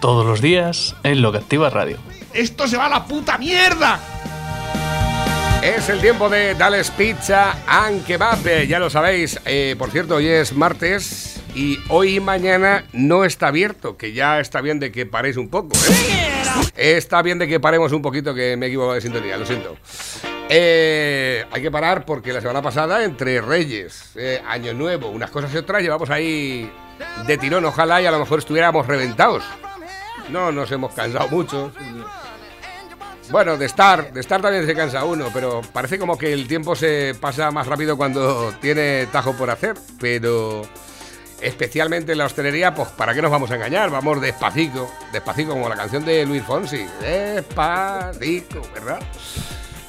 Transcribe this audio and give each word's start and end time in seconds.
Todos 0.00 0.24
los 0.24 0.40
días 0.40 0.94
en 1.02 1.22
Lo 1.22 1.32
que 1.32 1.38
Activa 1.38 1.70
Radio. 1.70 1.98
¡Esto 2.32 2.68
se 2.68 2.76
va 2.76 2.86
a 2.86 2.88
la 2.88 3.04
puta 3.04 3.36
mierda! 3.36 3.98
Es 5.60 5.88
el 5.88 6.00
tiempo 6.00 6.28
de 6.28 6.54
Dales 6.54 6.92
Pizza 6.92 7.56
and 7.66 8.06
Kebab, 8.06 8.46
eh, 8.46 8.68
ya 8.68 8.78
lo 8.78 8.90
sabéis. 8.90 9.40
Eh, 9.44 9.74
por 9.76 9.90
cierto, 9.90 10.14
hoy 10.14 10.28
es 10.28 10.52
martes 10.52 11.42
y 11.52 11.78
hoy 11.88 12.16
y 12.16 12.20
mañana 12.20 12.84
no 12.92 13.24
está 13.24 13.48
abierto, 13.48 13.96
que 13.96 14.12
ya 14.12 14.38
está 14.38 14.60
bien 14.60 14.78
de 14.78 14.92
que 14.92 15.04
paréis 15.04 15.36
un 15.36 15.48
poco. 15.48 15.76
¿eh? 15.90 16.96
Está 16.96 17.20
bien 17.22 17.40
de 17.40 17.48
que 17.48 17.58
paremos 17.58 17.90
un 17.90 18.00
poquito, 18.00 18.34
que 18.34 18.56
me 18.56 18.66
he 18.66 18.68
equivocado 18.68 18.94
de 18.94 19.00
sintonía, 19.00 19.36
lo 19.36 19.46
siento. 19.46 19.76
Eh, 20.48 21.44
hay 21.50 21.60
que 21.60 21.72
parar 21.72 22.04
porque 22.04 22.32
la 22.32 22.40
semana 22.40 22.62
pasada, 22.62 23.02
entre 23.02 23.40
Reyes, 23.40 24.12
Año 24.46 24.74
Nuevo, 24.74 25.08
unas 25.08 25.30
cosas 25.30 25.52
y 25.52 25.56
otras, 25.56 25.82
llevamos 25.82 26.08
ahí 26.08 26.70
de 27.26 27.36
tirón. 27.36 27.64
Ojalá 27.64 28.00
y 28.00 28.06
a 28.06 28.12
lo 28.12 28.20
mejor 28.20 28.38
estuviéramos 28.38 28.86
reventados. 28.86 29.42
No 30.30 30.52
nos 30.52 30.70
hemos 30.70 30.92
cansado 30.94 31.28
mucho. 31.28 31.72
Bueno, 33.30 33.58
de 33.58 33.66
estar, 33.66 34.12
de 34.12 34.20
estar 34.20 34.40
también 34.40 34.66
se 34.66 34.74
cansa 34.74 35.04
uno, 35.04 35.26
pero 35.32 35.60
parece 35.72 35.98
como 35.98 36.16
que 36.16 36.32
el 36.32 36.48
tiempo 36.48 36.74
se 36.74 37.14
pasa 37.20 37.50
más 37.50 37.66
rápido 37.66 37.96
cuando 37.96 38.54
tiene 38.60 39.06
tajo 39.12 39.34
por 39.34 39.50
hacer, 39.50 39.76
pero 40.00 40.62
especialmente 41.40 42.12
en 42.12 42.18
la 42.18 42.24
hostelería, 42.24 42.74
pues 42.74 42.88
¿para 42.88 43.14
qué 43.14 43.20
nos 43.20 43.30
vamos 43.30 43.50
a 43.50 43.56
engañar? 43.56 43.90
Vamos 43.90 44.20
despacito, 44.20 44.90
despacito 45.12 45.50
como 45.50 45.68
la 45.68 45.76
canción 45.76 46.04
de 46.06 46.24
Luis 46.24 46.42
Fonsi, 46.42 46.86
despacito, 47.00 48.62
¿verdad? 48.72 49.00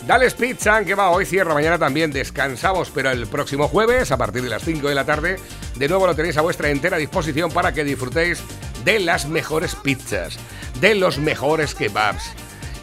Dale 0.06 0.32
Pizza, 0.32 0.84
que 0.84 0.96
va 0.96 1.10
hoy 1.10 1.26
cierra, 1.26 1.54
mañana 1.54 1.78
también 1.78 2.12
descansamos, 2.12 2.90
pero 2.90 3.12
el 3.12 3.28
próximo 3.28 3.68
jueves, 3.68 4.12
a 4.12 4.18
partir 4.18 4.42
de 4.42 4.50
las 4.50 4.64
5 4.64 4.88
de 4.88 4.96
la 4.96 5.06
tarde, 5.06 5.38
de 5.76 5.88
nuevo 5.88 6.08
lo 6.08 6.16
tenéis 6.16 6.38
a 6.38 6.42
vuestra 6.42 6.70
entera 6.70 6.98
disposición 6.98 7.52
para 7.52 7.74
que 7.74 7.84
disfrutéis 7.84 8.42
de 8.84 9.00
las 9.00 9.28
mejores 9.28 9.76
pizzas, 9.76 10.38
de 10.80 10.96
los 10.96 11.18
mejores 11.18 11.76
kebabs. 11.76 12.34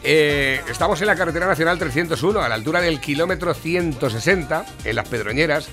Eh, 0.03 0.61
estamos 0.71 1.01
en 1.01 1.09
la 1.09 1.17
carretera 1.17 1.47
nacional 1.47 1.79
301, 1.79 2.41
a 2.41 2.49
la 2.49 2.55
altura 2.55 2.81
del 2.81 3.01
kilómetro 3.01 3.55
160, 3.55 4.65
en 4.85 4.97
Las 4.97 5.09
Pedroñeras, 5.09 5.69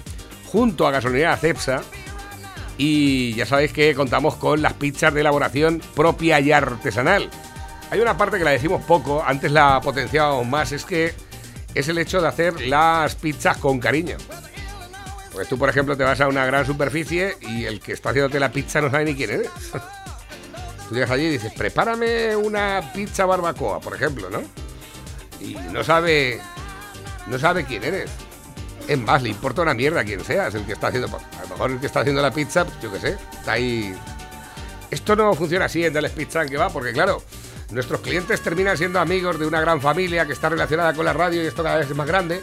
junto 0.45 0.87
a 0.87 0.91
gasolinera 0.91 1.37
Cepsa. 1.37 1.81
Y 2.77 3.35
ya 3.35 3.45
sabéis 3.45 3.71
que 3.71 3.93
contamos 3.93 4.35
con 4.35 4.63
las 4.63 4.73
pizzas 4.73 5.13
de 5.13 5.21
elaboración 5.21 5.81
propia 5.95 6.39
y 6.39 6.51
artesanal. 6.51 7.29
Hay 7.91 7.99
una 7.99 8.17
parte 8.17 8.39
que 8.39 8.43
la 8.43 8.49
decimos 8.51 8.83
poco, 8.85 9.23
antes 9.23 9.51
la 9.51 9.79
potenciábamos 9.81 10.47
más, 10.47 10.71
es 10.71 10.83
que 10.83 11.13
es 11.75 11.87
el 11.87 11.99
hecho 11.99 12.19
de 12.21 12.27
hacer 12.27 12.61
las 12.61 13.15
pizzas 13.15 13.57
con 13.57 13.79
cariño. 13.79 14.17
Pues 15.31 15.47
tú, 15.47 15.57
por 15.57 15.69
ejemplo, 15.69 15.95
te 15.97 16.03
vas 16.03 16.21
a 16.21 16.27
una 16.27 16.45
gran 16.45 16.65
superficie 16.65 17.37
y 17.41 17.65
el 17.65 17.79
que 17.79 17.93
está 17.93 18.09
haciéndote 18.09 18.39
la 18.39 18.51
pizza 18.51 18.81
no 18.81 18.89
sabe 18.89 19.05
ni 19.05 19.15
quién 19.15 19.29
eres. 19.29 19.49
Llegas 20.93 21.11
allí 21.11 21.25
y 21.25 21.29
dices, 21.31 21.51
prepárame 21.53 22.35
una 22.35 22.91
pizza 22.93 23.25
barbacoa, 23.25 23.79
por 23.79 23.95
ejemplo, 23.95 24.29
¿no? 24.29 24.41
Y 25.39 25.55
no 25.71 25.83
sabe. 25.83 26.39
No 27.27 27.39
sabe 27.39 27.65
quién 27.65 27.83
eres. 27.83 28.11
Es 28.87 28.99
más, 28.99 29.23
le 29.23 29.29
importa 29.29 29.61
una 29.61 29.73
mierda 29.73 30.03
quién 30.03 30.23
seas, 30.23 30.53
el 30.55 30.65
que 30.65 30.73
está 30.73 30.87
haciendo. 30.87 31.07
A 31.07 31.41
lo 31.43 31.47
mejor 31.49 31.71
el 31.71 31.79
que 31.79 31.85
está 31.85 32.01
haciendo 32.01 32.21
la 32.21 32.31
pizza, 32.31 32.65
pues, 32.65 32.79
yo 32.81 32.91
qué 32.91 32.99
sé, 32.99 33.17
está 33.31 33.53
ahí. 33.53 33.95
Esto 34.91 35.15
no 35.15 35.33
funciona 35.33 35.65
así 35.65 35.83
en 35.85 35.93
Dales 35.93 36.11
Pizza 36.11 36.45
que 36.45 36.57
va, 36.57 36.69
porque 36.69 36.91
claro, 36.91 37.23
nuestros 37.71 38.01
clientes 38.01 38.41
terminan 38.41 38.77
siendo 38.77 38.99
amigos 38.99 39.39
de 39.39 39.47
una 39.47 39.61
gran 39.61 39.81
familia 39.81 40.27
que 40.27 40.33
está 40.33 40.49
relacionada 40.49 40.93
con 40.93 41.05
la 41.05 41.13
radio 41.13 41.41
y 41.41 41.47
esto 41.47 41.63
cada 41.63 41.77
vez 41.77 41.89
es 41.89 41.95
más 41.95 42.07
grande. 42.07 42.41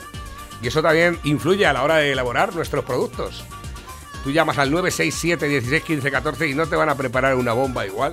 Y 0.62 0.68
eso 0.68 0.82
también 0.82 1.18
influye 1.24 1.66
a 1.66 1.72
la 1.72 1.84
hora 1.84 1.96
de 1.96 2.12
elaborar 2.12 2.54
nuestros 2.54 2.84
productos. 2.84 3.44
Tú 4.24 4.30
llamas 4.30 4.58
al 4.58 4.70
967 4.70 5.46
16 5.46 5.82
15 5.82 6.10
14 6.10 6.48
y 6.48 6.54
no 6.54 6.66
te 6.66 6.76
van 6.76 6.88
a 6.88 6.94
preparar 6.94 7.36
una 7.36 7.52
bomba 7.52 7.86
igual, 7.86 8.12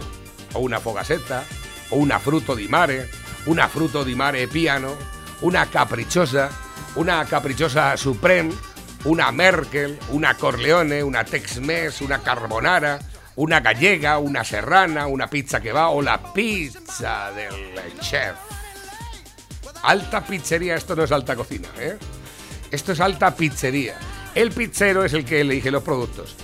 una 0.57 0.79
fogaseta, 0.79 1.43
o 1.89 1.97
una 1.97 2.19
fruto 2.19 2.53
di 2.53 2.67
mare, 2.67 3.09
una 3.45 3.67
fruto 3.67 4.03
di 4.03 4.15
mare 4.15 4.47
piano, 4.47 4.95
una 5.39 5.67
caprichosa, 5.67 6.49
una 6.95 7.23
caprichosa 7.25 7.95
supreme, 7.95 8.53
una 9.03 9.31
Merkel, 9.31 9.97
una 10.09 10.35
Corleone, 10.35 11.01
una 11.01 11.23
Tex-Mex, 11.23 12.01
una 12.01 12.21
Carbonara, 12.21 12.99
una 13.35 13.59
gallega, 13.59 14.17
una 14.17 14.43
serrana, 14.43 15.05
una 15.07 15.27
pizza 15.27 15.59
que 15.59 15.71
va 15.71 15.89
o 15.89 16.01
la 16.01 16.17
pizza 16.33 17.31
del 17.31 17.99
chef. 17.99 18.35
Alta 19.83 20.25
pizzería, 20.25 20.75
esto 20.75 20.95
no 20.95 21.03
es 21.03 21.11
alta 21.11 21.35
cocina, 21.35 21.69
¿eh? 21.79 21.97
Esto 22.71 22.91
es 22.91 22.99
alta 22.99 23.35
pizzería. 23.35 23.97
El 24.33 24.51
pizzero 24.51 25.05
es 25.05 25.13
el 25.13 25.23
que 25.23 25.41
elige 25.41 25.71
los 25.71 25.83
productos. 25.83 26.35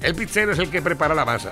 El 0.00 0.14
pizzero 0.14 0.52
es 0.52 0.58
el 0.58 0.70
que 0.70 0.80
prepara 0.80 1.14
la 1.14 1.24
masa. 1.24 1.50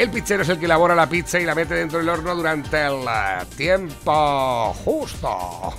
El 0.00 0.08
pizzero 0.10 0.44
es 0.44 0.48
el 0.48 0.58
que 0.58 0.64
elabora 0.64 0.94
la 0.94 1.06
pizza 1.06 1.38
y 1.38 1.44
la 1.44 1.54
mete 1.54 1.74
dentro 1.74 1.98
del 1.98 2.08
horno 2.08 2.34
durante 2.34 2.86
el 2.86 3.02
eh, 3.06 3.44
tiempo 3.54 4.72
justo. 4.82 5.28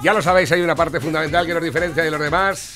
ya 0.00 0.12
lo 0.12 0.22
sabéis, 0.22 0.52
hay 0.52 0.60
una 0.62 0.76
parte 0.76 1.00
fundamental 1.00 1.44
que 1.44 1.54
nos 1.54 1.62
diferencia 1.64 2.04
de 2.04 2.10
los 2.12 2.20
demás. 2.20 2.74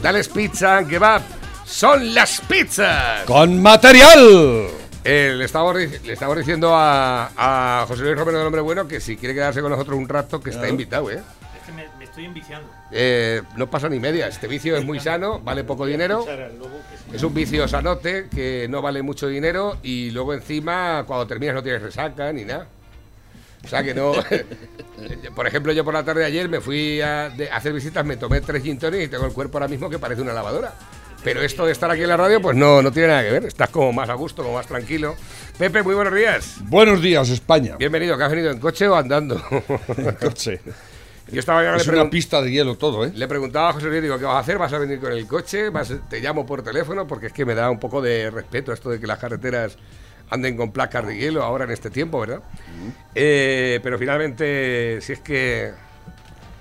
Dales 0.00 0.28
pizza 0.28 0.86
kebab. 0.86 1.22
Son 1.64 2.14
las 2.14 2.40
pizzas. 2.42 3.24
¡Con 3.24 3.60
material! 3.60 4.68
Eh, 5.02 5.32
le, 5.36 5.44
estamos, 5.44 5.74
dic- 5.74 6.00
le 6.02 6.12
estamos 6.12 6.36
diciendo 6.36 6.72
a, 6.72 7.32
a 7.36 7.84
José 7.88 8.02
Luis 8.04 8.16
Romero 8.16 8.38
del 8.38 8.46
Hombre 8.46 8.60
Bueno 8.60 8.86
que 8.86 9.00
si 9.00 9.16
quiere 9.16 9.34
quedarse 9.34 9.60
con 9.60 9.72
nosotros 9.72 9.98
un 9.98 10.08
rato, 10.08 10.40
que 10.40 10.50
está 10.50 10.68
invitado, 10.68 11.10
¿eh? 11.10 11.20
Es 11.60 11.66
que 11.66 11.72
me, 11.72 11.88
me 11.98 12.04
estoy 12.04 12.26
enviciando. 12.26 12.68
Eh, 12.90 13.42
no 13.56 13.68
pasa 13.70 13.88
ni 13.88 14.00
media. 14.00 14.28
Este 14.28 14.46
vicio 14.46 14.76
es 14.76 14.84
muy 14.84 14.98
sano, 15.00 15.40
vale 15.40 15.64
poco 15.64 15.84
dinero. 15.86 16.24
Es 17.12 17.22
un 17.22 17.34
vicio 17.34 17.68
sanote 17.68 18.28
que 18.34 18.66
no 18.70 18.80
vale 18.82 19.02
mucho 19.02 19.28
dinero 19.28 19.76
y 19.82 20.10
luego 20.10 20.32
encima 20.34 21.04
cuando 21.06 21.26
terminas 21.26 21.54
no 21.54 21.62
tienes 21.62 21.82
resaca 21.82 22.32
ni 22.32 22.44
nada. 22.44 22.66
O 23.64 23.68
sea 23.68 23.82
que 23.82 23.92
no. 23.92 24.12
por 25.34 25.46
ejemplo, 25.46 25.72
yo 25.72 25.84
por 25.84 25.92
la 25.94 26.04
tarde 26.04 26.20
de 26.20 26.26
ayer 26.26 26.48
me 26.48 26.60
fui 26.60 27.00
a 27.00 27.28
de- 27.30 27.50
a 27.50 27.56
hacer 27.56 27.72
visitas, 27.72 28.04
me 28.04 28.16
tomé 28.16 28.40
tres 28.40 28.62
gin 28.62 28.76
y 28.78 29.08
tengo 29.08 29.26
el 29.26 29.32
cuerpo 29.32 29.58
ahora 29.58 29.68
mismo 29.68 29.90
que 29.90 29.98
parece 29.98 30.22
una 30.22 30.32
lavadora. 30.32 30.72
Pero 31.24 31.42
esto 31.42 31.66
de 31.66 31.72
estar 31.72 31.90
aquí 31.90 32.02
en 32.02 32.08
la 32.08 32.16
radio, 32.16 32.40
pues 32.40 32.56
no, 32.56 32.80
no 32.80 32.92
tiene 32.92 33.08
nada 33.08 33.22
que 33.24 33.30
ver. 33.32 33.44
Estás 33.46 33.68
como 33.70 33.92
más 33.92 34.08
a 34.08 34.14
gusto, 34.14 34.42
como 34.44 34.54
más 34.54 34.68
tranquilo. 34.68 35.16
Pepe, 35.58 35.82
muy 35.82 35.96
buenos 35.96 36.14
días. 36.14 36.54
Buenos 36.62 37.02
días, 37.02 37.28
España. 37.28 37.74
Bienvenido, 37.76 38.16
¿que 38.16 38.22
has 38.24 38.30
venido 38.30 38.52
en 38.52 38.60
coche 38.60 38.86
o 38.86 38.94
andando? 38.94 39.42
Coche. 40.20 40.60
Yo 41.30 41.40
estaba 41.40 41.62
ya 41.62 41.72
le, 41.72 41.76
Es 41.78 41.86
una 41.88 42.02
pregun- 42.04 42.10
pista 42.10 42.40
de 42.42 42.50
hielo 42.50 42.76
todo, 42.76 43.04
¿eh? 43.04 43.12
le 43.14 43.28
preguntaba 43.28 43.70
a 43.70 43.72
José 43.74 43.86
Luis, 43.88 44.02
digo, 44.02 44.18
¿qué 44.18 44.24
vas 44.24 44.36
a 44.36 44.38
hacer? 44.38 44.58
¿Vas 44.58 44.72
a 44.72 44.78
venir 44.78 44.98
con 44.98 45.12
el 45.12 45.26
coche? 45.26 45.68
¿Vas- 45.70 45.92
te 46.08 46.20
llamo 46.20 46.46
por 46.46 46.62
teléfono? 46.62 47.06
Porque 47.06 47.26
es 47.26 47.32
que 47.32 47.44
me 47.44 47.54
da 47.54 47.70
un 47.70 47.78
poco 47.78 48.00
de 48.00 48.30
respeto 48.30 48.72
esto 48.72 48.88
de 48.90 48.98
que 48.98 49.06
las 49.06 49.18
carreteras 49.18 49.76
anden 50.30 50.56
con 50.56 50.72
placas 50.72 51.06
de 51.06 51.16
hielo 51.16 51.42
ahora 51.42 51.64
en 51.64 51.70
este 51.70 51.90
tiempo, 51.90 52.20
¿verdad? 52.20 52.40
Eh, 53.14 53.80
pero 53.82 53.98
finalmente, 53.98 55.00
si 55.00 55.12
es 55.14 55.20
que 55.20 55.72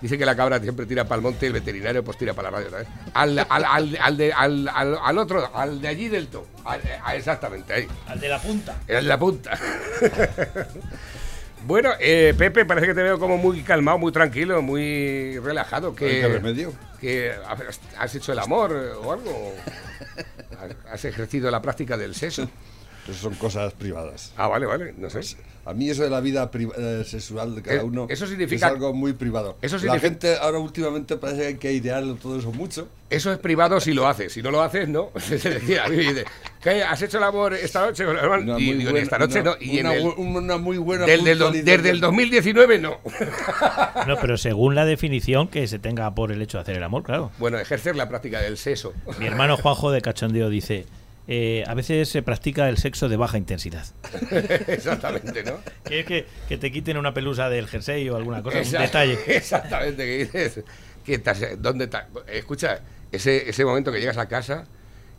dice 0.01 0.17
que 0.17 0.25
la 0.25 0.35
cabra 0.35 0.59
siempre 0.59 0.85
tira 0.85 1.03
para 1.05 1.15
el 1.17 1.21
monte 1.23 1.45
y 1.45 1.47
el 1.47 1.53
veterinario 1.53 2.03
pues 2.03 2.17
tira 2.17 2.33
para 2.33 2.51
la 2.51 2.57
radio 2.57 2.69
también. 2.71 2.93
Al, 3.13 3.39
al, 3.49 3.65
al, 3.65 3.97
al 3.99 4.17
de- 4.17 4.31
al- 4.33 4.69
al- 4.73 4.99
al 5.03 5.17
otro, 5.17 5.49
al 5.55 5.81
de 5.81 5.87
allí 5.87 6.07
del 6.07 6.29
a- 6.65 7.15
exactamente, 7.15 7.73
ahí. 7.73 7.87
Al 8.07 8.19
de 8.19 8.29
la 8.29 8.39
punta. 8.41 8.75
En 8.87 9.07
la 9.07 9.17
punta. 9.17 9.57
bueno, 11.67 11.91
eh, 11.99 12.33
Pepe, 12.37 12.65
parece 12.65 12.87
que 12.87 12.93
te 12.93 13.03
veo 13.03 13.19
como 13.19 13.37
muy 13.37 13.61
calmado, 13.61 13.97
muy 13.97 14.11
tranquilo, 14.11 14.61
muy 14.61 15.37
relajado. 15.39 15.93
Que, 15.93 16.21
¿Qué 16.21 16.27
remedio? 16.27 16.73
que 16.99 17.31
has- 17.97 18.15
hecho 18.15 18.31
el 18.31 18.39
amor 18.39 18.71
o 19.03 19.11
algo. 19.11 19.53
¿Has 20.89 21.05
ejercido 21.05 21.51
la 21.51 21.61
práctica 21.61 21.97
del 21.97 22.15
sexo? 22.15 22.49
Eso 23.09 23.13
son 23.13 23.35
cosas 23.35 23.73
privadas. 23.73 24.33
Ah, 24.37 24.47
vale, 24.47 24.65
vale, 24.65 24.93
no 24.97 25.09
sé. 25.09 25.21
A 25.65 25.73
mí 25.73 25.89
eso 25.89 26.03
de 26.03 26.09
la 26.09 26.21
vida 26.21 26.49
eh, 26.53 27.03
sexual 27.05 27.53
de 27.55 27.61
cada 27.61 27.81
Eh, 27.81 27.83
uno 27.83 28.07
eso 28.09 28.25
significa- 28.25 28.67
es 28.67 28.71
algo 28.73 28.93
muy 28.93 29.11
privado. 29.13 29.57
Eso 29.61 29.77
La 29.85 29.99
gente 29.99 30.37
ahora 30.37 30.59
últimamente 30.59 31.17
parece 31.17 31.41
que 31.41 31.47
hay 31.47 31.55
que 31.55 31.73
idearlo 31.73 32.15
todo 32.15 32.39
eso 32.39 32.53
mucho. 32.53 32.87
Eso 33.09 33.31
es 33.33 33.37
privado 33.37 33.79
si 33.81 33.93
lo 33.93 34.07
haces. 34.07 34.31
Si 34.31 34.41
no 34.41 34.49
lo 34.51 34.61
haces, 34.61 34.87
no. 34.87 35.09
Se 35.17 35.37
decía, 35.37 35.83
a 35.85 35.89
mí 35.89 35.97
me 35.97 36.03
dice, 36.03 36.25
¿qué, 36.61 36.83
¿has 36.83 37.01
hecho 37.01 37.17
el 37.17 37.23
amor 37.25 37.53
esta 37.53 37.85
noche? 37.85 38.05
Una 38.07 38.57
y 38.59 38.81
buena- 38.85 38.99
esta 38.99 39.17
noche 39.19 39.41
una- 39.41 39.51
no. 39.51 39.57
Y 39.59 39.79
una, 39.81 39.93
en 39.95 40.07
el, 40.07 40.13
una 40.17 40.57
muy 40.57 40.77
buena 40.77 41.05
del- 41.05 41.23
del 41.25 41.37
do- 41.37 41.45
puntualidad. 41.47 41.75
desde 41.77 41.89
el 41.89 41.99
2019 41.99 42.79
no. 42.79 42.97
No, 44.07 44.15
pero 44.21 44.37
según 44.37 44.73
la 44.75 44.85
definición 44.85 45.47
que 45.49 45.67
se 45.67 45.79
tenga 45.79 46.13
por 46.15 46.31
el 46.31 46.41
hecho 46.41 46.57
de 46.59 46.61
hacer 46.61 46.77
el 46.77 46.83
amor, 46.83 47.03
claro. 47.03 47.31
Bueno, 47.39 47.57
ejercer 47.59 47.95
la 47.97 48.07
práctica 48.07 48.39
del 48.41 48.57
sexo. 48.57 48.93
Mi 49.19 49.27
hermano 49.27 49.57
Juanjo 49.57 49.91
de 49.91 50.01
Cachondeo 50.01 50.49
dice: 50.49 50.85
eh, 51.27 51.63
a 51.67 51.73
veces 51.73 52.09
se 52.09 52.21
practica 52.23 52.69
el 52.69 52.77
sexo 52.77 53.09
de 53.09 53.17
baja 53.17 53.37
intensidad. 53.37 53.85
Exactamente, 54.67 55.43
¿no? 55.43 55.59
Que 55.83 55.99
es 56.01 56.05
que, 56.05 56.25
que 56.47 56.57
te 56.57 56.71
quiten 56.71 56.97
una 56.97 57.13
pelusa 57.13 57.49
del 57.49 57.67
jersey 57.67 58.07
o 58.09 58.15
alguna 58.15 58.41
cosa, 58.41 58.59
Exact- 58.59 58.75
un 58.79 58.81
detalle. 58.85 59.17
Exactamente, 59.37 60.03
que 60.05 60.17
dices. 60.25 60.63
que 61.05 61.13
estás- 61.15 61.61
¿Dónde 61.61 61.85
estás? 61.85 62.05
Escucha, 62.27 62.79
ese, 63.11 63.49
ese 63.49 63.65
momento 63.65 63.91
que 63.91 63.99
llegas 63.99 64.17
a 64.17 64.27
casa 64.27 64.65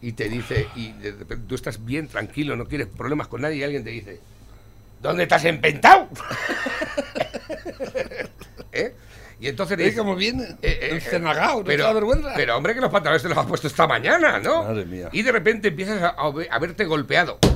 y 0.00 0.12
te 0.12 0.28
dice, 0.28 0.66
y 0.76 0.92
de 0.92 1.10
repente 1.12 1.44
tú 1.48 1.54
estás 1.54 1.84
bien 1.84 2.08
tranquilo, 2.08 2.54
no 2.56 2.66
quieres 2.66 2.86
problemas 2.86 3.28
con 3.28 3.40
nadie, 3.42 3.56
y 3.56 3.62
alguien 3.64 3.82
te 3.84 3.90
dice, 3.90 4.20
¿dónde 5.02 5.24
estás 5.24 5.44
empentado? 5.44 6.08
¿Eh? 8.72 8.94
Y 9.40 9.46
entonces 9.48 9.78
le 9.78 9.84
¿Ves 9.84 9.92
dices, 9.92 10.00
cómo 10.04 10.16
viene? 10.16 10.42
eh, 10.62 10.78
eh, 10.82 10.88
Encenagao, 10.92 11.58
¿no 11.58 11.64
te 11.64 11.70
pero, 11.70 11.84
da 11.84 11.92
vergüenza? 11.92 12.32
pero 12.34 12.56
hombre, 12.56 12.74
que 12.74 12.80
los 12.80 12.90
pantalones 12.90 13.22
te 13.22 13.28
los 13.28 13.38
has 13.38 13.46
puesto 13.46 13.68
esta 13.68 13.86
mañana, 13.86 14.40
¿no? 14.40 14.64
Madre 14.64 14.84
mía. 14.84 15.08
Y 15.12 15.22
de 15.22 15.30
repente 15.32 15.68
empiezas 15.68 16.02
a, 16.02 16.08
a 16.08 16.30
ve- 16.32 16.48
a 16.50 16.58
verte 16.58 16.84
golpeado. 16.84 17.38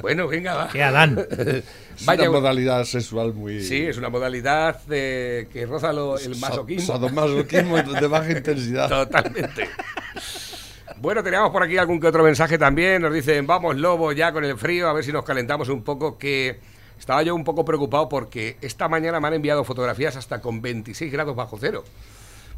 Bueno, 0.00 0.26
venga, 0.26 0.54
va. 0.54 0.68
¡Qué 0.68 0.82
Adán! 0.82 1.16
Es 1.96 2.04
Vaya- 2.06 2.28
una 2.28 2.40
modalidad 2.40 2.84
sexual 2.84 3.32
muy... 3.34 3.62
Sí, 3.62 3.86
es 3.86 3.96
una 3.98 4.08
modalidad 4.08 4.80
eh, 4.90 5.46
que 5.52 5.64
roza 5.64 5.92
lo- 5.92 6.18
el 6.18 6.34
masoquismo. 6.40 6.94
Sadomasoquismo 6.94 7.76
de 7.80 8.06
baja 8.08 8.32
intensidad. 8.36 8.88
Totalmente. 8.88 9.68
Bueno, 11.02 11.22
teníamos 11.24 11.50
por 11.50 11.64
aquí 11.64 11.76
algún 11.78 11.98
que 12.00 12.06
otro 12.06 12.22
mensaje 12.22 12.58
también. 12.58 13.02
Nos 13.02 13.12
dicen, 13.12 13.44
vamos, 13.44 13.76
lobo, 13.76 14.12
ya 14.12 14.32
con 14.32 14.44
el 14.44 14.56
frío, 14.56 14.88
a 14.88 14.92
ver 14.92 15.02
si 15.02 15.10
nos 15.12 15.24
calentamos 15.24 15.68
un 15.68 15.82
poco. 15.82 16.16
Que 16.16 16.60
estaba 16.96 17.24
yo 17.24 17.34
un 17.34 17.42
poco 17.42 17.64
preocupado 17.64 18.08
porque 18.08 18.56
esta 18.60 18.88
mañana 18.88 19.18
me 19.18 19.26
han 19.26 19.34
enviado 19.34 19.64
fotografías 19.64 20.14
hasta 20.14 20.40
con 20.40 20.62
26 20.62 21.10
grados 21.12 21.34
bajo 21.34 21.58
cero. 21.60 21.82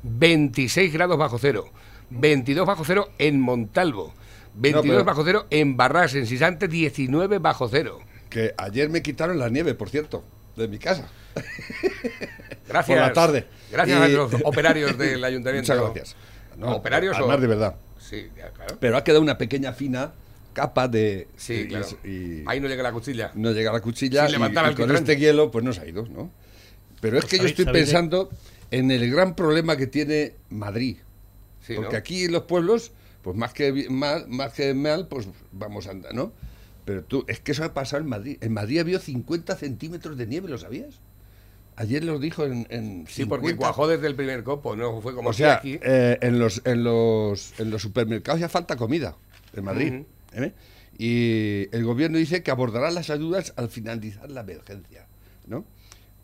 26 0.03 0.93
grados 0.93 1.17
bajo 1.17 1.39
cero. 1.39 1.65
22 2.11 2.67
bajo 2.67 2.85
cero 2.85 3.09
en 3.17 3.41
Montalvo. 3.41 4.13
22 4.57 4.85
pero- 4.99 5.05
bajo 5.07 5.25
cero 5.25 5.47
en 5.49 5.79
Barras, 5.79 6.15
en 6.15 6.27
Sisante, 6.27 6.69
19 6.69 7.39
bajo 7.39 7.67
cero. 7.69 8.01
Que 8.29 8.53
ayer 8.59 8.91
me 8.91 9.01
quitaron 9.03 9.39
la 9.39 9.49
nieve, 9.49 9.73
por 9.75 9.89
cierto, 9.89 10.23
de 10.55 10.69
mi 10.69 10.79
casa. 10.79 11.09
Gracias. 12.69 12.87
Por 12.99 13.07
la 13.07 13.13
tarde. 13.15 13.47
Gracias 13.73 13.99
Y- 13.99 14.03
a 14.03 14.09
los 14.09 14.35
operarios 14.45 14.99
del 14.99 15.25
ayuntamiento. 15.25 15.73
Muchas 15.73 15.95
gracias. 15.95 16.17
¿Operarios 16.63 17.15
o- 17.17 17.19
Además, 17.21 17.41
de 17.41 17.47
verdad. 17.47 17.75
Sí, 17.99 18.29
ya, 18.37 18.51
claro. 18.51 18.77
Pero 18.81 18.97
ha 18.97 19.05
quedado 19.05 19.23
una 19.23 19.39
pequeña 19.39 19.73
fina 19.73 20.13
capa 20.53 20.87
de... 20.89 21.27
Sí, 21.37 21.55
y- 21.55 21.69
claro. 21.69 21.87
y- 22.05 22.45
Ahí 22.47 22.61
no 22.61 22.69
llega 22.69 22.83
la 22.83 22.93
cuchilla. 22.93 23.33
no 23.35 23.53
llega 23.53 23.73
la 23.73 23.81
cuchilla 23.81 24.23
Sin 24.27 24.31
y, 24.31 24.33
levantar 24.35 24.65
y 24.65 24.69
al 24.69 24.75
con 24.77 24.95
este 24.95 25.17
hielo 25.17 25.51
pues 25.51 25.65
no 25.65 25.73
se 25.73 25.81
ha 25.81 25.87
ido, 25.87 26.07
¿no? 26.07 26.31
Pero 27.01 27.19
es 27.19 27.25
Pues 27.25 27.31
que 27.33 27.39
yo 27.41 27.47
estoy 27.47 27.65
de- 27.65 27.73
pensando 27.73 28.31
en 28.71 28.91
el 28.91 29.11
gran 29.11 29.35
problema 29.35 29.77
que 29.77 29.87
tiene 29.87 30.35
Madrid. 30.51 30.99
Sí, 31.67 31.75
Porque 31.75 31.93
¿no? 31.93 31.99
aquí 31.99 32.25
en 32.25 32.33
los 32.33 32.43
pueblos, 32.43 32.93
pues 33.23 33.37
más 33.37 33.53
que 33.55 33.89
mal, 33.91 34.27
más 34.29 34.53
que 34.53 34.75
mal, 34.75 35.09
pues 35.09 35.27
vamos 35.53 35.87
a 35.87 35.91
andar, 35.93 36.15
¿no? 36.15 36.33
Pero 36.85 37.03
tú, 37.03 37.25
es 37.29 37.41
que 37.41 37.53
eso 37.53 37.65
ha 37.65 37.73
pasado 37.73 38.03
en 38.03 38.09
Madrid. 38.09 38.37
En 38.43 38.53
Madrid 38.53 38.79
había 38.81 38.99
50 39.01 39.57
centímetros 39.57 40.19
de 40.19 40.27
nieve, 40.27 40.49
¿lo 40.51 40.59
sabías? 40.59 40.97
Ayer 41.77 42.05
lo 42.05 42.19
dijo 42.19 42.45
en, 42.45 42.67
en 42.71 43.05
Sí, 43.09 43.25
porque 43.25 43.49
50. 43.49 43.57
cuajó 43.59 43.89
desde 43.89 44.07
el 44.07 44.15
primer 44.15 44.45
copo, 44.45 44.77
no 44.77 45.01
fue 45.01 45.15
como 45.15 45.29
O 45.29 45.33
aquí, 45.33 45.39
sea, 45.39 45.55
aquí. 45.55 45.79
eh, 45.83 46.19
en, 46.21 46.39
los, 46.39 46.63
en, 46.65 46.85
los, 46.85 47.59
en 47.59 47.71
los 47.71 47.83
supermercados 47.83 48.41
ya 48.41 48.49
falta 48.49 48.77
comida 48.77 49.17
en 49.55 49.65
Madrid. 49.65 49.93
¿eh? 50.35 50.53
Y 50.97 51.75
el 51.77 51.85
gobierno 51.85 52.19
dice 52.19 52.43
que 52.43 52.51
abordará 52.51 52.91
las 52.91 53.11
ayudas 53.11 53.53
al 53.57 53.69
finalizar 53.69 54.31
la 54.31 54.43
emergencia. 54.43 55.07
¿no? 55.47 55.65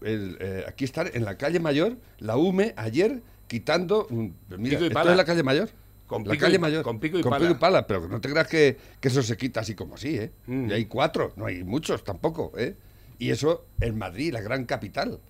El, 0.03 0.37
eh, 0.41 0.65
aquí 0.69 0.85
están 0.85 1.11
en 1.13 1.25
la 1.25 1.37
calle 1.37 1.59
Mayor, 1.61 1.97
la 2.19 2.37
UME, 2.37 2.73
ayer 2.77 3.21
quitando. 3.49 4.07
un- 4.11 4.37
mira, 4.51 4.79
Pico 4.79 4.85
y 4.85 4.87
¿esto 4.87 4.95
pala. 4.95 5.11
es 5.11 5.17
la 5.17 5.25
calle 5.25 5.43
Mayor? 5.43 5.69
Con 6.07 6.25
la 6.25 6.33
pico 6.33 6.43
calle 6.43 6.57
y- 6.57 6.59
Mayor. 6.59 6.83
con 6.85 6.99
pico 7.01 7.19
y 7.19 7.23
con 7.23 7.31
pala. 7.31 7.45
pico 7.47 7.57
y 7.57 7.61
pala, 7.61 7.87
pero 7.87 8.09
no 8.09 8.21
te 8.21 8.29
creas 8.31 8.47
que, 8.49 8.77
que 9.01 9.09
eso 9.09 9.23
se 9.23 9.37
quita 9.37 9.61
así 9.61 9.75
como 9.75 9.95
así, 9.97 10.17
¿eh? 10.17 10.31
Mm. 10.47 10.71
Y 10.71 10.73
hay 10.73 10.85
cuatro, 10.87 11.33
no 11.37 11.47
hay 11.47 11.63
muchos 11.65 12.03
tampoco, 12.05 12.53
¿eh? 12.57 12.77
Y 13.19 13.31
eso 13.31 13.67
en 13.81 13.99
Madrid, 13.99 14.33
la 14.33 14.41
gran 14.41 14.65
capital 14.65 15.21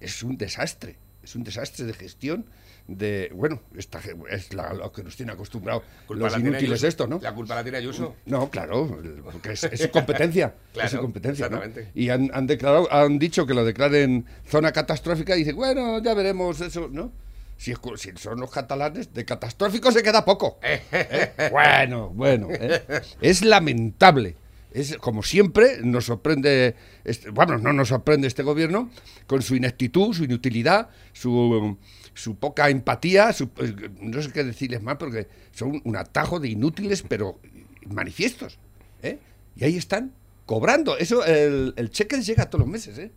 es 0.00 0.22
un 0.22 0.36
desastre, 0.36 0.96
es 1.22 1.34
un 1.34 1.44
desastre 1.44 1.84
de 1.84 1.92
gestión 1.94 2.46
de, 2.88 3.32
bueno, 3.34 3.60
esta, 3.76 4.00
es 4.30 4.54
la- 4.54 4.72
lo 4.72 4.92
que 4.92 5.02
nos 5.02 5.16
tiene 5.16 5.32
acostumbrados 5.32 5.82
Culpa 6.06 6.24
los 6.28 6.38
inútiles 6.38 6.70
Ayuso. 6.70 6.86
esto, 6.86 7.06
¿no? 7.08 7.18
La 7.20 7.34
culpa 7.34 7.56
la 7.56 7.62
tiene 7.64 7.78
Ayuso. 7.78 8.14
No, 8.26 8.48
claro, 8.48 9.00
porque 9.24 9.52
es, 9.52 9.64
es 9.64 9.80
su 9.80 9.90
competencia, 9.90 10.54
Claro, 10.72 10.86
es 10.86 10.92
su 10.92 10.98
competencia, 11.00 11.48
¿no? 11.48 11.60
Y 11.94 12.10
han, 12.10 12.30
han 12.32 12.46
declarado, 12.46 12.92
han 12.92 13.18
dicho 13.18 13.44
que 13.44 13.54
lo 13.54 13.64
declaren 13.64 14.24
zona 14.46 14.70
catastrófica 14.70 15.34
y 15.34 15.40
dicen, 15.40 15.56
bueno, 15.56 16.00
ya 16.00 16.14
veremos 16.14 16.60
eso, 16.60 16.88
¿no? 16.88 17.10
Si, 17.58 17.72
es 17.72 17.78
si 17.96 18.12
son 18.16 18.38
los 18.38 18.50
catalanes, 18.50 19.12
de 19.14 19.24
catastrófico 19.24 19.90
se 19.90 20.02
queda 20.04 20.24
poco. 20.24 20.58
¿Eh? 20.62 21.32
Bueno, 21.50 22.10
bueno. 22.10 22.48
¿eh? 22.52 22.82
Es 23.20 23.42
lamentable. 23.42 24.36
Es 24.76 24.96
como 24.98 25.22
siempre 25.22 25.78
nos 25.82 26.04
sorprende, 26.04 26.74
este- 27.04 27.30
bueno, 27.30 27.56
no 27.56 27.72
nos 27.72 27.88
sorprende 27.88 28.26
este 28.28 28.42
gobierno 28.42 28.90
con 29.26 29.40
su 29.40 29.56
ineptitud, 29.56 30.12
su 30.12 30.24
inutilidad, 30.24 30.90
su, 31.14 31.78
su 32.12 32.36
poca 32.36 32.68
empatía, 32.68 33.32
su- 33.32 33.48
eh, 33.56 33.74
no 34.00 34.20
sé 34.20 34.30
qué 34.32 34.44
decirles 34.44 34.82
más, 34.82 34.96
porque 34.98 35.28
son 35.52 35.80
un 35.84 35.96
atajo 35.96 36.40
de 36.40 36.48
inútiles, 36.48 37.02
pero 37.02 37.40
manifiestos. 37.88 38.58
¿eh? 39.02 39.18
Y 39.56 39.64
ahí 39.64 39.76
están 39.78 40.12
cobrando. 40.44 40.98
Eso, 40.98 41.24
el, 41.24 41.72
el 41.76 41.90
cheque 41.90 42.16
les 42.18 42.26
llega 42.26 42.50
todos 42.50 42.60
los 42.66 42.68
meses. 42.70 42.98
¿eh? 42.98 43.10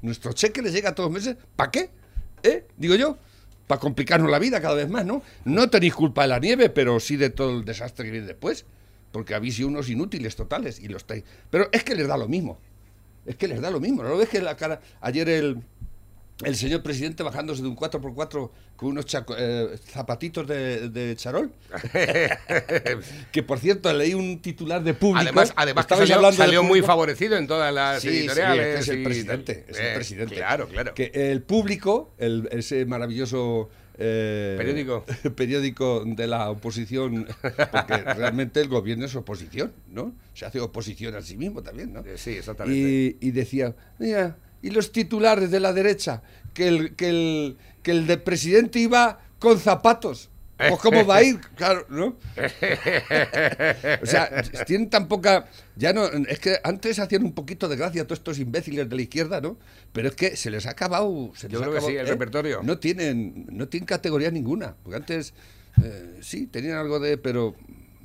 Nuestro 0.00 0.32
cheque 0.32 0.62
les 0.62 0.72
llega 0.72 0.94
todos 0.94 1.12
los 1.12 1.22
meses. 1.22 1.36
¿Para 1.56 1.70
qué? 1.70 1.90
¿Eh? 2.42 2.66
Digo 2.78 2.94
yo. 2.94 3.18
Para 3.66 3.80
complicarnos 3.80 4.30
la 4.30 4.38
vida 4.38 4.60
cada 4.60 4.74
vez 4.74 4.88
más, 4.88 5.04
¿no? 5.04 5.22
No 5.44 5.68
tenéis 5.70 5.94
culpa 5.94 6.22
de 6.22 6.28
la 6.28 6.38
nieve, 6.40 6.70
pero 6.70 6.98
sí 7.00 7.16
de 7.16 7.30
todo 7.30 7.58
el 7.58 7.64
desastre 7.64 8.06
que 8.06 8.10
viene 8.12 8.26
después. 8.26 8.64
Porque 9.12 9.34
habéis 9.34 9.56
sido 9.56 9.68
unos 9.68 9.88
inútiles 9.88 10.36
totales 10.36 10.78
y 10.80 10.88
lo 10.88 10.96
estáis. 10.96 11.24
Pero 11.50 11.68
es 11.72 11.82
que 11.84 11.94
les 11.94 12.06
da 12.06 12.16
lo 12.16 12.28
mismo. 12.28 12.58
Es 13.26 13.36
que 13.36 13.48
les 13.48 13.60
da 13.60 13.70
lo 13.70 13.80
mismo. 13.80 14.02
¿No 14.02 14.10
lo 14.10 14.16
ves 14.18 14.28
que 14.28 14.40
la 14.40 14.56
cara. 14.56 14.80
Ayer 15.00 15.28
el, 15.28 15.62
el 16.44 16.56
señor 16.56 16.82
presidente 16.82 17.22
bajándose 17.22 17.60
de 17.62 17.68
un 17.68 17.76
4x4 17.76 18.50
con 18.76 18.88
unos 18.88 19.04
chaco- 19.06 19.34
eh, 19.36 19.76
zapatitos 19.92 20.46
de, 20.46 20.88
de 20.88 21.16
charol? 21.16 21.52
que 23.32 23.42
por 23.42 23.58
cierto, 23.58 23.92
leí 23.92 24.14
un 24.14 24.40
titular 24.40 24.82
de 24.82 24.94
público. 24.94 25.20
Además, 25.22 25.52
además 25.56 25.86
que 25.86 26.06
salió, 26.06 26.32
salió 26.32 26.62
muy 26.62 26.82
favorecido 26.82 27.36
en 27.36 27.46
todas 27.46 27.72
las 27.74 28.00
Sí, 28.02 28.08
sí, 28.10 28.18
editoriales. 28.18 28.66
es 28.66 28.74
que 28.74 28.80
es 28.80 28.88
el 28.88 29.00
y- 29.00 29.04
presidente, 29.04 29.64
es 29.68 29.78
el 29.78 29.86
Eh, 29.86 29.92
presidente. 29.94 30.34
Claro, 30.36 30.68
claro. 30.68 30.94
Que 30.94 31.10
el 31.14 31.42
público, 31.42 32.12
el- 32.18 32.48
ese 32.52 32.86
maravilloso 32.86 33.68
eh, 34.00 34.54
Periódico. 34.56 35.04
periódico 35.36 36.02
de 36.06 36.26
la 36.26 36.50
oposición, 36.50 37.26
porque 37.70 37.96
realmente 38.16 38.60
el 38.60 38.68
gobierno 38.68 39.04
es 39.04 39.14
oposición, 39.14 39.72
¿no? 39.90 40.14
Se 40.34 40.46
hace 40.46 40.58
oposición 40.60 41.14
a 41.14 41.22
sí 41.22 41.36
mismo 41.36 41.62
también, 41.62 41.92
¿no? 41.92 42.00
Eh, 42.00 42.14
Sí, 42.16 42.30
exactamente. 42.30 43.16
Y, 43.20 43.28
y 43.28 43.30
decía, 43.30 43.74
mira, 43.98 44.36
y 44.62 44.70
los 44.70 44.90
titulares 44.92 45.50
de 45.50 45.60
la 45.60 45.72
derecha, 45.72 46.22
que 46.54 46.68
el, 46.68 46.94
que 46.96 47.08
el, 47.10 47.56
que 47.82 47.90
el 47.92 48.06
de 48.06 48.16
presidente 48.18 48.78
iba 48.78 49.20
con 49.38 49.58
zapatos. 49.58 50.30
Pues 50.68 50.80
cómo 50.80 51.06
va 51.06 51.16
a 51.16 51.22
ir, 51.22 51.40
claro, 51.56 51.86
¿no? 51.88 52.16
O 54.02 54.06
sea, 54.06 54.42
tienen 54.66 54.90
tan 54.90 55.08
poca. 55.08 55.46
Ya 55.76 55.92
no. 55.92 56.06
Es 56.06 56.38
que 56.38 56.58
antes 56.62 56.98
hacían 56.98 57.24
un 57.24 57.32
poquito 57.32 57.68
de 57.68 57.76
gracia 57.76 58.02
a 58.02 58.04
todos 58.04 58.18
estos 58.18 58.38
imbéciles 58.38 58.88
de 58.88 58.96
la 58.96 59.02
izquierda, 59.02 59.40
¿no? 59.40 59.58
Pero 59.92 60.08
es 60.08 60.14
que 60.14 60.36
se 60.36 60.50
les 60.50 60.66
ha 60.66 60.70
acabado. 60.70 61.32
se 61.34 61.48
les 61.48 61.54
Yo 61.54 61.60
ha 61.60 61.62
que 61.62 61.70
acabado, 61.70 61.88
sí, 61.88 61.96
el 61.96 62.06
¿eh? 62.06 62.10
repertorio. 62.10 62.60
No 62.62 62.78
tienen, 62.78 63.46
no 63.50 63.68
tienen 63.68 63.86
categoría 63.86 64.30
ninguna. 64.30 64.76
Porque 64.82 64.96
antes 64.96 65.34
eh, 65.82 66.18
sí 66.20 66.46
tenían 66.46 66.76
algo 66.76 67.00
de. 67.00 67.16
Pero 67.16 67.54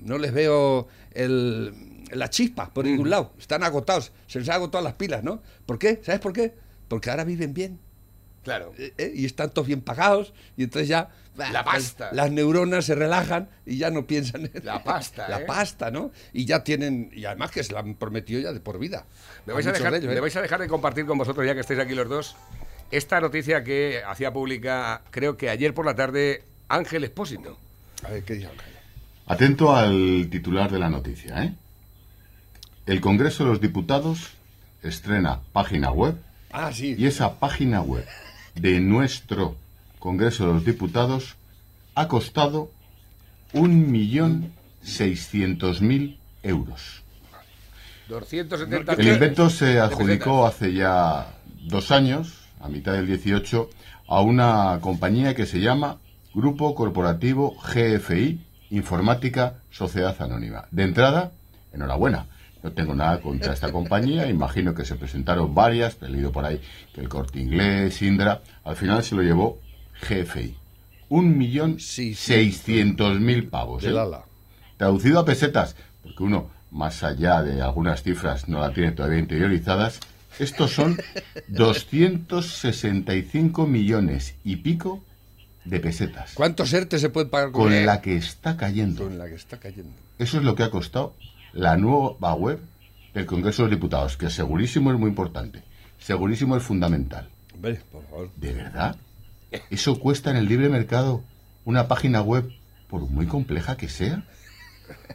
no 0.02 0.18
les 0.18 0.34
veo 0.34 0.88
el, 1.12 1.74
la 2.12 2.30
chispa 2.30 2.74
por 2.74 2.86
ningún 2.86 3.10
lado. 3.10 3.34
Están 3.38 3.64
agotados. 3.64 4.12
Se 4.28 4.40
les 4.40 4.50
ha 4.50 4.56
agotado 4.56 4.84
las 4.84 4.94
pilas, 4.94 5.24
¿no? 5.24 5.42
¿Por 5.66 5.78
qué? 5.78 6.02
¿Sabes 6.04 6.22
por 6.22 6.34
qué? 6.34 6.54
Porque 6.88 7.10
ahora 7.10 7.24
viven 7.24 7.54
bien. 7.54 7.80
Claro. 8.46 8.74
¿eh? 8.78 8.94
¿eh? 8.98 9.12
y 9.14 9.26
están 9.26 9.50
todos 9.50 9.68
bien 9.68 9.82
pagados 9.82 10.34
y 10.56 10.64
entonces 10.64 10.88
ya 10.88 11.10
La 11.36 11.64
pasta. 11.66 12.12
las 12.14 12.32
neuronas 12.32 12.86
se 12.86 12.96
relajan 12.96 13.50
y 13.66 13.78
ya 13.78 13.90
no 13.90 14.06
piensan 14.08 14.50
en 14.54 14.64
La 14.64 14.84
pasta, 14.84 15.28
la 15.30 15.42
¿eh? 15.42 15.46
pasta 15.46 15.92
no 15.92 16.12
y 16.32 16.46
ya 16.46 16.64
tienen 16.64 17.10
y 17.14 17.26
además 17.26 17.52
que 17.52 17.64
se 17.64 17.74
la 17.74 17.80
han 17.82 17.96
prometido 17.96 18.40
ya 18.40 18.54
de 18.54 18.60
por 18.62 18.80
vida 18.80 19.06
Me 19.46 19.54
vais, 19.54 19.66
a 19.68 19.74
dejar, 19.74 19.92
de 19.92 19.98
ellos, 19.98 20.12
¿eh? 20.12 20.16
me 20.16 20.22
vais 20.22 20.36
a 20.38 20.42
dejar 20.42 20.62
de 20.62 20.68
compartir 20.70 21.06
con 21.06 21.18
vosotros, 21.18 21.46
ya 21.46 21.54
que 21.56 21.60
estáis 21.62 21.80
aquí 21.80 21.96
los 21.96 22.08
dos, 22.08 22.36
esta 22.92 23.20
noticia 23.20 23.64
que 23.64 24.02
hacía 24.08 24.32
pública, 24.32 25.02
creo 25.12 25.36
que 25.38 25.50
ayer 25.50 25.74
por 25.74 25.86
la 25.88 25.96
tarde, 25.96 26.44
Ángel 26.70 27.04
Expósito. 27.04 27.58
a 28.04 28.12
ver 28.12 28.24
qué 28.24 28.36
dice 28.36 28.48
Ángel? 28.48 28.72
Atento 29.26 29.76
al 29.76 30.28
titular 30.30 30.70
de 30.72 30.78
la 30.78 30.90
noticia, 30.90 31.44
¿eh? 31.44 31.56
El 32.86 33.02
Congreso 33.02 33.44
de 33.44 33.50
los 33.50 33.60
Diputados 33.60 34.34
estrena 34.84 35.42
página 35.52 35.90
web 35.92 36.16
ah 36.52 36.72
sí 36.72 36.94
y 36.96 37.08
esa 37.08 37.40
página 37.40 37.82
web 37.82 38.06
de 38.56 38.80
nuestro 38.80 39.56
Congreso 40.00 40.48
de 40.48 40.54
los 40.54 40.66
Diputados 40.66 41.36
ha 41.94 42.08
costado 42.08 42.72
un 43.54 43.92
millón 43.92 44.54
seiscientos 44.82 45.82
mil 45.82 46.20
euros. 46.44 47.04
270 48.08 48.94
El 48.94 49.08
invento 49.08 49.50
se 49.50 49.80
adjudicó 49.80 50.46
hace 50.46 50.74
ya 50.74 51.34
dos 51.64 51.92
años, 51.92 52.48
a 52.60 52.70
mitad 52.70 52.94
del 52.94 53.08
18, 53.08 53.70
a 54.08 54.22
una 54.22 54.80
compañía 54.82 55.34
que 55.34 55.46
se 55.46 55.60
llama 55.60 55.98
Grupo 56.34 56.76
Corporativo 56.76 57.56
GFI 57.56 58.40
Informática 58.70 59.62
Sociedad 59.72 60.16
Anónima. 60.22 60.68
De 60.72 60.84
entrada, 60.84 61.32
enhorabuena. 61.74 62.28
No 62.66 62.72
tengo 62.72 62.96
nada 62.96 63.22
contra 63.22 63.54
esta 63.54 63.72
compañía. 63.72 64.28
Imagino 64.28 64.74
que 64.74 64.86
se 64.86 64.96
presentaron 64.96 65.54
varias. 65.54 65.98
He 66.02 66.10
leído 66.10 66.32
por 66.32 66.46
ahí 66.46 66.60
que 66.96 67.02
el 67.02 67.08
corte 67.08 67.40
inglés, 67.40 68.02
Indra. 68.02 68.42
Al 68.64 68.76
final 68.76 69.04
se 69.04 69.14
lo 69.14 69.22
llevó 69.22 69.60
GFI. 70.02 70.58
Un 71.10 71.38
millón 71.38 71.80
seiscientos 71.80 73.20
mil 73.20 73.50
pavos. 73.50 73.84
¿eh? 73.84 73.94
Traducido 74.78 75.20
a 75.20 75.26
pesetas, 75.26 75.76
porque 76.02 76.24
uno, 76.24 76.50
más 76.72 77.04
allá 77.04 77.44
de 77.44 77.62
algunas 77.62 78.02
cifras, 78.02 78.50
no 78.50 78.62
la 78.62 78.74
tiene 78.74 78.94
todavía 78.94 79.20
interiorizadas. 79.20 80.00
Estos 80.40 80.72
son 80.72 80.98
265 81.48 83.68
millones 83.68 84.38
y 84.44 84.56
pico 84.56 85.04
de 85.66 85.80
pesetas. 85.80 86.34
¿Cuántos 86.34 86.74
ERTE 86.74 86.98
se 86.98 87.10
puede 87.10 87.28
pagar 87.28 87.52
con, 87.52 87.66
Con 87.66 87.86
la 87.86 88.02
que 88.02 88.18
está 88.18 88.58
cayendo. 88.58 89.04
Con 89.04 89.20
la 89.20 89.28
que 89.28 89.36
está 89.36 89.60
cayendo. 89.60 89.94
Eso 90.18 90.40
es 90.40 90.44
lo 90.44 90.56
que 90.56 90.64
ha 90.64 90.72
costado 90.72 91.14
la 91.56 91.78
nueva 91.78 92.34
web 92.36 92.60
del 93.14 93.26
Congreso 93.26 93.64
de 93.64 93.70
los 93.70 93.78
Diputados, 93.80 94.18
que 94.18 94.30
segurísimo 94.30 94.92
es 94.92 95.00
muy 95.00 95.10
importante, 95.10 95.64
segurísimo 95.98 96.56
es 96.58 96.64
fundamental. 96.64 97.30
Hombre, 97.54 97.80
por 97.92 98.04
favor. 98.04 98.30
¿De 98.36 98.54
verdad? 98.54 98.98
¿Eso 99.72 100.00
cuesta 100.00 100.30
en 100.32 100.38
el 100.38 100.48
libre 100.48 100.70
mercado 100.70 101.24
una 101.64 101.88
página 101.88 102.22
web, 102.22 102.52
por 102.90 103.02
muy 103.10 103.26
compleja 103.26 103.78
que 103.78 103.88
sea? 103.90 104.24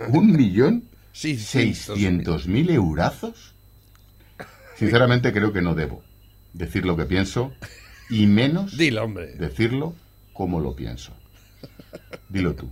¿Un 0.09 0.33
millón 0.33 0.85
Sí, 1.13 1.37
seiscientos 1.37 2.47
mil 2.49 2.71
eurazos? 2.71 3.55
Sinceramente 4.77 5.33
creo 5.33 5.53
que 5.53 5.61
no 5.61 5.75
debo 5.75 6.03
decir 6.55 6.87
lo 6.87 6.97
que 6.97 7.05
pienso 7.05 7.53
y 8.09 8.27
menos 8.27 8.79
Dilo, 8.79 9.05
hombre. 9.05 9.35
decirlo 9.35 9.95
como 10.33 10.59
lo 10.61 10.75
pienso. 10.75 11.13
Dilo 12.31 12.55
tú. 12.55 12.71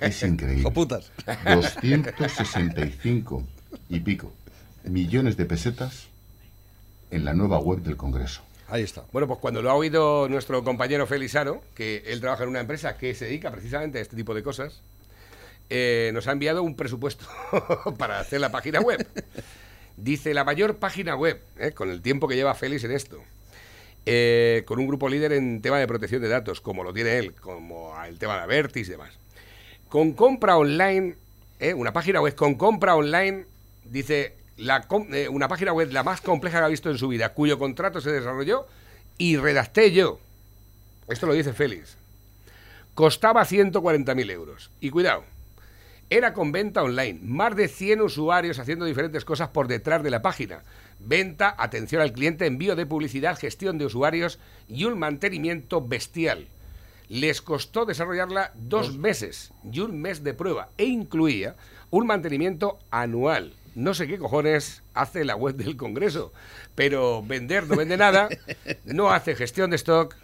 Es 0.00 0.22
increíble. 0.22 0.60
Hijo 0.60 0.72
putas. 0.72 1.10
265 1.44 3.44
y 3.88 4.00
pico 4.00 4.32
millones 4.84 5.36
de 5.36 5.44
pesetas 5.44 6.08
en 7.10 7.24
la 7.24 7.34
nueva 7.34 7.58
web 7.58 7.80
del 7.80 7.96
Congreso. 7.96 8.42
Ahí 8.68 8.82
está. 8.82 9.04
Bueno, 9.12 9.26
pues 9.26 9.40
cuando 9.40 9.62
lo 9.62 9.70
ha 9.70 9.74
oído 9.74 10.28
nuestro 10.28 10.62
compañero 10.62 11.06
Felizano, 11.06 11.60
que 11.74 12.04
él 12.06 12.20
trabaja 12.20 12.44
en 12.44 12.50
una 12.50 12.60
empresa 12.60 12.96
que 12.96 13.14
se 13.14 13.24
dedica 13.24 13.50
precisamente 13.50 13.98
a 13.98 14.00
este 14.00 14.16
tipo 14.16 14.32
de 14.32 14.42
cosas, 14.42 14.80
eh, 15.68 16.10
nos 16.14 16.28
ha 16.28 16.32
enviado 16.32 16.62
un 16.62 16.76
presupuesto 16.76 17.26
para 17.98 18.20
hacer 18.20 18.40
la 18.40 18.52
página 18.52 18.80
web. 18.80 19.06
Dice 19.96 20.34
la 20.34 20.44
mayor 20.44 20.76
página 20.76 21.16
web, 21.16 21.40
eh, 21.58 21.72
con 21.72 21.90
el 21.90 22.00
tiempo 22.00 22.28
que 22.28 22.36
lleva 22.36 22.54
Félix 22.54 22.84
en 22.84 22.92
esto, 22.92 23.22
eh, 24.06 24.62
con 24.66 24.78
un 24.78 24.86
grupo 24.86 25.08
líder 25.08 25.32
en 25.32 25.60
tema 25.60 25.78
de 25.78 25.88
protección 25.88 26.22
de 26.22 26.28
datos, 26.28 26.60
como 26.60 26.84
lo 26.84 26.92
tiene 26.92 27.18
él, 27.18 27.34
como 27.34 27.92
el 28.04 28.18
tema 28.18 28.36
de 28.36 28.42
Avertis 28.42 28.88
y 28.88 28.92
demás. 28.92 29.18
Con 29.90 30.12
compra 30.12 30.56
online, 30.56 31.16
eh, 31.58 31.74
una 31.74 31.92
página 31.92 32.20
web 32.20 32.36
con 32.36 32.54
compra 32.54 32.94
online, 32.94 33.44
dice 33.84 34.36
la 34.56 34.86
eh, 35.12 35.28
una 35.28 35.48
página 35.48 35.72
web 35.72 35.90
la 35.90 36.04
más 36.04 36.20
compleja 36.20 36.60
que 36.60 36.64
ha 36.64 36.68
visto 36.68 36.90
en 36.90 36.96
su 36.96 37.08
vida, 37.08 37.34
cuyo 37.34 37.58
contrato 37.58 38.00
se 38.00 38.12
desarrolló 38.12 38.68
y 39.18 39.36
redacté 39.36 39.90
yo. 39.90 40.20
Esto 41.08 41.26
lo 41.26 41.32
dice 41.32 41.52
Félix. 41.52 41.96
Costaba 42.94 43.44
140.000 43.44 44.30
euros. 44.30 44.70
Y 44.80 44.90
cuidado, 44.90 45.24
era 46.08 46.34
con 46.34 46.52
venta 46.52 46.84
online, 46.84 47.18
más 47.24 47.56
de 47.56 47.66
100 47.66 48.02
usuarios 48.02 48.60
haciendo 48.60 48.84
diferentes 48.84 49.24
cosas 49.24 49.48
por 49.48 49.66
detrás 49.66 50.04
de 50.04 50.10
la 50.10 50.22
página. 50.22 50.62
Venta, 51.00 51.52
atención 51.58 52.00
al 52.00 52.12
cliente, 52.12 52.46
envío 52.46 52.76
de 52.76 52.86
publicidad, 52.86 53.36
gestión 53.36 53.76
de 53.76 53.86
usuarios 53.86 54.38
y 54.68 54.84
un 54.84 55.00
mantenimiento 55.00 55.84
bestial. 55.84 56.46
Les 57.10 57.42
costó 57.42 57.86
desarrollarla 57.86 58.52
dos 58.54 58.96
meses 58.96 59.50
y 59.70 59.80
un 59.80 60.00
mes 60.00 60.22
de 60.22 60.32
prueba 60.32 60.68
e 60.78 60.84
incluía 60.84 61.56
un 61.90 62.06
mantenimiento 62.06 62.78
anual. 62.92 63.52
No 63.74 63.94
sé 63.94 64.06
qué 64.06 64.16
cojones 64.16 64.84
hace 64.94 65.24
la 65.24 65.34
web 65.34 65.56
del 65.56 65.76
Congreso, 65.76 66.32
pero 66.76 67.20
vender 67.20 67.66
no 67.66 67.74
vende 67.74 67.96
nada, 67.96 68.28
no 68.84 69.10
hace 69.10 69.34
gestión 69.34 69.70
de 69.70 69.76
stock, 69.76 70.14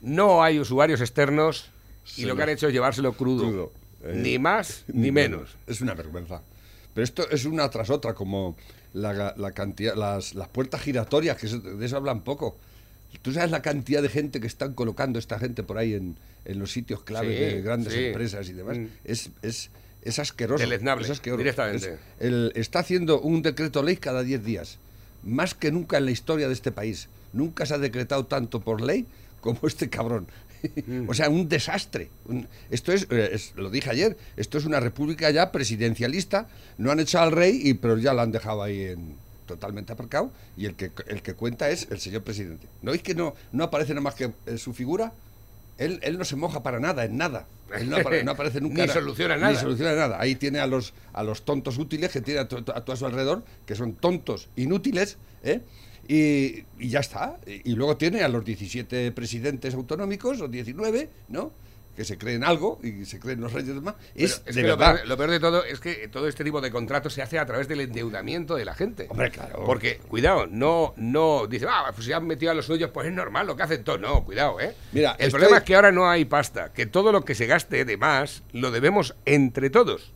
no 0.00 0.42
hay 0.42 0.58
usuarios 0.58 1.02
externos 1.02 1.68
y 2.16 2.24
lo 2.24 2.34
que 2.36 2.42
han 2.42 2.48
hecho 2.48 2.68
es 2.68 2.72
llevárselo 2.72 3.12
crudo. 3.12 3.42
Crudo, 3.42 3.72
eh. 4.04 4.14
Ni 4.16 4.38
más 4.38 4.84
ni 4.88 5.12
menos. 5.12 5.56
Es 5.66 5.82
una 5.82 5.92
vergüenza. 5.92 6.40
Pero 6.94 7.04
esto 7.04 7.28
es 7.28 7.44
una 7.44 7.68
tras 7.68 7.90
otra, 7.90 8.14
como 8.14 8.56
la, 8.94 9.34
la 9.36 9.52
cantidad, 9.52 9.94
las, 9.94 10.34
las 10.34 10.48
puertas 10.48 10.80
giratorias, 10.80 11.36
que 11.36 11.48
de 11.48 11.84
eso 11.84 11.98
hablan 11.98 12.22
poco. 12.22 12.56
Tú 13.18 13.32
sabes 13.32 13.50
la 13.50 13.60
cantidad 13.62 14.02
de 14.02 14.08
gente 14.08 14.40
que 14.40 14.46
están 14.46 14.74
colocando 14.74 15.18
esta 15.18 15.38
gente 15.38 15.62
por 15.62 15.78
ahí 15.78 15.94
en, 15.94 16.16
en 16.44 16.58
los 16.58 16.72
sitios 16.72 17.02
claves 17.02 17.36
Sí, 17.36 17.44
de 17.56 17.62
grandes 17.62 17.92
sí. 17.92 18.06
empresas 18.06 18.48
y 18.48 18.52
demás. 18.52 18.78
Mm. 18.78 18.86
Es, 19.04 19.30
es, 19.42 19.70
es 20.02 20.18
asqueroso. 20.18 20.64
Es 20.64 21.10
asqueroso. 21.10 21.36
directamente. 21.38 21.94
Es- 21.94 21.98
el- 22.20 22.52
está 22.54 22.78
haciendo 22.78 23.20
un 23.20 23.42
decreto 23.42 23.82
ley 23.82 23.96
cada 23.96 24.22
10 24.22 24.44
días. 24.44 24.78
Más 25.22 25.54
que 25.54 25.70
nunca 25.70 25.98
en 25.98 26.06
la 26.06 26.10
historia 26.12 26.46
de 26.48 26.54
este 26.54 26.72
país. 26.72 27.08
Nunca 27.32 27.66
se 27.66 27.74
ha 27.74 27.78
decretado 27.78 28.24
tanto 28.26 28.60
por 28.60 28.80
ley 28.80 29.06
como 29.40 29.60
este 29.66 29.88
cabrón. 29.90 30.26
o 31.08 31.14
sea, 31.14 31.28
un 31.28 31.48
desastre. 31.48 32.08
Un- 32.26 32.46
esto 32.70 32.92
es, 32.92 33.06
eh, 33.10 33.30
es- 33.32 33.52
lo 33.56 33.70
dije 33.70 33.90
ayer, 33.90 34.16
esto 34.36 34.56
es 34.58 34.64
una 34.64 34.80
república 34.80 35.30
ya 35.30 35.52
presidencialista. 35.52 36.48
No 36.78 36.90
han 36.90 37.00
echado 37.00 37.24
al 37.24 37.32
rey, 37.32 37.60
y, 37.62 37.74
pero 37.74 37.98
ya 37.98 38.14
lo 38.14 38.22
han 38.22 38.32
dejado 38.32 38.62
ahí 38.62 38.82
en, 38.82 39.16
totalmente 39.54 39.92
aparcado. 39.92 40.30
Y 40.56 40.66
el 40.66 40.74
que, 40.74 40.90
el 41.08 41.22
que 41.22 41.34
cuenta 41.34 41.68
es 41.70 41.88
el 41.90 41.98
señor 42.00 42.22
presidente. 42.22 42.66
¿No 42.82 42.92
es 42.92 43.02
que 43.02 43.14
no, 43.14 43.34
no 43.52 43.64
aparece 43.64 43.92
nada 43.92 44.02
más 44.02 44.14
que 44.14 44.30
eh, 44.46 44.58
su 44.58 44.72
figura? 44.72 45.12
Él, 45.78 45.98
él 46.02 46.18
no 46.18 46.24
se 46.24 46.36
moja 46.36 46.62
para 46.62 46.78
nada, 46.78 47.04
en 47.04 47.16
nada. 47.16 47.46
Él 47.74 47.88
no, 47.88 47.96
apare- 47.96 48.22
no 48.24 48.32
aparece 48.32 48.60
nunca. 48.66 48.86
Ni 48.86 48.92
soluciona 48.92 49.36
nada. 49.36 49.52
Ni 49.52 49.58
soluciona 49.58 49.94
nada. 49.94 50.20
Ahí 50.20 50.34
tiene 50.36 50.60
a 50.60 50.66
los, 50.66 50.92
a 51.12 51.22
los 51.22 51.42
tontos 51.44 51.78
útiles 51.78 52.10
que 52.12 52.20
tiene 52.20 52.40
a, 52.40 52.48
a 52.74 52.92
a 52.92 52.96
su 52.96 53.06
alrededor, 53.06 53.42
que 53.66 53.74
son 53.74 53.94
tontos 53.94 54.48
inútiles, 54.56 55.16
¿eh? 55.42 55.60
y, 56.06 56.64
y 56.78 56.88
ya 56.90 57.00
está. 57.00 57.38
Y, 57.46 57.70
y 57.72 57.74
luego 57.74 57.96
tiene 57.96 58.22
a 58.22 58.28
los 58.28 58.44
17 58.44 59.10
presidentes 59.12 59.74
autonómicos, 59.74 60.40
o 60.40 60.48
19, 60.48 61.08
¿no? 61.28 61.52
Que 62.00 62.04
se 62.06 62.16
creen 62.16 62.42
algo 62.44 62.80
y 62.82 63.04
se 63.04 63.20
creen 63.20 63.42
los 63.42 63.52
reyes. 63.52 63.74
Pero 63.78 63.94
Es, 64.14 64.40
es 64.46 64.54
de 64.54 64.62
lo 64.62 64.68
verdad. 64.78 64.94
peor, 64.94 65.06
lo 65.06 65.16
peor 65.18 65.30
de 65.32 65.38
todo 65.38 65.62
es 65.66 65.80
que 65.80 66.08
todo 66.08 66.28
este 66.28 66.44
tipo 66.44 66.62
de 66.62 66.70
contratos 66.70 67.12
se 67.12 67.20
hace 67.20 67.38
a 67.38 67.44
través 67.44 67.68
del 67.68 67.82
endeudamiento 67.82 68.54
de 68.56 68.64
la 68.64 68.72
gente. 68.74 69.06
Hombre, 69.10 69.30
claro. 69.30 69.64
Porque, 69.66 69.98
cuidado, 70.08 70.46
no, 70.46 70.94
no, 70.96 71.46
dice, 71.46 71.66
ah, 71.68 71.92
pues 71.94 72.06
si 72.06 72.14
han 72.14 72.26
metido 72.26 72.52
a 72.52 72.54
los 72.54 72.64
suyos, 72.64 72.88
pues 72.88 73.06
es 73.08 73.12
normal 73.12 73.46
lo 73.46 73.54
que 73.54 73.64
hacen 73.64 73.84
todos. 73.84 74.00
No, 74.00 74.24
cuidado, 74.24 74.58
¿eh? 74.60 74.74
Mira, 74.92 75.10
el 75.18 75.26
estoy- 75.26 75.40
problema 75.40 75.58
es 75.58 75.64
que 75.64 75.74
ahora 75.74 75.92
no 75.92 76.08
hay 76.08 76.24
pasta, 76.24 76.72
que 76.72 76.86
todo 76.86 77.12
lo 77.12 77.22
que 77.22 77.34
se 77.34 77.44
gaste 77.44 77.84
de 77.84 77.96
más 77.98 78.44
lo 78.52 78.70
debemos 78.70 79.14
entre 79.26 79.68
todos. 79.68 80.10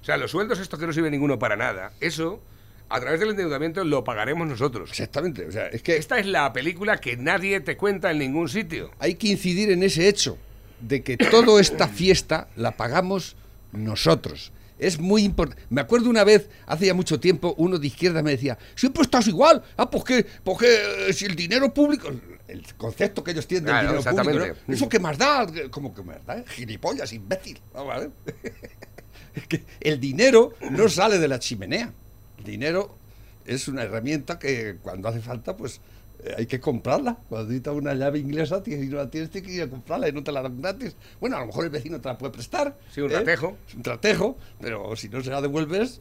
O 0.00 0.04
sea, 0.04 0.16
los 0.16 0.32
sueldos 0.32 0.58
estos 0.58 0.80
que 0.80 0.88
no 0.88 0.92
sirven 0.92 1.12
ninguno 1.12 1.38
para 1.38 1.54
nada, 1.54 1.92
eso, 2.00 2.42
a 2.88 2.98
través 2.98 3.20
del 3.20 3.30
endeudamiento, 3.30 3.84
lo 3.84 4.02
pagaremos 4.02 4.48
nosotros. 4.48 4.90
Exactamente. 4.90 5.46
O 5.46 5.52
sea, 5.52 5.68
es 5.68 5.82
que 5.84 5.98
Esta 5.98 6.18
es 6.18 6.26
la 6.26 6.52
película 6.52 6.96
que 7.00 7.16
nadie 7.16 7.60
te 7.60 7.76
cuenta 7.76 8.10
en 8.10 8.18
ningún 8.18 8.48
sitio. 8.48 8.90
hay 8.98 9.14
que 9.14 9.28
incidir 9.28 9.70
en 9.70 9.84
ese 9.84 10.08
hecho 10.08 10.36
de 10.82 11.02
que 11.02 11.16
toda 11.16 11.60
esta 11.60 11.88
fiesta 11.88 12.48
la 12.56 12.76
pagamos 12.76 13.36
nosotros. 13.72 14.52
Es 14.78 14.98
muy 14.98 15.22
importante. 15.22 15.62
Me 15.70 15.80
acuerdo 15.80 16.10
una 16.10 16.24
vez, 16.24 16.48
hace 16.66 16.86
ya 16.86 16.94
mucho 16.94 17.20
tiempo, 17.20 17.54
uno 17.56 17.78
de 17.78 17.86
izquierda 17.86 18.22
me 18.22 18.32
decía, 18.32 18.58
siempre 18.74 19.02
estás 19.02 19.28
igual. 19.28 19.62
Ah, 19.76 19.88
pues 19.88 20.02
que, 20.04 20.26
pues 20.42 20.58
que, 20.58 21.08
eh, 21.08 21.12
si 21.12 21.24
el 21.24 21.36
dinero 21.36 21.72
público, 21.72 22.08
el 22.48 22.74
concepto 22.76 23.22
que 23.22 23.30
ellos 23.30 23.46
tienen 23.46 23.66
del 23.66 23.74
Claro, 23.74 23.98
dinero 24.02 24.22
público. 24.24 24.56
¿no? 24.66 24.74
¿eso 24.74 24.88
qué 24.88 24.98
más 24.98 25.16
da? 25.16 25.46
¿Cómo 25.70 25.94
que 25.94 26.02
más 26.02 26.26
da? 26.26 26.38
eh? 26.38 26.44
Gilipollas, 26.48 27.12
imbécil. 27.12 27.60
Es 29.34 29.46
que 29.46 29.64
el 29.80 29.98
dinero 29.98 30.52
no 30.70 30.88
sale 30.88 31.18
de 31.18 31.26
la 31.28 31.38
chimenea. 31.38 31.90
El 32.38 32.44
dinero 32.44 32.96
es 33.46 33.66
una 33.68 33.82
herramienta 33.82 34.38
que 34.38 34.76
cuando 34.82 35.08
hace 35.08 35.20
falta, 35.20 35.56
pues 35.56 35.80
hay 36.36 36.46
que 36.46 36.60
comprarla. 36.60 37.18
Cuando 37.28 37.48
necesitas 37.48 37.74
una 37.74 37.94
llave 37.94 38.18
inglesa 38.18 38.62
tienes, 38.62 38.86
y 38.86 38.88
no 38.88 38.96
la 38.98 39.10
tienes, 39.10 39.30
tienes 39.30 39.48
que 39.48 39.56
ir 39.56 39.62
a 39.62 39.68
comprarla 39.70 40.08
y 40.08 40.12
no 40.12 40.22
te 40.22 40.32
la 40.32 40.42
dan 40.42 40.60
gratis. 40.60 40.94
Bueno, 41.20 41.36
a 41.36 41.40
lo 41.40 41.46
mejor 41.46 41.64
el 41.64 41.70
vecino 41.70 42.00
te 42.00 42.08
la 42.08 42.18
puede 42.18 42.32
prestar. 42.32 42.76
Sí, 42.94 43.00
un 43.00 43.10
¿eh? 43.10 43.14
tratejo. 43.14 43.56
Un 43.76 43.82
tratejo, 43.82 44.38
pero 44.60 44.94
si 44.96 45.08
no 45.08 45.22
se 45.22 45.30
la 45.30 45.40
devuelves, 45.40 46.00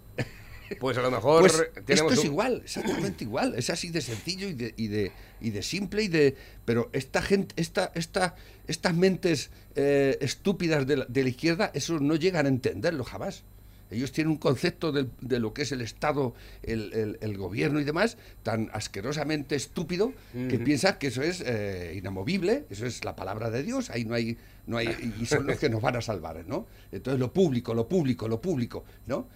Pues 0.80 0.98
a 0.98 1.01
lo 1.01 1.12
mejor 1.12 1.42
pues 1.42 1.70
tenemos 1.86 2.13
esto 2.13 2.13
es 2.13 2.20
un- 2.20 2.25
igual, 2.28 2.62
exactamente 2.63 3.25
igual. 3.25 3.56
Es 3.58 3.70
así 3.70 3.90
de 3.90 4.00
sencillo 4.00 4.48
y 4.48 4.54
de, 4.54 4.74
y 4.78 4.88
de, 4.88 5.12
y 5.42 5.50
de 5.50 5.63
simple 5.63 6.04
y 6.04 6.08
de. 6.08 6.38
Pero 6.63 6.90
esta 6.94 7.22
gente, 7.22 7.54
esta, 7.58 7.92
esta, 7.94 8.36
estas 8.68 8.96
mentes 8.96 9.50
eh, 9.75 10.18
estúpidas 10.22 10.88
de 10.88 10.96
la, 10.98 11.06
de 11.10 11.24
la 11.24 11.30
izquierda, 11.30 11.72
eso 11.74 12.00
no 12.00 12.16
llegan 12.16 12.46
a 12.46 12.50
entenderlo 12.50 13.04
jamás. 13.04 13.44
Ellos 13.91 14.12
tienen 14.12 14.31
un 14.31 14.38
concepto 14.38 14.91
de, 14.91 15.39
lo 15.39 15.53
que 15.53 15.62
es 15.63 15.71
el 15.71 15.81
Estado, 15.81 16.33
el, 16.63 16.91
el- 16.93 17.17
el 17.21 17.38
gobierno 17.38 17.79
y 17.79 17.83
demás, 17.83 18.17
tan 18.43 18.69
asquerosamente 18.74 19.55
estúpido 19.55 20.13
que 20.50 20.57
piensan 20.60 20.98
que 20.98 21.07
eso 21.07 21.21
es 21.21 21.43
eh, 21.45 21.93
inamovible, 21.98 22.65
eso 22.69 22.86
es 22.86 23.03
la 23.05 23.15
palabra 23.15 23.50
de 23.50 23.63
Dios, 23.63 23.89
ahí 23.89 24.05
no 24.05 24.15
hay, 24.15 24.38
no 24.65 24.77
hay, 24.77 25.13
y 25.19 25.25
son 25.25 25.45
los 25.45 25.57
que 25.60 25.69
nos 25.69 25.81
van 25.81 25.95
a 25.98 26.01
salvar, 26.01 26.43
¿no? 26.48 26.65
Entonces 26.91 27.19
lo 27.19 27.31
público, 27.33 27.74
lo 27.74 27.88
público, 27.88 28.27
lo 28.27 28.41
público, 28.41 28.83
¿no? 29.07 29.27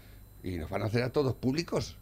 Y 0.44 0.58
nos 0.58 0.70
van 0.70 0.82
a 0.84 0.86
hacer 0.86 1.04
a 1.04 1.10
todos 1.12 1.36
públicos. 1.36 1.98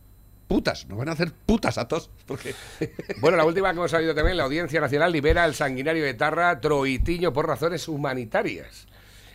putas, 0.47 0.87
nos 0.87 0.97
van 0.99 1.09
a 1.09 1.13
hacer 1.13 1.31
putas 1.31 1.77
a 1.79 1.87
todos. 1.87 2.09
Porque... 2.27 2.53
Bueno, 3.21 3.37
la 3.37 3.45
última 3.45 3.71
que 3.71 3.77
hemos 3.79 3.89
sabido 3.91 4.13
también, 4.13 4.37
la 4.37 4.43
Audiencia 4.43 4.79
Nacional 4.81 5.11
libera 5.11 5.43
al 5.45 5.55
sanguinario 5.55 6.03
de 6.03 6.13
Tarra 6.13 6.59
Troitiño 6.59 7.31
por 7.33 7.47
razones 7.47 7.87
humanitarias. 7.87 8.85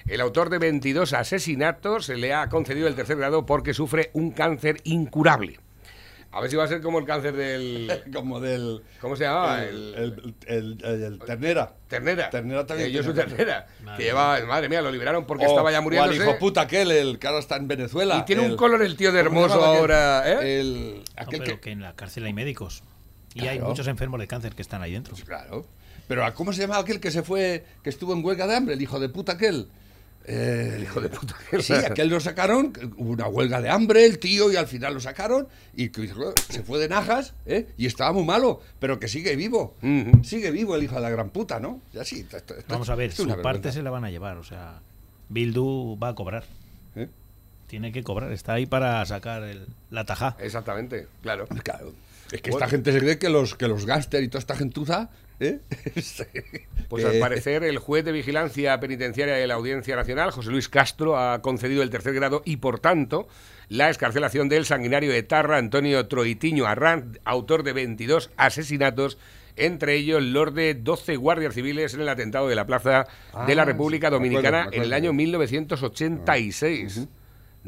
El 0.09 0.21
autor 0.21 0.49
de 0.50 0.59
22 0.59 1.12
asesinatos 1.12 2.07
se 2.07 2.17
le 2.17 2.33
ha 2.35 2.49
concedido 2.49 2.88
el 2.88 2.95
tercer 2.95 3.17
grado 3.19 3.45
porque 3.47 3.75
sufre 3.75 4.11
un 4.15 4.31
cáncer 4.31 4.79
incurable. 4.85 5.59
A 6.31 6.41
ver 6.43 6.50
si 6.50 6.57
va 6.57 6.65
a 6.65 6.69
ser 6.69 6.83
como 6.83 6.99
el 6.99 7.07
cáncer 7.07 7.35
del... 7.35 7.91
Como 8.12 8.38
del... 8.38 8.83
¿Cómo 9.00 9.17
se 9.17 9.25
llamaba? 9.25 9.65
El, 9.65 9.95
El- 9.95 10.35
el- 10.47 10.85
el- 10.85 11.03
el 11.05 11.19
ternera. 11.21 11.73
Ternera. 11.88 12.29
Ternera 12.29 12.67
también 12.67 12.91
Eh, 12.91 12.93
yo 12.93 13.03
soy 13.03 13.15
Ternera. 13.15 13.67
Que 13.97 14.03
lleva, 14.05 14.38
madre 14.47 14.69
mía, 14.69 14.83
lo 14.83 14.91
liberaron 14.93 15.27
porque 15.27 15.47
O- 15.47 15.49
estaba 15.49 15.71
ya 15.71 15.79
o 15.79 15.81
al 15.81 15.85
muriéndose. 15.85 16.17
hijo 16.23 16.38
puta 16.38 16.62
aquel, 16.62 16.91
el 16.91 17.19
que 17.19 17.27
ahora 17.27 17.38
está 17.41 17.57
en 17.57 17.67
Venezuela. 17.67 18.19
Y 18.19 18.25
tiene 18.27 18.43
un 18.43 18.50
el- 18.53 18.57
color 18.57 18.83
el 18.83 18.95
tío 18.97 19.11
de 19.11 19.25
¿cómo 19.25 19.41
se 19.41 19.45
hermoso 19.47 19.55
llamaba 19.57 19.73
aquel? 19.73 19.81
ahora, 19.81 20.43
¿eh? 20.45 20.61
El, 20.61 20.95
No, 20.97 21.03
aquel 21.23 21.41
pero 21.41 21.55
que... 21.57 21.61
que 21.61 21.71
en 21.71 21.81
la 21.81 21.95
cárcel 21.95 22.25
hay 22.25 22.35
médicos. 22.35 22.83
Y 23.35 23.47
hay 23.47 23.59
muchos 23.59 23.87
enfermos 23.88 24.21
de 24.21 24.27
cáncer 24.27 24.55
que 24.55 24.62
están 24.62 24.83
ahí 24.83 24.93
dentro. 24.93 25.15
Claro. 25.25 25.67
Pero 26.09 26.25
¿a 26.27 26.35
¿cómo 26.35 26.53
se 26.53 26.61
llamaba 26.61 26.81
aquel 26.83 27.00
que 27.00 27.11
se 27.11 27.23
fue, 27.23 27.65
que 27.83 27.88
estuvo 27.91 28.12
en 28.12 28.23
huelga 28.25 28.47
de 28.47 28.55
hambre, 28.57 28.75
el 28.75 28.83
hijo 28.83 29.00
de 29.00 29.09
puta 29.09 29.33
aquel? 29.33 29.69
Eh, 30.30 30.75
el 30.76 30.82
hijo 30.82 31.00
de 31.00 31.08
puta. 31.08 31.35
Sí, 31.61 31.73
aquel 31.73 32.08
lo 32.11 32.20
sacaron, 32.20 32.73
hubo 32.99 33.12
una 33.12 33.28
huelga 33.28 33.62
de 33.62 33.70
hambre, 33.70 34.04
el 34.04 34.18
tío, 34.18 34.52
y 34.52 34.56
al 34.56 34.66
final 34.66 34.92
lo 34.92 35.00
sacaron, 35.00 35.49
y 35.75 35.88
se 36.50 36.62
fue 36.62 36.78
de 36.78 36.88
najas, 36.90 37.32
¿eh? 37.47 37.66
y 37.78 37.87
estaba 37.87 38.12
muy 38.12 38.25
malo, 38.25 38.61
pero 38.78 39.00
que 39.00 39.08
sigue 39.08 39.35
vivo. 39.37 39.75
Sigue 40.23 40.50
vivo 40.50 40.76
el 40.76 40.82
hijo 40.82 40.97
de 40.97 41.00
la 41.00 41.08
gran 41.11 41.30
puta, 41.30 41.61
¿no? 41.61 41.80
Ya 41.94 42.04
sí. 42.04 42.20
esto- 42.30 42.37
esto- 42.56 42.64
Vamos 42.68 42.90
a 42.90 42.94
ver, 42.94 43.11
su 43.12 43.26
parte 43.26 43.42
vergüenza. 43.42 43.73
se 43.73 43.82
la 43.82 43.90
van 43.90 44.04
a 44.04 44.11
llevar. 44.11 44.37
O 44.37 44.44
sea, 44.44 44.80
Bildu 45.30 45.99
va 45.99 46.08
a 46.11 46.14
cobrar. 46.14 46.44
¿Eh? 46.94 47.08
Tiene 47.66 47.90
que 47.90 48.02
cobrar. 48.02 48.30
Está 48.32 48.52
ahí 48.52 48.66
para 48.66 49.04
sacar 49.06 49.42
el- 49.44 49.66
la 49.90 50.04
tajá. 50.04 50.37
Exactamente, 50.40 51.06
claro. 51.23 51.47
Claro. 51.64 51.92
Es 52.30 52.42
que 52.42 52.50
Bueno. 52.50 52.66
esta 52.66 52.76
gente 52.76 52.92
se 52.92 52.99
cree 52.99 53.18
que 53.18 53.30
los, 53.30 53.54
que 53.54 53.66
los 53.68 53.85
y 54.20 54.28
toda 54.28 54.40
esta 54.40 54.56
gentuza, 54.56 55.08
¿eh? 55.40 55.61
Pues 56.88 57.04
al 57.04 57.18
parecer 57.18 57.64
el 57.64 57.78
juez 57.78 58.02
de 58.04 58.12
vigilancia 58.12 58.80
penitenciaria 58.80 59.35
de 59.35 59.47
la 59.47 59.54
Audiencia 59.54 59.95
Nacional, 59.95 60.30
José 60.30 60.50
Luis 60.50 60.71
Castro, 60.71 61.18
ha 61.18 61.42
concedido 61.42 61.83
el 61.83 61.90
tercer 61.90 62.14
grado 62.14 62.40
y 62.47 62.57
por 62.57 62.80
tanto 62.80 63.28
la 63.68 63.90
escarcelación 63.90 64.49
del 64.49 64.64
sanguinario 64.64 65.12
de 65.12 65.23
Tarra 65.23 65.59
Antonio 65.59 66.09
Troitiño 66.09 66.64
Arranz, 66.66 67.18
autor 67.25 67.62
de 67.62 67.75
22 67.75 68.30
asesinatos, 68.38 69.18
entre 69.57 69.97
ellos 69.97 70.23
los 70.23 70.54
de 70.54 70.73
12 70.75 71.16
guardias 71.16 71.52
civiles 71.52 71.92
en 71.92 72.00
el 72.00 72.09
atentado 72.09 72.49
de 72.49 72.54
la 72.54 72.66
Plaza 72.66 73.07
de 73.47 73.54
la 73.54 73.62
Ah, 73.62 73.64
República 73.66 74.09
sí, 74.09 74.12
me 74.12 74.16
acuerdo, 74.16 74.30
Dominicana 74.30 74.68
en 74.73 74.83
el 74.83 74.92
año 74.95 75.12
1986. 75.12 77.07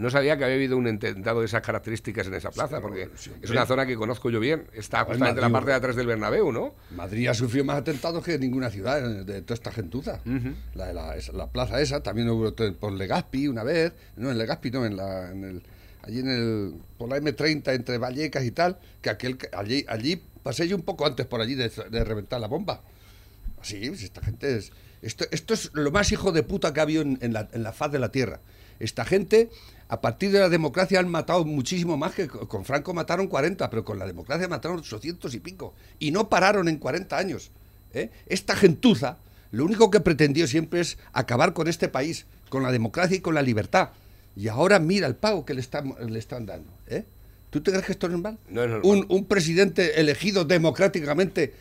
No 0.01 0.11
sabía 0.11 0.37
que 0.39 0.45
había 0.45 0.57
habido 0.57 0.77
un 0.77 0.87
atentado 0.89 1.41
de 1.41 1.47
esas 1.47 1.63
características 1.63 2.27
en 2.27 2.35
esa 2.35 2.51
plaza, 2.51 2.81
porque 2.81 3.11
sí, 3.17 3.31
es 3.43 3.51
una 3.51 3.67
zona 3.67 3.85
que 3.87 3.97
conozco 3.97 4.31
yo 4.31 4.41
bien. 4.41 4.65
Está 4.73 5.05
justamente 5.05 5.41
en 5.41 5.43
la 5.43 5.53
parte 5.53 5.71
de 5.71 5.77
atrás 5.77 5.95
del 5.97 6.07
Bernabéu, 6.07 6.51
¿no? 6.53 6.75
Madrid 6.97 7.29
ha 7.29 7.35
sufrido 7.35 7.65
más 7.67 7.77
atentados 7.79 8.25
que 8.25 8.39
ninguna 8.39 8.71
ciudad 8.71 9.01
de 9.25 9.43
toda 9.43 9.55
esta 9.55 9.71
gentuza. 9.73 10.21
la, 10.75 10.93
la, 10.93 11.17
esa- 11.17 11.33
la 11.33 11.49
plaza 11.49 11.81
esa, 11.81 12.03
también 12.03 12.29
hubo 12.31 12.53
por 12.55 12.93
Legazpi 12.93 13.47
una 13.47 13.63
vez, 13.63 13.93
no 14.17 14.31
en 14.31 14.39
Legazpi, 14.39 14.71
no, 14.71 14.87
en 14.87 14.97
la, 14.97 15.31
en 15.31 15.45
el, 15.45 15.63
allí 16.03 16.21
en 16.21 16.29
el, 16.29 16.75
por 16.97 17.09
la 17.11 17.19
M30 17.19 17.75
entre 17.75 17.99
Vallecas 17.99 18.45
y 18.45 18.51
tal, 18.53 18.79
que 19.03 19.11
aquel, 19.11 19.37
que- 19.37 19.51
allí, 19.53 19.85
allí 19.89 20.23
pasé 20.43 20.67
yo 20.67 20.77
un 20.77 20.83
poco 20.83 21.07
antes 21.07 21.27
por 21.27 21.41
allí 21.43 21.55
de, 21.55 21.69
de 21.69 22.05
reventar 22.05 22.41
la 22.41 22.47
bomba. 22.49 22.81
Sí, 23.63 23.83
pues 23.89 24.03
esta 24.03 24.23
gente 24.23 24.57
es... 24.57 24.73
Esto, 25.03 25.25
esto 25.31 25.55
es 25.55 25.71
lo 25.75 25.91
más 25.91 26.13
hijo 26.13 26.31
de 26.33 26.43
puta 26.43 26.73
que 26.75 26.81
ha 26.81 26.83
habido 26.83 27.01
en, 27.03 27.19
en 27.23 27.33
la, 27.33 27.49
en 27.53 27.63
la 27.63 27.73
faz 27.73 27.91
de 27.93 27.99
la 27.99 28.11
tierra. 28.11 28.41
Esta 28.81 29.05
gente, 29.07 29.49
a 29.93 30.01
partir 30.01 30.31
de 30.31 30.39
la 30.39 30.49
democracia, 30.49 31.01
han 31.01 31.09
matado 31.09 31.45
muchísimo 31.45 31.97
más 31.97 32.15
que 32.15 32.29
con 32.29 32.65
Franco 32.65 32.95
mataron 32.95 33.27
40, 33.27 33.69
pero 33.71 33.85
con 33.85 33.99
la 33.99 34.07
democracia 34.07 34.47
mataron 34.47 34.79
800 34.79 35.35
y 35.35 35.41
pico. 35.41 35.75
Y 35.99 36.13
no 36.13 36.29
pararon 36.29 36.69
en 36.69 36.77
40 36.79 37.19
años. 37.19 37.51
¿eh? 37.93 38.09
Esta 38.27 38.55
gentuza, 38.55 39.17
lo 39.51 39.65
único 39.65 39.91
que 39.91 39.99
pretendió 39.99 40.47
siempre 40.47 40.79
es 40.81 40.97
acabar 41.13 41.53
con 41.55 41.67
este 41.67 41.89
país, 41.89 42.25
con 42.51 42.63
la 42.63 42.71
democracia 42.71 43.17
y 43.17 43.21
con 43.21 43.35
la 43.35 43.43
libertad. 43.43 43.89
Y 44.37 44.47
ahora 44.47 44.79
mira 44.79 45.09
el 45.09 45.17
pago 45.17 45.45
que 45.45 45.55
le 45.55 45.61
están, 45.61 45.93
le 46.09 46.19
están 46.21 46.47
dando. 46.47 46.71
¿eh? 46.87 47.05
¿Tú 47.51 47.61
te 47.61 47.73
crees 47.73 47.85
que 47.85 47.93
esto 47.93 48.07
es 48.07 48.13
normal? 48.13 48.39
No 48.49 48.63
es 48.63 48.71
normal. 48.71 48.89
Un, 48.89 49.07
un 49.09 49.25
presidente 49.25 50.01
elegido 50.01 50.45
democráticamente 50.45 51.53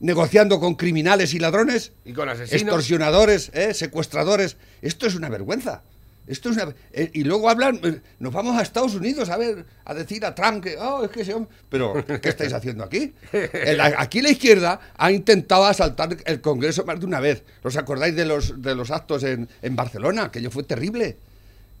negociando 0.00 0.60
con 0.60 0.74
criminales 0.74 1.34
y 1.34 1.38
ladrones, 1.38 1.92
Y 2.04 2.12
con 2.12 2.28
asesinos. 2.28 2.62
extorsionadores, 2.62 3.50
¿eh? 3.54 3.74
secuestradores. 3.74 4.56
Esto 4.82 5.06
es 5.06 5.14
una 5.14 5.28
vergüenza. 5.28 5.82
Esto 6.28 6.50
es 6.50 6.56
una... 6.56 6.74
eh, 6.92 7.10
y 7.14 7.24
luego 7.24 7.48
hablan, 7.50 7.80
eh, 7.82 8.00
nos 8.18 8.32
vamos 8.32 8.56
a 8.58 8.62
Estados 8.62 8.94
Unidos 8.94 9.28
a 9.30 9.36
ver, 9.36 9.64
a 9.84 9.94
decir 9.94 10.24
a 10.24 10.34
Trump 10.34 10.62
que, 10.62 10.76
oh, 10.76 11.04
es 11.04 11.10
que 11.10 11.22
ese 11.22 11.34
hombre... 11.34 11.50
Pero, 11.68 12.04
¿qué 12.20 12.28
estáis 12.28 12.52
haciendo 12.52 12.84
aquí? 12.84 13.12
El- 13.32 13.80
aquí 13.80 14.20
la 14.20 14.30
izquierda 14.30 14.78
ha 14.96 15.10
intentado 15.10 15.64
asaltar 15.64 16.16
el 16.24 16.40
Congreso 16.40 16.84
más 16.84 17.00
de 17.00 17.06
una 17.06 17.20
vez. 17.20 17.42
¿Os 17.62 17.76
acordáis 17.76 18.14
de 18.14 18.26
los, 18.26 18.60
de 18.62 18.74
los 18.74 18.90
actos 18.90 19.22
en, 19.24 19.48
en 19.62 19.74
Barcelona? 19.74 20.24
Aquello 20.24 20.50
fue 20.50 20.62
terrible. 20.64 21.16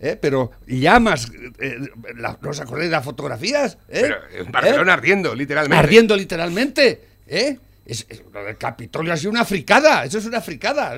¿eh? 0.00 0.16
Pero 0.20 0.52
llamas, 0.66 1.28
eh, 1.58 1.76
la- 2.16 2.38
¿no 2.40 2.50
os 2.50 2.60
acordáis 2.60 2.88
de 2.90 2.96
las 2.96 3.04
fotografías? 3.04 3.76
¿eh? 3.88 4.00
Pero 4.02 4.16
en 4.46 4.52
Barcelona 4.52 4.92
ardiendo, 4.94 5.34
literalmente. 5.34 5.76
Ardiendo 5.84 6.16
literalmente, 6.16 7.00
¿eh? 7.26 7.58
Es, 7.88 8.06
es- 8.08 8.22
lo 8.32 8.44
del 8.44 8.56
Capitolio 8.58 9.12
ha 9.12 9.16
sido 9.16 9.30
una 9.32 9.44
fricada, 9.44 10.04
eso 10.04 10.18
es 10.18 10.26
una 10.26 10.40
fricada. 10.40 10.94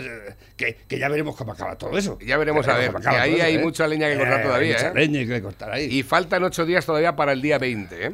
Que, 0.56 0.76
que 0.88 0.98
ya 0.98 1.08
veremos 1.08 1.36
cómo 1.36 1.52
acaba 1.52 1.78
todo 1.78 1.96
eso. 1.96 2.18
Ya 2.20 2.36
veremos 2.36 2.66
a 2.68 2.76
ver, 2.76 2.92
que 2.92 3.08
ahí 3.08 3.40
hay 3.40 3.54
¿eh? 3.54 3.58
mucha 3.60 3.86
leña 3.86 4.08
que 4.10 4.16
cortar 4.18 4.40
Eh, 4.40 4.42
todavía, 4.42 4.74
Mucha 4.76 4.88
¿eh? 4.88 4.94
leña 4.94 5.26
que 5.34 5.40
cortar 5.42 5.72
ahí. 5.72 5.84
Y 5.86 6.02
faltan 6.02 6.42
ocho 6.44 6.66
días 6.66 6.84
todavía 6.84 7.14
para 7.16 7.32
el 7.32 7.40
día 7.40 7.58
20, 7.58 8.06
¿eh? 8.06 8.12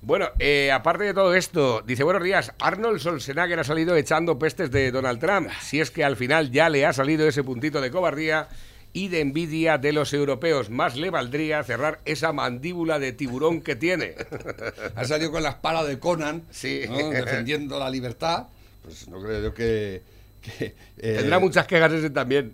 Bueno, 0.00 0.28
eh, 0.38 0.70
aparte 0.72 1.04
de 1.04 1.12
todo 1.12 1.34
esto, 1.34 1.82
dice, 1.84 2.04
buenos 2.04 2.22
días, 2.22 2.52
Arnold 2.60 3.00
Schwarzenegger 3.00 3.58
ha 3.58 3.64
salido 3.64 3.96
echando 3.96 4.38
pestes 4.38 4.70
de 4.70 4.92
Donald 4.92 5.18
Trump, 5.20 5.50
si 5.60 5.80
es 5.80 5.90
que 5.90 6.04
al 6.04 6.16
final 6.16 6.50
ya 6.52 6.68
le 6.68 6.86
ha 6.86 6.92
salido 6.92 7.26
ese 7.26 7.42
puntito 7.42 7.80
de 7.80 7.90
cobardía 7.90 8.48
y 8.92 9.08
de 9.08 9.20
envidia 9.20 9.78
de 9.78 9.92
los 9.92 10.12
europeos. 10.12 10.70
Más 10.70 10.96
le 10.96 11.10
valdría 11.10 11.62
cerrar 11.64 12.00
esa 12.04 12.32
mandíbula 12.32 12.98
de 12.98 13.12
tiburón 13.12 13.60
que 13.60 13.76
tiene. 13.76 14.14
Ha 14.96 15.04
salido 15.04 15.30
con 15.30 15.42
la 15.42 15.50
espada 15.50 15.84
de 15.84 15.98
Conan, 15.98 16.42
Sí. 16.50 16.82
¿no? 16.88 17.10
defendiendo 17.10 17.78
la 17.78 17.90
libertad. 17.90 18.46
Pues 18.82 19.06
no 19.08 19.20
creo 19.22 19.42
yo 19.42 19.54
que. 19.54 20.02
que, 20.42 20.74
eh, 20.98 21.16
Tendrá 21.18 21.38
muchas 21.38 21.66
quejas 21.66 21.92
ese 21.92 22.10
también. 22.10 22.52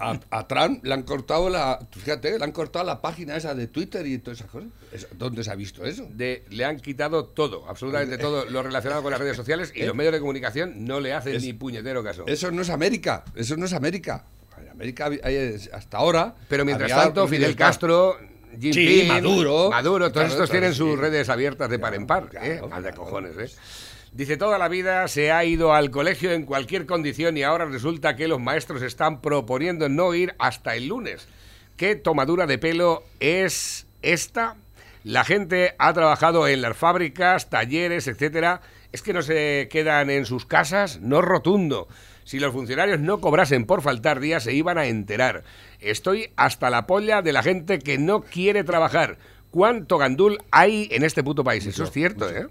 A, 0.00 0.20
a 0.30 0.46
Trump 0.48 0.84
le 0.84 0.94
han 0.94 1.02
cortado 1.02 1.48
la. 1.50 1.78
Fíjate, 1.90 2.38
le 2.38 2.44
han 2.44 2.52
cortado 2.52 2.84
la 2.84 3.00
página 3.00 3.36
esa 3.36 3.54
de 3.54 3.66
Twitter 3.66 4.06
y 4.06 4.18
todas 4.18 4.38
esas 4.40 4.50
cosas. 4.50 4.68
¿Dónde 5.16 5.42
se 5.44 5.50
ha 5.50 5.54
visto 5.54 5.84
eso? 5.84 6.06
De, 6.12 6.44
le 6.50 6.64
han 6.64 6.78
quitado 6.80 7.24
todo, 7.26 7.68
absolutamente 7.68 8.18
todo 8.18 8.44
lo 8.46 8.62
relacionado 8.62 9.02
con 9.02 9.10
las 9.10 9.20
redes 9.20 9.36
sociales 9.36 9.72
y 9.74 9.84
los 9.84 9.94
medios 9.94 10.12
de 10.12 10.20
comunicación 10.20 10.84
no 10.84 11.00
le 11.00 11.12
hacen 11.12 11.36
Es- 11.36 11.42
ni 11.42 11.52
puñetero 11.52 12.02
caso. 12.04 12.24
Eso 12.26 12.50
no 12.50 12.62
es 12.62 12.70
América, 12.70 13.24
eso 13.34 13.56
no 13.56 13.66
es 13.66 13.72
América. 13.72 14.24
En 14.62 14.70
América 14.70 15.10
hay- 15.22 15.56
hasta 15.72 15.98
ahora. 15.98 16.34
Pero 16.48 16.64
mientras 16.64 16.90
tanto, 16.90 17.26
Fidel. 17.28 17.54
Castro, 17.56 18.16
Jinping, 18.52 18.72
Sí, 18.72 19.04
Maduro. 19.08 19.70
Maduro, 19.70 20.10
todos 20.12 20.12
Claro, 20.12 20.28
estos 20.28 20.50
claro, 20.50 20.60
tienen 20.60 20.72
sí. 20.72 20.78
sus 20.78 20.98
redes 20.98 21.28
abiertas 21.28 21.70
de 21.70 21.78
par 21.78 21.94
en 21.94 22.06
par. 22.06 22.28
¿eh? 22.42 22.60
Mal 22.68 22.82
de 22.82 22.92
cojones, 22.92 23.36
¿eh? 23.38 23.56
Dice, 24.12 24.36
toda 24.36 24.58
la 24.58 24.68
vida 24.68 25.08
se 25.08 25.32
ha 25.32 25.42
ido 25.44 25.72
al 25.72 25.90
colegio 25.90 26.32
en 26.32 26.44
cualquier 26.44 26.84
condición 26.84 27.36
y 27.38 27.44
ahora 27.44 27.64
resulta 27.64 28.14
que 28.14 28.28
los 28.28 28.38
maestros 28.40 28.82
están 28.82 29.22
proponiendo 29.22 29.88
no 29.88 30.12
ir 30.14 30.34
hasta 30.38 30.74
el 30.76 30.88
lunes. 30.88 31.26
¿Qué 31.78 31.96
tomadura 31.96 32.46
de 32.46 32.58
pelo 32.58 33.04
es 33.20 33.86
esta? 34.02 34.56
La 35.02 35.24
gente 35.24 35.74
ha 35.78 35.94
trabajado 35.94 36.46
en 36.46 36.60
las 36.60 36.76
fábricas, 36.76 37.48
talleres, 37.48 38.06
etcétera. 38.06 38.60
Es 38.92 39.00
que 39.00 39.14
no 39.14 39.22
se 39.22 39.68
quedan 39.70 40.10
en 40.10 40.26
sus 40.26 40.44
casas, 40.44 41.00
no 41.00 41.22
rotundo. 41.22 41.88
Si 42.24 42.38
los 42.38 42.52
funcionarios 42.52 43.00
no 43.00 43.20
cobrasen 43.20 43.64
por 43.66 43.82
faltar 43.82 44.20
días, 44.20 44.44
se 44.44 44.54
iban 44.54 44.78
a 44.78 44.86
enterar. 44.86 45.44
Estoy 45.80 46.30
hasta 46.36 46.70
la 46.70 46.86
polla 46.86 47.22
de 47.22 47.32
la 47.32 47.42
gente 47.42 47.78
que 47.78 47.98
no 47.98 48.22
quiere 48.22 48.64
trabajar. 48.64 49.18
¿Cuánto 49.50 49.98
gandul 49.98 50.38
hay 50.50 50.88
en 50.92 51.02
este 51.04 51.22
puto 51.22 51.44
país? 51.44 51.66
Eso 51.66 51.84
es 51.84 51.90
cierto, 51.90 52.28
¿eh? 52.30 52.46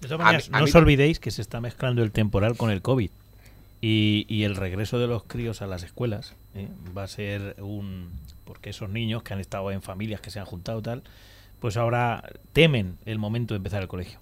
De 0.00 0.08
todas 0.08 0.20
A 0.20 0.24
maneras, 0.24 0.50
mí- 0.50 0.58
no 0.58 0.64
os 0.64 0.74
olvidéis 0.74 1.20
que 1.20 1.30
se 1.30 1.42
está 1.42 1.60
mezclando 1.60 2.02
el 2.02 2.10
temporal 2.10 2.56
con 2.56 2.70
el 2.70 2.82
COVID. 2.82 3.10
Y, 3.80 4.26
y 4.28 4.44
el 4.44 4.56
regreso 4.56 4.98
de 4.98 5.06
los 5.08 5.24
críos 5.24 5.60
a 5.60 5.66
las 5.66 5.82
escuelas 5.82 6.34
¿eh? 6.54 6.68
va 6.96 7.02
a 7.04 7.08
ser 7.08 7.56
un... 7.60 8.10
Porque 8.44 8.70
esos 8.70 8.88
niños 8.90 9.22
que 9.22 9.32
han 9.34 9.40
estado 9.40 9.70
en 9.72 9.82
familias 9.82 10.20
que 10.20 10.30
se 10.30 10.38
han 10.40 10.46
juntado 10.46 10.78
y 10.80 10.82
tal, 10.82 11.02
pues 11.60 11.76
ahora 11.76 12.22
temen 12.52 12.96
el 13.06 13.18
momento 13.18 13.54
de 13.54 13.56
empezar 13.58 13.82
el 13.82 13.88
colegio. 13.88 14.18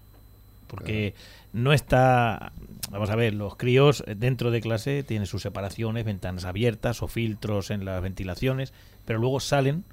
Porque 0.71 1.15
no 1.53 1.73
está... 1.73 2.53
Vamos 2.91 3.11
a 3.11 3.17
ver, 3.17 3.35
los 3.35 3.57
críos 3.57 4.05
dentro 4.17 4.51
de 4.51 4.61
clase 4.61 5.03
tienen 5.03 5.27
sus 5.27 5.43
separaciones, 5.43 6.05
ventanas 6.05 6.45
abiertas 6.45 7.03
o 7.03 7.09
filtros 7.09 7.71
en 7.71 7.85
las 7.85 8.01
ventilaciones, 8.01 8.73
pero 9.05 9.19
luego 9.19 9.41
salen 9.41 9.85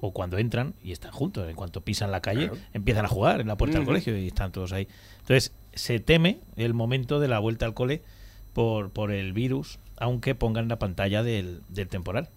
o 0.00 0.12
cuando 0.12 0.38
entran 0.38 0.74
y 0.84 0.92
están 0.92 1.12
juntos. 1.12 1.48
En 1.48 1.56
cuanto 1.56 1.80
pisan 1.80 2.10
la 2.10 2.20
calle, 2.20 2.50
empiezan 2.72 3.04
a 3.04 3.08
jugar 3.08 3.40
en 3.40 3.48
la 3.48 3.56
puerta 3.56 3.78
del 3.78 3.86
colegio 3.86 4.16
y 4.16 4.28
están 4.28 4.52
todos 4.52 4.72
ahí. 4.72 4.86
Entonces, 5.20 5.52
se 5.72 5.98
teme 5.98 6.40
el 6.56 6.74
momento 6.74 7.20
de 7.20 7.28
la 7.28 7.38
vuelta 7.38 7.66
al 7.66 7.74
cole 7.74 8.02
por, 8.52 8.90
por 8.90 9.12
el 9.12 9.32
virus, 9.32 9.78
aunque 9.96 10.34
pongan 10.34 10.68
la 10.68 10.78
pantalla 10.78 11.22
del, 11.22 11.62
del 11.68 11.88
temporal. 11.88 12.28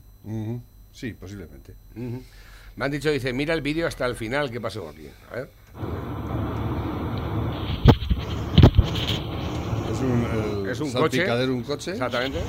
Sí, 0.92 1.14
posiblemente. 1.14 1.76
Me 2.76 2.86
han 2.86 2.92
dicho, 2.92 3.12
dice, 3.12 3.34
mira 3.34 3.54
el 3.54 3.62
vídeo 3.62 3.88
hasta 3.88 4.06
el 4.06 4.16
final, 4.16 4.50
¿qué 4.50 4.62
pasó 4.62 4.90
aquí? 4.90 5.08
A 5.32 5.36
ver. 5.36 5.50
Es 9.92 10.00
un, 10.00 10.26
el 10.34 10.61
Es 10.72 10.80
un 10.80 10.92
coche. 10.92 11.46
un 11.50 11.64
coche. 11.64 11.92
Exactamente. 11.92 12.40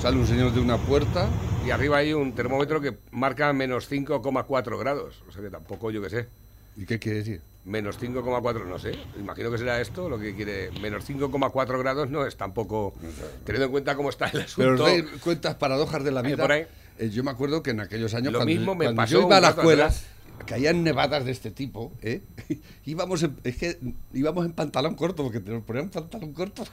Sale 0.00 0.16
un 0.16 0.26
señor 0.26 0.52
de 0.52 0.60
una 0.60 0.76
puerta. 0.78 1.28
Y 1.66 1.70
arriba 1.70 1.98
hay 1.98 2.12
un 2.14 2.32
termómetro 2.34 2.80
que 2.80 2.96
marca 3.10 3.52
menos 3.52 3.90
5,4 3.90 4.78
grados. 4.78 5.22
O 5.28 5.32
sea 5.32 5.42
que 5.42 5.50
tampoco, 5.50 5.90
yo 5.90 6.00
qué 6.02 6.10
sé. 6.10 6.28
¿Y 6.76 6.86
qué 6.86 6.98
quiere 6.98 7.18
decir? 7.18 7.40
Menos 7.66 8.00
5,4, 8.00 8.64
no 8.66 8.78
sé. 8.78 8.92
Imagino 9.18 9.50
que 9.50 9.58
será 9.58 9.80
esto 9.80 10.08
lo 10.08 10.18
que 10.18 10.34
quiere. 10.34 10.70
Menos 10.80 11.08
5,4 11.08 11.78
grados 11.78 12.08
no 12.08 12.26
es 12.26 12.36
tampoco. 12.36 12.94
Teniendo 13.44 13.66
en 13.66 13.70
cuenta 13.72 13.94
cómo 13.94 14.08
está 14.08 14.26
el 14.26 14.32
Pero 14.56 14.72
asunto. 14.72 14.72
os 14.72 14.90
dais 14.90 15.04
cuentas 15.22 15.54
paradojas 15.56 16.02
de 16.02 16.10
la 16.10 16.22
vida. 16.22 16.38
por 16.38 16.52
ahí. 16.52 16.66
Eh, 16.98 17.10
yo 17.10 17.22
me 17.22 17.30
acuerdo 17.30 17.62
que 17.62 17.70
en 17.70 17.80
aquellos 17.80 18.14
años, 18.14 18.32
Lo 18.32 18.38
cuando, 18.38 18.54
mismo 18.54 18.74
me 18.74 18.86
cuando 18.86 19.02
pasó 19.02 19.12
yo 19.12 19.26
iba 19.26 19.36
a 19.36 19.40
la 19.40 19.48
escuela, 19.50 19.84
atrás. 19.86 20.06
Caían 20.46 20.82
nevadas 20.82 21.24
de 21.24 21.30
este 21.32 21.50
tipo, 21.50 21.92
¿eh? 22.02 22.20
íbamos 22.86 23.22
en, 23.22 23.36
es 23.44 23.56
que 23.56 23.78
íbamos 24.12 24.44
en 24.46 24.52
pantalón 24.52 24.94
corto, 24.94 25.22
porque 25.22 25.40
te 25.40 25.50
nos 25.50 25.62
ponían 25.64 25.88
pantalón 25.90 26.32
corto. 26.32 26.64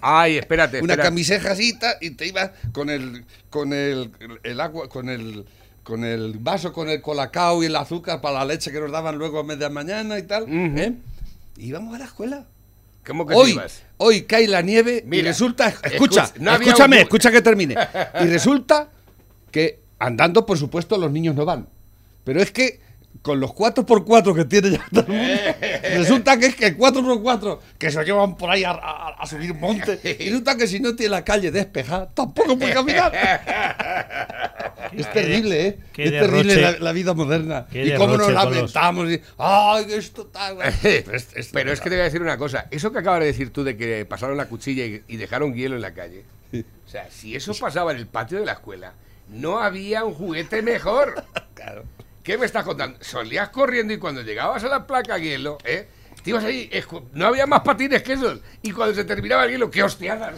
Ay, 0.00 0.38
espérate. 0.38 0.80
Una 0.82 0.94
espera. 0.94 1.08
camiseta 1.08 1.50
así 1.52 1.74
y 2.00 2.10
te 2.10 2.26
ibas 2.26 2.50
con 2.72 2.90
el 2.90 3.24
con 3.50 3.72
el, 3.72 4.10
el 4.42 4.60
agua 4.60 4.88
con 4.88 5.08
el 5.08 5.44
con 5.82 6.04
el 6.04 6.38
vaso 6.38 6.72
con 6.72 6.88
el 6.88 7.00
colacao 7.00 7.62
y 7.62 7.66
el 7.66 7.76
azúcar 7.76 8.20
para 8.20 8.38
la 8.40 8.44
leche 8.44 8.70
que 8.70 8.80
nos 8.80 8.92
daban 8.92 9.16
luego 9.16 9.38
a 9.40 9.44
media 9.44 9.68
mañana 9.70 10.18
y 10.18 10.22
tal. 10.22 10.44
¿eh? 10.48 10.92
Y 11.56 11.66
íbamos 11.68 11.94
a 11.94 11.98
la 11.98 12.04
escuela. 12.04 12.46
¿Cómo 13.06 13.26
que 13.26 13.34
Hoy, 13.34 13.52
ibas? 13.52 13.82
hoy 13.96 14.22
cae 14.22 14.46
la 14.46 14.60
nieve 14.60 15.04
y 15.10 15.22
resulta, 15.22 15.68
escucha, 15.68 15.88
escucha, 16.24 16.32
no 16.38 16.50
había 16.50 16.68
escúchame, 16.68 16.96
un- 16.96 17.02
escucha 17.02 17.30
que 17.32 17.40
termine. 17.40 17.74
Y 18.20 18.24
resulta 18.26 18.88
que 19.50 19.80
andando, 19.98 20.44
por 20.44 20.58
supuesto, 20.58 20.98
los 20.98 21.10
niños 21.10 21.34
no 21.34 21.44
van. 21.46 21.66
Pero 22.24 22.40
es 22.42 22.52
que 22.52 22.78
con 23.22 23.38
los 23.38 23.50
4x4 23.50 24.34
que 24.34 24.44
tiene 24.46 24.70
ya 24.70 24.86
todo 24.90 25.04
el 25.08 25.12
mundo, 25.12 25.34
resulta 25.96 26.38
que 26.38 26.46
es 26.46 26.56
que 26.56 26.76
4x4 26.76 27.58
que 27.78 27.90
se 27.90 28.02
llevan 28.04 28.36
por 28.36 28.50
ahí 28.50 28.64
a, 28.64 28.70
a- 28.70 29.14
a 29.18 29.26
subir 29.26 29.52
monte, 29.54 29.98
y 30.02 30.24
resulta 30.30 30.56
que 30.56 30.66
si 30.66 30.80
no 30.80 30.96
tiene 30.96 31.10
la 31.10 31.24
calle 31.24 31.50
despejada, 31.50 32.08
tampoco 32.14 32.58
puede 32.58 32.72
caminar. 32.72 33.12
Es 34.92 35.12
terrible, 35.12 35.66
¿eh? 35.68 35.78
qué 35.92 36.04
es 36.04 36.10
terrible 36.10 36.56
la, 36.60 36.72
la 36.78 36.92
vida 36.92 37.14
moderna. 37.14 37.66
Qué 37.70 37.86
Y 37.86 37.94
cómo 37.94 38.16
nos 38.16 38.32
los- 38.32 38.44
lamentamos. 38.44 39.08
y, 39.10 39.20
¡Ay, 39.38 39.86
esto 39.90 40.26
tal! 40.26 40.56
Pero 40.82 41.16
es- 41.16 41.28
es- 41.36 41.50
Pero 41.52 41.72
es 41.72 41.80
que 41.80 41.90
te 41.90 41.94
voy 41.96 42.00
a 42.00 42.04
decir 42.04 42.20
una 42.22 42.36
cosa. 42.36 42.66
Eso 42.72 42.90
que 42.90 42.98
acabas 42.98 43.20
de 43.20 43.26
decir 43.26 43.52
tú 43.52 43.62
de 43.62 43.76
que 43.76 44.04
pasaron 44.04 44.36
la 44.36 44.46
cuchilla 44.46 44.84
y, 44.86 45.02
y 45.06 45.16
dejaron 45.16 45.54
hielo 45.54 45.76
en 45.76 45.82
la 45.82 45.94
calle. 45.94 46.24
O 46.52 46.88
sea, 46.90 47.06
si 47.10 47.36
eso 47.36 47.54
pasaba 47.54 47.92
en 47.92 47.98
el 47.98 48.06
patio 48.08 48.40
de 48.40 48.46
la 48.46 48.52
escuela, 48.52 48.94
no 49.28 49.60
había 49.60 50.04
un 50.04 50.14
juguete 50.14 50.60
mejor. 50.62 51.22
Claro. 51.54 51.84
¿Qué 52.22 52.36
me 52.36 52.46
estás 52.46 52.64
contando? 52.64 52.98
Solías 53.00 53.48
corriendo 53.48 53.92
y 53.92 53.98
cuando 53.98 54.22
llegabas 54.22 54.62
a 54.64 54.68
la 54.68 54.86
placa 54.86 55.18
hielo, 55.18 55.58
¿eh? 55.64 55.88
Te 56.22 56.30
ibas 56.30 56.44
ahí, 56.44 56.70
no 57.14 57.26
había 57.26 57.46
más 57.46 57.60
patines 57.60 58.02
que 58.02 58.12
esos. 58.12 58.40
Y 58.60 58.72
cuando 58.72 58.94
se 58.94 59.04
terminaba 59.04 59.46
el 59.46 59.52
hielo, 59.52 59.70
¡qué 59.70 59.82
hostiadas! 59.82 60.34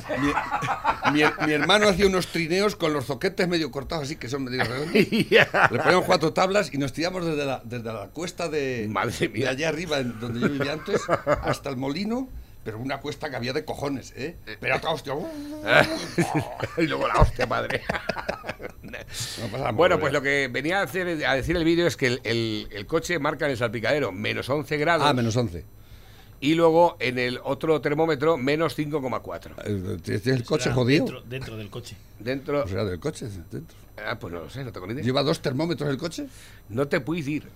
Mi, 1.12 1.22
mi 1.44 1.52
hermano 1.52 1.88
hacía 1.88 2.06
unos 2.06 2.28
trineos 2.28 2.76
con 2.76 2.92
los 2.92 3.06
zoquetes 3.06 3.48
medio 3.48 3.72
cortados 3.72 4.04
así, 4.04 4.14
que 4.14 4.28
son 4.28 4.44
medio 4.44 4.62
redondos. 4.62 4.94
Le 5.20 5.78
poníamos 5.78 6.04
cuatro 6.04 6.32
tablas 6.32 6.72
y 6.72 6.78
nos 6.78 6.92
tiramos 6.92 7.26
desde 7.26 7.44
la, 7.44 7.60
desde 7.64 7.92
la 7.92 8.06
cuesta 8.08 8.48
de, 8.48 8.86
Madre 8.88 9.28
mía. 9.28 9.46
de 9.46 9.50
allá 9.50 9.68
arriba, 9.70 10.00
donde 10.02 10.38
yo 10.40 10.48
vivía 10.48 10.72
antes, 10.74 11.02
hasta 11.42 11.68
el 11.70 11.76
molino, 11.76 12.28
pero 12.64 12.78
una 12.78 13.00
cuesta 13.00 13.28
que 13.30 13.36
había 13.36 13.52
de 13.52 13.64
cojones, 13.64 14.12
¿eh? 14.16 14.36
Pero 14.60 14.74
acá, 14.76 14.90
hostia, 14.90 15.14
uh, 15.14 15.26
y 16.78 16.86
luego 16.86 17.08
la 17.08 17.14
hostia, 17.20 17.46
madre. 17.46 17.82
no 18.82 19.48
pasamos, 19.50 19.74
Bueno, 19.76 19.96
¿eh? 19.96 19.98
pues 19.98 20.12
lo 20.12 20.22
que 20.22 20.48
venía 20.50 20.80
a, 20.80 20.82
hacer, 20.84 21.24
a 21.26 21.34
decir 21.34 21.56
el 21.56 21.64
vídeo 21.64 21.86
es 21.86 21.96
que 21.96 22.06
el, 22.06 22.20
el- 22.24 22.68
el 22.70 22.86
coche 22.86 23.18
marca 23.18 23.44
en 23.46 23.52
el 23.52 23.56
salpicadero 23.56 24.12
menos 24.12 24.48
11 24.48 24.76
grados 24.76 25.06
Ah, 25.06 25.12
menos 25.12 25.36
11. 25.36 25.64
y 26.40 26.54
luego 26.54 26.96
en 27.00 27.18
el 27.18 27.40
otro 27.42 27.80
termómetro 27.80 28.36
menos 28.36 28.76
5,4. 28.78 29.52
Eh, 29.64 29.98
¿Tienes 30.02 30.26
el 30.26 30.44
coche 30.44 30.70
jodido? 30.70 31.04
Dentro, 31.04 31.22
dentro 31.22 31.56
del 31.56 31.70
coche. 31.70 31.96
Dentro... 32.18 32.64
O 32.64 32.68
sea, 32.68 32.84
del 32.84 33.00
coche, 33.00 33.26
dentro. 33.50 33.76
Ah, 33.96 34.18
pues 34.18 34.32
no 34.32 34.40
lo 34.40 34.50
sé, 34.50 34.64
no 34.64 34.72
tengo 34.72 34.86
ni 34.86 34.94
idea. 34.94 35.04
¿Lleva 35.04 35.22
dos 35.22 35.40
termómetros 35.42 35.88
el 35.90 35.98
coche? 35.98 36.26
No 36.70 36.88
te 36.88 37.00
puedes 37.00 37.28
ir. 37.28 37.48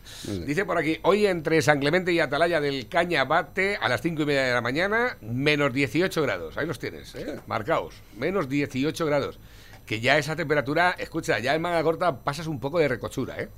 Dice 0.46 0.64
por 0.64 0.76
aquí, 0.76 0.98
hoy 1.02 1.26
entre 1.26 1.62
San 1.62 1.80
Clemente 1.80 2.12
y 2.12 2.20
Atalaya 2.20 2.60
del 2.60 2.88
Cañabate 2.88 3.76
a 3.80 3.88
las 3.88 4.02
5 4.02 4.22
y 4.22 4.26
media 4.26 4.42
de 4.44 4.52
la 4.52 4.60
mañana, 4.60 5.16
menos 5.22 5.72
18 5.72 6.22
grados. 6.22 6.58
Ahí 6.58 6.66
los 6.66 6.78
tienes, 6.78 7.14
¿eh? 7.14 7.40
Marcaos. 7.46 7.94
Menos 8.18 8.48
18 8.48 9.06
grados. 9.06 9.38
Que 9.86 10.00
ya 10.00 10.18
esa 10.18 10.36
temperatura, 10.36 10.94
escucha, 10.98 11.38
ya 11.38 11.54
en 11.54 11.62
manga 11.62 11.82
corta 11.82 12.20
pasas 12.20 12.46
un 12.48 12.60
poco 12.60 12.78
de 12.78 12.88
recochura, 12.88 13.40
¿eh? 13.40 13.48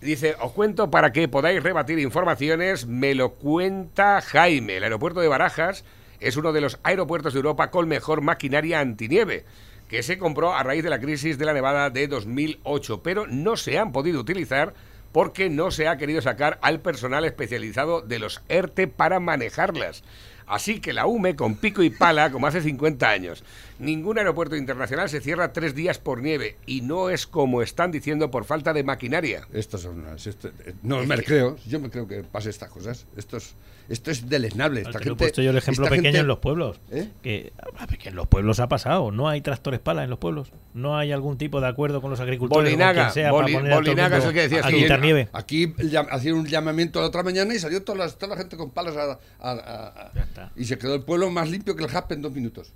Dice, 0.00 0.36
os 0.40 0.52
cuento 0.52 0.90
para 0.90 1.12
que 1.12 1.26
podáis 1.26 1.62
rebatir 1.62 1.98
informaciones, 1.98 2.86
me 2.86 3.14
lo 3.14 3.34
cuenta 3.34 4.20
Jaime. 4.20 4.76
El 4.76 4.84
aeropuerto 4.84 5.20
de 5.20 5.26
Barajas 5.26 5.84
es 6.20 6.36
uno 6.36 6.52
de 6.52 6.60
los 6.60 6.78
aeropuertos 6.84 7.32
de 7.32 7.38
Europa 7.38 7.70
con 7.70 7.88
mejor 7.88 8.20
maquinaria 8.22 8.78
antinieve, 8.78 9.44
que 9.88 10.02
se 10.02 10.18
compró 10.18 10.54
a 10.54 10.62
raíz 10.62 10.84
de 10.84 10.90
la 10.90 11.00
crisis 11.00 11.38
de 11.38 11.46
la 11.46 11.54
nevada 11.54 11.90
de 11.90 12.06
2008, 12.08 13.02
pero 13.02 13.26
no 13.26 13.56
se 13.56 13.78
han 13.78 13.92
podido 13.92 14.20
utilizar 14.20 14.74
porque 15.12 15.48
no 15.48 15.70
se 15.70 15.88
ha 15.88 15.96
querido 15.96 16.20
sacar 16.20 16.58
al 16.62 16.80
personal 16.80 17.24
especializado 17.24 18.02
de 18.02 18.18
los 18.18 18.42
ERTE 18.48 18.86
para 18.86 19.18
manejarlas. 19.18 20.04
Así 20.46 20.80
que 20.80 20.92
la 20.92 21.06
UME 21.06 21.36
con 21.36 21.56
pico 21.56 21.82
y 21.82 21.90
pala, 21.90 22.30
como 22.30 22.46
hace 22.46 22.62
50 22.62 23.08
años. 23.08 23.44
Ningún 23.78 24.18
aeropuerto 24.18 24.56
internacional 24.56 25.08
se 25.08 25.20
cierra 25.20 25.52
tres 25.52 25.74
días 25.74 25.98
por 25.98 26.20
nieve 26.20 26.56
y 26.66 26.80
no 26.80 27.10
es 27.10 27.26
como 27.28 27.62
están 27.62 27.92
diciendo 27.92 28.28
por 28.30 28.44
falta 28.44 28.72
de 28.72 28.82
maquinaria. 28.82 29.46
Estos 29.52 29.82
son 29.82 30.00
unas- 30.00 30.26
esto- 30.26 30.48
eh, 30.66 30.74
no 30.82 31.04
me 31.04 31.16
creo, 31.22 31.56
yo 31.66 31.78
me 31.78 31.88
creo 31.88 32.08
que 32.08 32.24
pase 32.24 32.50
estas 32.50 32.70
cosas. 32.70 33.06
Esto 33.16 33.36
es, 33.36 33.54
esto 33.88 34.10
es 34.10 34.28
deleznable. 34.28 34.80
Esta 34.80 34.92
Te 34.92 34.98
lo 34.98 35.02
he 35.02 35.04
gente, 35.10 35.18
puesto 35.18 35.42
yo 35.42 35.50
el 35.50 35.58
ejemplo 35.58 35.84
pequeño 35.84 36.02
gente- 36.02 36.18
en 36.18 36.26
los 36.26 36.38
pueblos. 36.40 36.80
¿Eh? 36.90 37.08
Que, 37.22 37.52
a 37.78 37.86
ver, 37.86 37.98
que 37.98 38.08
en 38.08 38.16
los 38.16 38.26
pueblos 38.26 38.58
ha 38.58 38.68
pasado. 38.68 39.12
No 39.12 39.28
hay 39.28 39.42
tractores 39.42 39.78
pala 39.78 40.02
en 40.02 40.10
los 40.10 40.18
pueblos. 40.18 40.50
No 40.74 40.98
hay 40.98 41.12
algún 41.12 41.38
tipo 41.38 41.60
de 41.60 41.68
acuerdo 41.68 42.00
con 42.00 42.10
los 42.10 42.18
agricultores. 42.18 42.64
Bolinaga, 42.72 43.02
quien 43.02 43.14
sea, 43.14 43.30
Boli- 43.30 43.54
para 43.54 43.74
Bolinaga 43.76 44.18
es 44.18 44.24
el 44.24 44.32
que 44.34 44.48
decías 44.48 45.00
nieve. 45.00 45.28
Aquí 45.32 45.68
llam- 45.68 46.08
hacían 46.10 46.34
un 46.34 46.46
llamamiento 46.46 47.00
la 47.00 47.06
otra 47.06 47.22
mañana 47.22 47.54
y 47.54 47.60
salió 47.60 47.80
toda 47.84 47.98
la, 48.06 48.10
toda 48.10 48.34
la 48.34 48.36
gente 48.40 48.56
con 48.56 48.70
palas 48.70 48.96
a- 48.96 49.20
a- 49.40 50.12
y 50.56 50.64
se 50.64 50.76
quedó 50.78 50.96
el 50.96 51.02
pueblo 51.02 51.30
más 51.30 51.48
limpio 51.48 51.76
que 51.76 51.84
el 51.84 51.90
Jaspe 51.90 52.14
en 52.14 52.22
dos 52.22 52.32
minutos. 52.32 52.72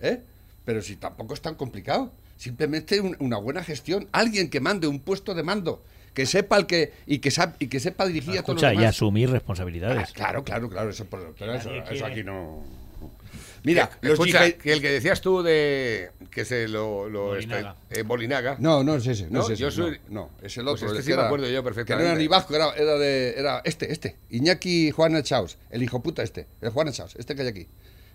¿Eh? 0.00 0.20
Pero 0.64 0.82
si 0.82 0.96
tampoco 0.96 1.34
es 1.34 1.40
tan 1.40 1.54
complicado. 1.54 2.10
Simplemente 2.36 3.00
un- 3.00 3.16
una 3.20 3.36
buena 3.38 3.62
gestión. 3.62 4.08
Alguien 4.12 4.50
que 4.50 4.60
mande 4.60 4.86
un 4.88 4.98
puesto 5.00 5.34
de 5.34 5.42
mando, 5.42 5.82
que 6.14 6.26
sepa 6.26 6.56
el 6.56 6.66
que 6.66 6.92
y 7.06 7.18
que, 7.18 7.30
sab- 7.30 7.54
y 7.58 7.68
que 7.68 7.78
sepa 7.80 8.06
dirigir 8.06 8.38
a 8.38 8.42
todos 8.42 8.56
Escucha, 8.56 8.66
los 8.68 8.74
y 8.74 8.78
demás. 8.78 8.96
asumir 8.96 9.28
Ah, 9.28 9.32
responsabilidades. 9.32 10.12
claro, 10.12 10.42
claro, 10.44 10.68
claro. 10.68 10.90
Eso, 10.90 11.04
eso, 11.04 11.70
eso 11.90 12.06
aquí 12.06 12.24
no. 12.24 12.62
Mira, 13.62 13.88
Que- 13.88 14.08
los 14.08 14.18
escucha, 14.18 14.50
que 14.52 14.72
el 14.74 14.80
que 14.82 14.90
decías 14.90 15.20
tú 15.22 15.42
de 15.42 16.10
que 16.30 16.44
se 16.44 16.68
lo, 16.68 17.08
lo 17.08 17.28
Bolinaga. 17.28 17.76
este, 17.88 18.00
eh, 18.00 18.02
Bolinaga. 18.02 18.56
No, 18.58 18.84
no 18.84 18.96
es 18.96 19.06
ese, 19.06 19.24
no, 19.30 19.38
No, 19.38 19.44
es 19.44 19.50
ese. 19.52 19.62
yo 19.62 19.70
soy- 19.70 19.98
no, 20.08 20.28
no, 20.28 20.30
es 20.42 20.56
el 20.58 20.64
Pues 20.64 20.74
otro. 20.82 20.86
este 20.88 20.98
el 20.98 21.02
sí 21.04 21.06
que 21.10 21.14
me 21.14 21.20
era- 21.20 21.26
acuerdo 21.28 21.46
yo 21.48 21.62
Que 21.62 21.62
perfectamente. 21.64 22.04
no 22.08 22.12
era 22.12 22.20
ni 22.20 22.28
vasco, 22.28 22.54
era, 22.54 22.74
era 22.74 22.98
de. 22.98 23.34
Era 23.38 23.62
este, 23.64 23.90
este. 23.90 24.16
Iñaki 24.30 24.90
Juana 24.90 25.22
Chaos. 25.22 25.56
El 25.70 25.82
hijo 25.82 26.02
puta 26.02 26.22
este. 26.22 26.46
El 26.60 26.70
Juana 26.70 26.92
Chaos. 26.92 27.14
Este 27.18 27.34
que 27.34 27.42
hay 27.42 27.48
aquí. 27.48 27.66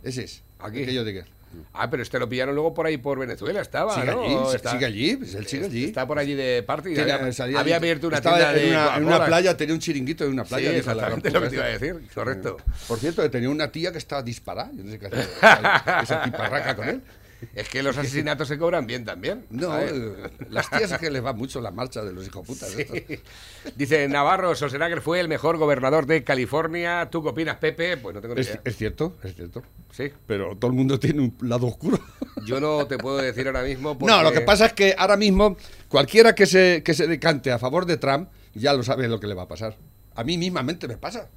Ese 0.03 0.25
es. 0.25 0.43
Aquí. 0.59 0.79
El 0.81 0.85
que 0.85 0.93
yo 0.93 1.03
diga. 1.03 1.25
Ah, 1.73 1.89
pero 1.89 2.03
este 2.03 2.19
lo 2.19 2.29
pillaron 2.29 2.53
luego 2.55 2.73
por 2.73 2.85
ahí 2.85 2.97
por 2.97 3.17
Venezuela, 3.19 3.61
estaba, 3.61 3.95
Sigue 3.95 4.11
¿no? 4.11 4.23
allí, 4.23 4.35
¿O 4.35 4.49
se- 4.51 4.57
está- 4.57 4.71
sigue 4.71 4.85
allí, 4.85 5.15
pues 5.17 5.33
él 5.35 5.47
sigue 5.47 5.65
allí. 5.65 5.85
Está 5.85 6.05
por 6.07 6.19
allí 6.19 6.35
de 6.35 6.61
parte 6.63 6.91
y 6.91 6.95
Tenía- 6.95 7.15
había, 7.15 7.59
había 7.59 7.75
abierto 7.77 8.07
una 8.07 8.21
tienda 8.21 8.53
de 8.53 8.63
en, 8.69 8.75
una, 8.75 8.97
en 8.97 9.05
una 9.05 9.25
playa, 9.25 9.57
tenía 9.57 9.73
un 9.73 9.79
chiringuito 9.79 10.25
en 10.25 10.31
una 10.31 10.43
Sí, 10.43 10.49
playa. 10.49 10.71
la 10.71 10.77
exactamente 10.77 11.31
lo 11.31 11.41
que 11.41 11.49
te 11.49 11.55
iba 11.55 11.65
a 11.65 11.69
decir, 11.69 11.95
correcto. 12.13 12.57
Por 12.87 12.99
cierto, 12.99 13.29
tenía 13.31 13.49
una 13.49 13.71
tía 13.71 13.91
que 13.91 13.97
estaba 13.97 14.21
disparada. 14.21 14.71
Yo 14.73 14.83
no 14.83 14.91
sé 14.91 14.99
qué 14.99 15.05
hacía 15.41 15.99
esa 16.03 16.21
tiparraca 16.23 16.75
con 16.75 16.87
él. 16.89 17.01
Es 17.55 17.69
que 17.69 17.81
los 17.83 17.97
asesinatos 17.97 18.47
se 18.47 18.57
cobran 18.57 18.85
bien 18.85 19.05
también. 19.05 19.45
No, 19.49 19.67
¿sabes? 19.67 19.93
las 20.49 20.69
tías 20.69 20.91
es 20.91 20.97
que 20.97 21.09
les 21.09 21.23
va 21.23 21.33
mucho 21.33 21.61
la 21.61 21.71
marcha 21.71 22.03
de 22.03 22.11
los 22.11 22.27
hijos 22.27 22.45
putas. 22.45 22.73
estos. 22.77 22.97
Dice 23.75 24.07
Navarro, 24.09 24.53
Schwarzenegger 24.55 25.01
fue 25.01 25.19
el 25.19 25.27
mejor 25.29 25.57
gobernador 25.57 26.05
de 26.05 26.23
California. 26.23 27.09
¿Tú 27.09 27.23
qué 27.23 27.29
opinas, 27.29 27.57
Pepe? 27.57 27.97
Pues 27.97 28.13
no 28.15 28.21
tengo 28.21 28.35
ni 28.35 28.41
Es, 28.41 28.47
idea. 28.49 28.61
es 28.65 28.75
cierto, 28.75 29.15
es 29.23 29.35
cierto. 29.35 29.63
Sí. 29.91 30.11
Pero 30.27 30.55
todo 30.57 30.71
el 30.71 30.77
mundo 30.77 30.99
tiene 30.99 31.21
un 31.21 31.35
lado 31.41 31.67
oscuro. 31.67 31.99
Yo 32.45 32.59
no 32.59 32.85
te 32.87 32.97
puedo 32.97 33.17
decir 33.17 33.47
ahora 33.47 33.63
mismo. 33.63 33.97
No, 34.01 34.17
lo 34.17 34.23
porque- 34.25 34.39
que 34.39 34.45
pasa 34.45 34.65
es 34.67 34.73
que 34.73 34.95
ahora 34.97 35.17
mismo 35.17 35.55
cualquiera 35.87 36.35
que 36.35 36.45
se, 36.45 36.81
que 36.83 36.93
se 36.93 37.07
decante 37.07 37.51
a 37.51 37.59
favor 37.59 37.85
de 37.85 37.97
Trump 37.97 38.29
ya 38.53 38.73
lo 38.73 38.83
sabe 38.83 39.07
lo 39.07 39.19
que 39.19 39.27
le 39.27 39.33
va 39.35 39.43
a 39.43 39.47
pasar. 39.47 39.75
A 40.15 40.23
mí 40.23 40.37
mismamente 40.37 40.87
me 40.87 40.97
pasa. 40.97 41.29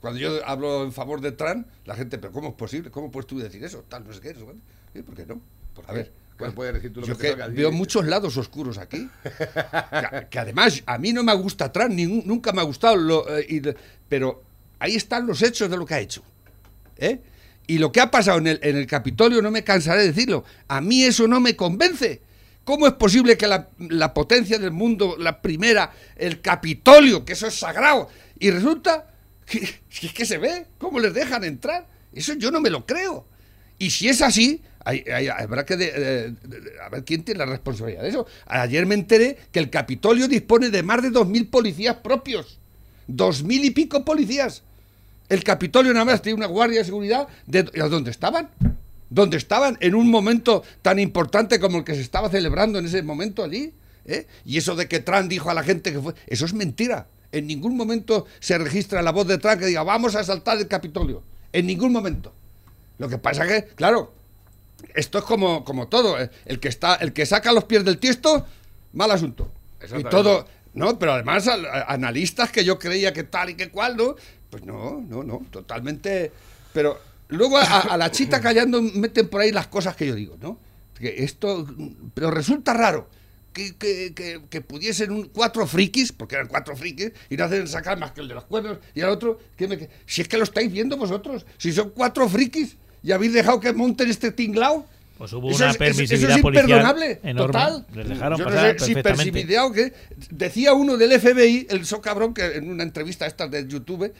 Cuando 0.00 0.20
yo 0.20 0.46
hablo 0.46 0.84
en 0.84 0.92
favor 0.92 1.20
de 1.20 1.32
Trump, 1.32 1.66
la 1.86 1.94
gente, 1.96 2.18
pero 2.18 2.32
¿cómo 2.32 2.48
es 2.48 2.54
posible? 2.54 2.90
¿Cómo 2.90 3.10
puedes 3.10 3.26
tú 3.26 3.38
decir 3.38 3.64
eso? 3.64 3.82
Tal, 3.88 4.06
no 4.06 4.12
sé 4.12 4.20
qué. 4.20 4.34
cuánto. 4.34 4.62
Sí, 4.96 5.02
¿Por 5.02 5.14
qué 5.14 5.26
no? 5.26 5.40
a 5.86 5.92
ver. 5.92 6.12
¿Cuál 6.38 6.52
puedes 6.52 6.74
decir 6.74 6.92
tú 6.92 7.00
lo 7.00 7.06
yo 7.06 7.16
que 7.16 7.34
que 7.34 7.48
veo 7.48 7.72
muchos 7.72 8.04
lados 8.06 8.36
oscuros 8.36 8.76
aquí. 8.76 9.08
que, 9.22 10.26
que 10.28 10.38
además 10.38 10.82
a 10.84 10.98
mí 10.98 11.12
no 11.12 11.22
me 11.22 11.34
gusta 11.34 11.72
Trump, 11.72 11.92
nunca 11.94 12.52
me 12.52 12.60
ha 12.60 12.64
gustado. 12.64 12.96
lo- 12.96 13.38
eh, 13.38 13.46
y 13.48 13.62
pero 14.08 14.42
ahí 14.78 14.96
están 14.96 15.26
los 15.26 15.40
hechos 15.42 15.70
de 15.70 15.76
lo 15.78 15.86
que 15.86 15.94
ha 15.94 16.00
hecho. 16.00 16.22
¿eh? 16.98 17.20
Y 17.66 17.78
lo 17.78 17.90
que 17.90 18.00
ha 18.00 18.10
pasado 18.10 18.38
en 18.38 18.48
el, 18.48 18.60
en 18.62 18.76
el 18.76 18.86
Capitolio, 18.86 19.40
no 19.42 19.50
me 19.50 19.64
cansaré 19.64 20.02
de 20.02 20.08
decirlo, 20.12 20.44
a 20.68 20.80
mí 20.82 21.04
eso 21.04 21.26
no 21.26 21.40
me 21.40 21.56
convence. 21.56 22.20
¿Cómo 22.64 22.86
es 22.86 22.92
posible 22.94 23.36
que 23.38 23.46
la, 23.46 23.68
la 23.78 24.12
potencia 24.12 24.58
del 24.58 24.72
mundo, 24.72 25.16
la 25.18 25.40
primera, 25.40 25.92
el 26.16 26.40
Capitolio, 26.42 27.24
que 27.24 27.32
eso 27.34 27.46
es 27.46 27.54
sagrado, 27.58 28.08
y 28.38 28.50
resulta 28.50 29.06
que, 29.46 29.68
que 30.12 30.26
se 30.26 30.36
ve 30.38 30.66
cómo 30.78 30.98
les 31.00 31.14
dejan 31.14 31.44
entrar? 31.44 31.86
Eso 32.12 32.34
yo 32.34 32.50
no 32.50 32.60
me 32.60 32.70
lo 32.70 32.84
creo. 32.84 33.24
Y 33.78 33.90
si 33.90 34.08
es 34.08 34.20
así, 34.20 34.62
hay- 34.86 35.04
hay- 35.12 35.28
habrá 35.28 35.66
que 35.66 35.76
de- 35.76 36.34
a 36.84 36.88
ver 36.88 37.04
quién 37.04 37.22
tiene 37.24 37.38
la 37.38 37.46
responsabilidad 37.46 38.02
de 38.02 38.08
eso. 38.08 38.26
Ayer 38.46 38.86
me 38.86 38.94
enteré 38.94 39.36
que 39.52 39.58
el 39.58 39.68
Capitolio 39.68 40.28
dispone 40.28 40.70
de 40.70 40.82
más 40.82 41.02
de 41.02 41.10
2.000 41.10 41.48
policías 41.48 41.96
propios. 41.96 42.58
Dos 43.08 43.42
mil 43.44 43.64
y 43.64 43.70
pico 43.70 44.04
policías. 44.04 44.62
El 45.28 45.44
Capitolio 45.44 45.92
nada 45.92 46.04
más 46.06 46.22
tiene 46.22 46.36
una 46.38 46.46
guardia 46.46 46.80
de 46.80 46.84
seguridad. 46.84 47.28
De, 47.46 47.62
¿Dónde 47.62 48.10
estaban? 48.10 48.48
¿Dónde 49.10 49.36
estaban 49.36 49.76
en 49.80 49.94
un 49.94 50.10
momento 50.10 50.64
tan 50.82 50.98
importante 50.98 51.60
como 51.60 51.78
el 51.78 51.84
que 51.84 51.94
se 51.94 52.00
estaba 52.00 52.28
celebrando 52.30 52.78
en 52.80 52.86
ese 52.86 53.02
momento 53.02 53.44
allí? 53.44 53.72
¿Eh? 54.06 54.26
Y 54.44 54.56
eso 54.58 54.74
de 54.74 54.88
que 54.88 54.98
Trump 55.00 55.28
dijo 55.28 55.50
a 55.50 55.54
la 55.54 55.62
gente 55.62 55.92
que 55.92 56.00
fue... 56.00 56.14
Eso 56.26 56.44
es 56.46 56.54
mentira. 56.54 57.06
En 57.32 57.46
ningún 57.46 57.76
momento 57.76 58.26
se 58.40 58.56
registra 58.58 59.02
la 59.02 59.12
voz 59.12 59.26
de 59.28 59.38
Trump 59.38 59.58
que 59.60 59.66
diga 59.66 59.82
vamos 59.84 60.16
a 60.16 60.20
asaltar 60.20 60.58
el 60.58 60.66
Capitolio. 60.68 61.22
En 61.52 61.66
ningún 61.66 61.92
momento. 61.92 62.32
Lo 62.98 63.08
que 63.08 63.18
pasa 63.18 63.46
que, 63.46 63.64
claro, 63.76 64.12
esto 64.94 65.18
es 65.18 65.24
como, 65.24 65.64
como 65.64 65.88
todo. 65.88 66.20
¿eh? 66.20 66.30
El 66.44 66.60
que 66.60 66.68
está, 66.68 66.94
el 66.96 67.12
que 67.12 67.26
saca 67.26 67.52
los 67.52 67.64
pies 67.64 67.84
del 67.84 67.98
tiesto, 67.98 68.46
mal 68.92 69.10
asunto. 69.10 69.50
Y 69.98 70.02
todo, 70.10 70.46
no, 70.74 70.98
pero 70.98 71.12
además 71.12 71.48
analistas 71.86 72.50
que 72.50 72.64
yo 72.64 72.78
creía 72.78 73.12
que 73.12 73.24
tal 73.24 73.50
y 73.50 73.54
que 73.54 73.70
cual, 73.70 73.96
¿no? 73.96 74.16
Pues 74.50 74.64
no, 74.64 75.00
no, 75.08 75.22
no, 75.22 75.42
totalmente. 75.50 76.32
Pero 76.72 76.98
luego 77.28 77.58
a, 77.58 77.62
a 77.80 77.96
la 77.96 78.10
chita 78.10 78.40
callando 78.40 78.80
meten 78.82 79.28
por 79.28 79.40
ahí 79.40 79.52
las 79.52 79.66
cosas 79.68 79.96
que 79.96 80.06
yo 80.06 80.14
digo, 80.14 80.36
¿no? 80.40 80.58
Que 80.98 81.24
esto, 81.24 81.66
pero 82.14 82.30
resulta 82.30 82.72
raro. 82.72 83.08
Que, 83.52 83.74
que, 83.74 84.12
que, 84.14 84.42
que 84.50 84.60
pudiesen 84.60 85.10
un- 85.10 85.28
cuatro 85.28 85.66
frikis, 85.66 86.12
porque 86.12 86.34
eran 86.34 86.46
cuatro 86.46 86.76
frikis, 86.76 87.12
y 87.30 87.38
no 87.38 87.44
hacen 87.44 87.66
sacar 87.66 87.98
más 87.98 88.12
que 88.12 88.20
el 88.20 88.28
de 88.28 88.34
los 88.34 88.44
cuernos 88.44 88.76
y 88.94 89.00
al 89.00 89.08
otro, 89.08 89.40
que 89.56 89.66
me- 89.66 89.78
que- 89.78 89.88
si 90.04 90.20
es 90.20 90.28
que 90.28 90.36
lo 90.36 90.44
estáis 90.44 90.70
viendo 90.70 90.98
vosotros, 90.98 91.46
si 91.56 91.72
son 91.72 91.88
cuatro 91.90 92.28
frikis 92.28 92.76
y 93.06 93.12
habéis 93.12 93.32
dejado 93.32 93.60
que 93.60 93.72
monten 93.72 94.10
este 94.10 94.32
tinglao, 94.32 94.84
Pues 95.18 95.32
hubo 95.32 95.48
eso 95.50 95.58
una 95.58 95.66
es- 95.66 95.70
eso- 95.70 95.78
permisividad 95.78 96.30
eso 96.30 96.38
es 96.38 96.44
imperdonable, 96.44 97.20
enorme. 97.22 97.46
total. 97.52 97.86
Les 97.94 98.08
dejaron 98.08 98.38
Yo 98.38 98.44
no 98.44 98.50
pasar 98.50 98.78
sé 98.80 98.84
si 98.86 98.94
perfectamente. 98.94 99.46
qué. 99.74 99.92
Decía 100.30 100.72
uno 100.74 100.96
del 100.96 101.12
FBI, 101.18 101.66
el 101.70 101.86
so 101.86 102.00
cabrón, 102.00 102.34
que 102.34 102.44
en 102.56 102.68
una 102.70 102.82
entrevista 102.82 103.26
esta 103.26 103.46
de 103.48 103.66
YouTube, 103.66 104.12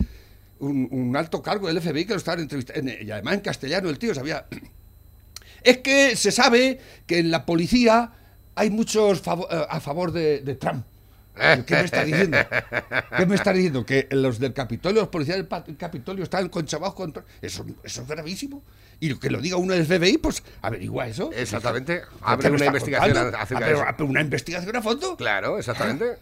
un, 0.61 0.89
un 0.91 1.17
alto 1.17 1.43
cargo 1.43 1.67
del 1.69 1.81
FBI 1.83 2.05
que 2.07 2.13
lo 2.13 2.19
estaban 2.19 2.41
entrevistando, 2.41 2.91
en- 2.91 3.07
y 3.07 3.11
además 3.11 3.35
en 3.35 3.41
castellano 3.41 3.91
el 3.91 3.99
tío 3.99 4.15
sabía... 4.15 4.47
Es 5.63 5.79
que 5.79 6.15
se 6.15 6.31
sabe 6.31 6.79
que 7.09 7.19
en 7.19 7.31
la 7.33 7.45
policía 7.45 8.13
hay 8.55 8.71
muchos 8.71 9.19
eh, 9.27 9.67
a 9.69 9.81
favor 9.81 10.13
de, 10.13 10.41
de 10.41 10.55
Trump. 10.55 10.85
¿Qué 11.67 11.75
me 11.75 11.81
está 11.83 12.05
diciendo? 12.05 12.39
¿Qué 13.17 13.27
me 13.27 13.35
está 13.35 13.53
diciendo? 13.53 13.85
Que 13.85 14.09
los 14.11 14.39
del 14.39 14.53
Capitolio, 14.53 15.03
los 15.03 15.09
policías 15.11 15.37
del 15.37 15.77
Capitolio 15.77 16.25
están 16.25 16.49
conchavados 16.49 16.95
con 16.95 17.13
Trump. 17.13 17.27
Eso, 17.43 17.65
eso 17.83 18.03
es 18.03 18.09
gravísimo. 18.09 18.63
Y 18.99 19.15
que 19.17 19.31
lo 19.31 19.41
diga 19.41 19.57
uno 19.57 19.75
del 19.75 19.85
FBI, 19.85 20.19
pues 20.19 20.43
averigua 20.63 21.07
eso. 21.07 21.31
Exactamente. 21.33 22.01
¿Qué 22.01 22.17
Abre 22.23 22.51
una 22.51 22.67
investigación 22.67 23.33
pero 23.97 24.07
una 24.07 24.21
investigación 24.23 24.77
a 24.77 24.83
fondo. 24.83 25.17
Claro, 25.17 25.59
exactamente. 25.59 26.17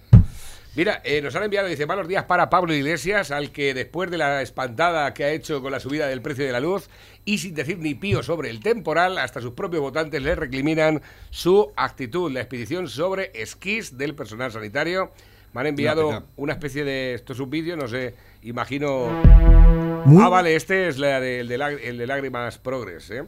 Mira, 0.76 1.00
eh, 1.04 1.22
nos 1.22 1.36
han 1.36 1.44
enviado, 1.44 1.68
dice, 1.68 1.86
malos 1.86 2.08
días 2.08 2.24
para 2.24 2.50
Pablo 2.50 2.74
Iglesias, 2.74 3.30
al 3.30 3.52
que 3.52 3.74
después 3.74 4.10
de 4.10 4.18
la 4.18 4.42
espantada 4.42 5.14
que 5.14 5.22
ha 5.24 5.30
hecho 5.30 5.62
con 5.62 5.70
la 5.70 5.78
subida 5.78 6.08
del 6.08 6.20
precio 6.20 6.44
de 6.44 6.50
la 6.50 6.58
luz 6.58 6.88
y 7.24 7.38
sin 7.38 7.54
decir 7.54 7.78
ni 7.78 7.94
pío 7.94 8.24
sobre 8.24 8.50
el 8.50 8.58
temporal, 8.58 9.18
hasta 9.18 9.40
sus 9.40 9.52
propios 9.52 9.82
votantes 9.82 10.20
le 10.20 10.34
recriminan 10.34 11.00
su 11.30 11.70
actitud, 11.76 12.32
la 12.32 12.40
expedición 12.40 12.88
sobre 12.88 13.30
esquís 13.34 13.96
del 13.96 14.16
personal 14.16 14.50
sanitario. 14.50 15.12
Me 15.52 15.60
han 15.60 15.66
enviado 15.68 16.08
Una 16.34 16.54
especie 16.54 16.82
de... 16.82 17.14
Esto 17.14 17.34
es 17.34 17.38
un 17.38 17.50
vídeo, 17.50 17.76
no 17.76 17.86
sé, 17.86 18.14
imagino... 18.42 19.06
Muy- 20.06 20.22
Ah, 20.24 20.28
vale, 20.28 20.56
este 20.56 20.88
es 20.88 20.98
la 20.98 21.20
de- 21.20 21.38
el, 21.38 21.46
de, 21.48 21.56
lag- 21.58 21.78
el 21.82 21.96
de 21.98 22.06
Lágrimas 22.08 22.58
Progress, 22.58 23.10
¿eh? 23.12 23.22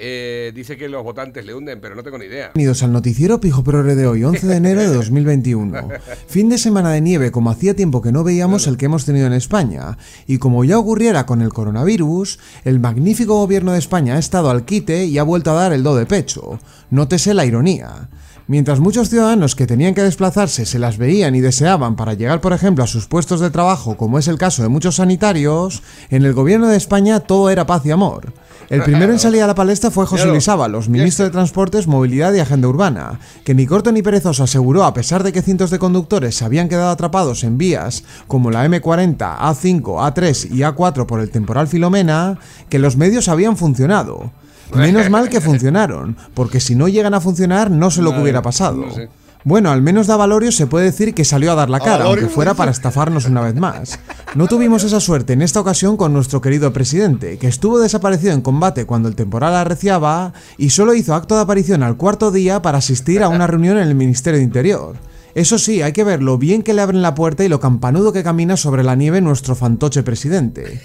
Eh, 0.00 0.52
Dice 0.54 0.76
que 0.76 0.88
los 0.88 1.02
votantes 1.02 1.44
le 1.44 1.54
hunden, 1.54 1.80
pero 1.80 1.96
no 1.96 2.04
tengo 2.04 2.18
ni 2.18 2.26
idea. 2.26 2.52
Bienvenidos 2.54 2.84
al 2.84 2.92
noticiero 2.92 3.40
Pijo 3.40 3.64
Progre 3.64 3.96
de 3.96 4.06
hoy, 4.06 4.22
11 4.22 4.46
de 4.46 4.56
enero 4.56 4.80
de 4.80 4.94
2021. 4.94 5.88
Fin 6.28 6.48
de 6.48 6.56
semana 6.56 6.92
de 6.92 7.00
nieve 7.00 7.32
como 7.32 7.50
hacía 7.50 7.74
tiempo 7.74 8.00
que 8.00 8.12
no 8.12 8.22
veíamos 8.22 8.68
el 8.68 8.76
que 8.76 8.86
hemos 8.86 9.04
tenido 9.04 9.26
en 9.26 9.32
España. 9.32 9.98
Y 10.28 10.38
como 10.38 10.64
ya 10.64 10.78
ocurriera 10.78 11.26
con 11.26 11.42
el 11.42 11.52
coronavirus, 11.52 12.38
el 12.64 12.78
magnífico 12.78 13.34
gobierno 13.34 13.72
de 13.72 13.78
España 13.80 14.14
ha 14.14 14.18
estado 14.18 14.50
al 14.50 14.64
quite 14.64 15.04
y 15.04 15.18
ha 15.18 15.24
vuelto 15.24 15.50
a 15.50 15.54
dar 15.54 15.72
el 15.72 15.82
do 15.82 15.96
de 15.96 16.06
pecho. 16.06 16.60
Nótese 16.90 17.34
la 17.34 17.44
ironía. 17.44 18.08
Mientras 18.48 18.80
muchos 18.80 19.10
ciudadanos 19.10 19.54
que 19.54 19.66
tenían 19.66 19.92
que 19.92 20.02
desplazarse 20.02 20.64
se 20.64 20.78
las 20.78 20.96
veían 20.96 21.34
y 21.34 21.42
deseaban 21.42 21.96
para 21.96 22.14
llegar, 22.14 22.40
por 22.40 22.54
ejemplo, 22.54 22.82
a 22.82 22.86
sus 22.86 23.06
puestos 23.06 23.40
de 23.40 23.50
trabajo, 23.50 23.98
como 23.98 24.18
es 24.18 24.26
el 24.26 24.38
caso 24.38 24.62
de 24.62 24.70
muchos 24.70 24.94
sanitarios, 24.94 25.82
en 26.08 26.24
el 26.24 26.32
gobierno 26.32 26.66
de 26.68 26.78
España 26.78 27.20
todo 27.20 27.50
era 27.50 27.66
paz 27.66 27.84
y 27.84 27.90
amor. 27.90 28.32
El 28.70 28.82
primero 28.82 29.12
en 29.12 29.18
salir 29.18 29.42
a 29.42 29.46
la 29.46 29.54
palestra 29.54 29.90
fue 29.90 30.06
José. 30.06 30.26
Luis 30.26 30.48
Ábalos, 30.48 30.88
ministro 30.88 31.26
de 31.26 31.30
Transportes, 31.30 31.86
Movilidad 31.86 32.32
y 32.32 32.40
Agenda 32.40 32.68
Urbana, 32.68 33.20
que 33.44 33.54
ni 33.54 33.66
corto 33.66 33.92
ni 33.92 34.00
perezoso 34.00 34.44
aseguró, 34.44 34.84
a 34.84 34.94
pesar 34.94 35.22
de 35.24 35.32
que 35.32 35.42
cientos 35.42 35.70
de 35.70 35.78
conductores 35.78 36.34
se 36.34 36.46
habían 36.46 36.70
quedado 36.70 36.88
atrapados 36.88 37.44
en 37.44 37.58
vías 37.58 38.04
como 38.28 38.50
la 38.50 38.66
M40, 38.66 39.18
A5, 39.18 39.82
A3 39.82 40.50
y 40.52 40.60
A4 40.60 41.04
por 41.04 41.20
el 41.20 41.30
temporal 41.30 41.68
Filomena, 41.68 42.38
que 42.70 42.78
los 42.78 42.96
medios 42.96 43.28
habían 43.28 43.58
funcionado. 43.58 44.32
Menos 44.74 45.10
mal 45.10 45.28
que 45.28 45.40
funcionaron, 45.42 46.16
porque 46.34 46.60
si 46.60 46.74
no 46.74 46.88
llegan 46.88 47.14
a 47.14 47.20
funcionar 47.20 47.70
no 47.70 47.90
sé 47.90 48.02
lo 48.02 48.12
que 48.12 48.22
hubiera 48.22 48.42
pasado. 48.42 48.76
no 48.76 48.94
sé. 48.94 49.08
Bueno, 49.44 49.70
al 49.70 49.82
menos 49.82 50.08
Davalorio 50.08 50.50
se 50.50 50.66
puede 50.66 50.86
decir 50.86 51.14
que 51.14 51.24
salió 51.24 51.52
a 51.52 51.54
dar 51.54 51.70
la 51.70 51.78
cara, 51.78 52.04
aunque 52.04 52.26
fuera 52.26 52.54
para 52.54 52.72
estafarnos 52.72 53.26
una 53.26 53.40
vez 53.40 53.54
más. 53.54 53.98
No 54.34 54.46
tuvimos 54.46 54.82
esa 54.82 55.00
suerte 55.00 55.32
en 55.32 55.42
esta 55.42 55.60
ocasión 55.60 55.96
con 55.96 56.12
nuestro 56.12 56.40
querido 56.40 56.72
presidente, 56.72 57.38
que 57.38 57.46
estuvo 57.46 57.78
desaparecido 57.78 58.32
en 58.32 58.42
combate 58.42 58.84
cuando 58.84 59.08
el 59.08 59.14
temporal 59.14 59.54
arreciaba 59.54 60.32
y 60.58 60.70
solo 60.70 60.92
hizo 60.92 61.14
acto 61.14 61.36
de 61.36 61.42
aparición 61.42 61.82
al 61.82 61.96
cuarto 61.96 62.30
día 62.30 62.60
para 62.60 62.78
asistir 62.78 63.22
a 63.22 63.28
una 63.28 63.46
reunión 63.46 63.78
en 63.78 63.88
el 63.88 63.94
Ministerio 63.94 64.38
de 64.38 64.44
Interior. 64.44 64.96
Eso 65.34 65.58
sí, 65.58 65.82
hay 65.82 65.92
que 65.92 66.04
ver 66.04 66.22
lo 66.22 66.38
bien 66.38 66.62
que 66.62 66.74
le 66.74 66.82
abren 66.82 67.02
la 67.02 67.14
puerta 67.14 67.44
y 67.44 67.48
lo 67.48 67.60
campanudo 67.60 68.12
que 68.12 68.22
camina 68.22 68.56
sobre 68.56 68.82
la 68.82 68.94
nieve 68.94 69.20
nuestro 69.20 69.54
fantoche 69.54 70.02
presidente. 70.02 70.80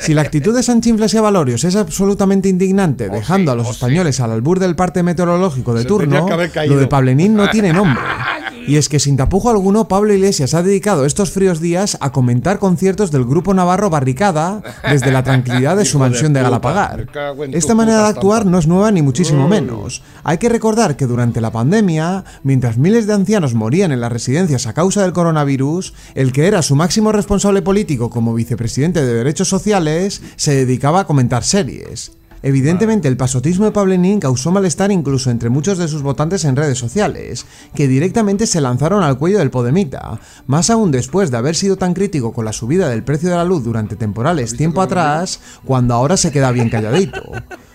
Si 0.00 0.14
la 0.14 0.22
actitud 0.22 0.54
de 0.54 0.62
Sanchinflas 0.62 1.14
y 1.14 1.18
Avalorios 1.18 1.64
es 1.64 1.76
absolutamente 1.76 2.48
indignante, 2.48 3.08
dejando 3.08 3.52
a 3.52 3.54
los 3.54 3.68
españoles 3.68 4.20
al 4.20 4.32
albur 4.32 4.58
del 4.58 4.76
parte 4.76 5.02
meteorológico 5.02 5.74
de 5.74 5.84
turno, 5.84 6.28
lo 6.28 6.76
de 6.76 6.86
Pablenín 6.86 7.34
no 7.34 7.50
tiene 7.50 7.72
nombre. 7.72 8.02
Y 8.68 8.76
es 8.76 8.90
que 8.90 9.00
sin 9.00 9.16
tapujo 9.16 9.48
alguno, 9.48 9.88
Pablo 9.88 10.12
Iglesias 10.12 10.52
ha 10.52 10.62
dedicado 10.62 11.06
estos 11.06 11.30
fríos 11.30 11.60
días 11.60 11.96
a 12.00 12.12
comentar 12.12 12.58
conciertos 12.58 13.10
del 13.10 13.24
grupo 13.24 13.54
navarro 13.54 13.88
Barricada 13.88 14.62
desde 14.88 15.10
la 15.10 15.24
tranquilidad 15.24 15.76
de 15.76 15.84
su 15.86 15.98
mansión 15.98 16.34
de 16.34 16.42
Galapagar. 16.42 17.06
Esta 17.52 17.74
manera 17.74 18.02
de 18.02 18.08
actuar 18.08 18.44
no 18.44 18.58
es 18.58 18.66
nueva 18.66 18.90
ni 18.90 19.00
muchísimo 19.00 19.48
menos. 19.48 20.02
Hay 20.22 20.36
que 20.36 20.50
recordar 20.50 20.96
que 20.96 21.06
durante 21.06 21.40
la 21.40 21.50
pandemia, 21.50 22.24
mientras 22.42 22.76
miles 22.76 23.06
de 23.06 23.14
ancianos 23.14 23.54
morían 23.54 23.90
en 23.90 24.02
las 24.02 24.12
residencias 24.12 24.66
a 24.66 24.74
causa 24.74 25.02
del 25.02 25.14
coronavirus, 25.14 25.94
el 26.14 26.32
que 26.32 26.46
era 26.46 26.60
su 26.60 26.76
máximo 26.76 27.10
responsable 27.10 27.62
político 27.62 28.10
como 28.10 28.34
vicepresidente 28.34 29.04
de 29.04 29.14
Derechos 29.14 29.48
Sociales 29.48 30.20
se 30.36 30.54
dedicaba 30.54 31.00
a 31.00 31.06
comentar 31.06 31.42
series. 31.42 32.17
Evidentemente, 32.42 33.08
el 33.08 33.16
pasotismo 33.16 33.64
de 33.64 33.72
Pablenín 33.72 34.20
causó 34.20 34.50
malestar 34.50 34.92
incluso 34.92 35.30
entre 35.30 35.50
muchos 35.50 35.78
de 35.78 35.88
sus 35.88 36.02
votantes 36.02 36.44
en 36.44 36.56
redes 36.56 36.78
sociales, 36.78 37.46
que 37.74 37.88
directamente 37.88 38.46
se 38.46 38.60
lanzaron 38.60 39.02
al 39.02 39.18
cuello 39.18 39.38
del 39.38 39.50
Podemita, 39.50 40.20
más 40.46 40.70
aún 40.70 40.90
después 40.90 41.30
de 41.30 41.36
haber 41.36 41.56
sido 41.56 41.76
tan 41.76 41.94
crítico 41.94 42.32
con 42.32 42.44
la 42.44 42.52
subida 42.52 42.88
del 42.88 43.02
precio 43.02 43.28
de 43.28 43.36
la 43.36 43.44
luz 43.44 43.64
durante 43.64 43.96
temporales 43.96 44.56
tiempo 44.56 44.82
atrás, 44.82 45.40
cuando 45.64 45.94
ahora 45.94 46.16
se 46.16 46.30
queda 46.30 46.52
bien 46.52 46.70
calladito. 46.70 47.22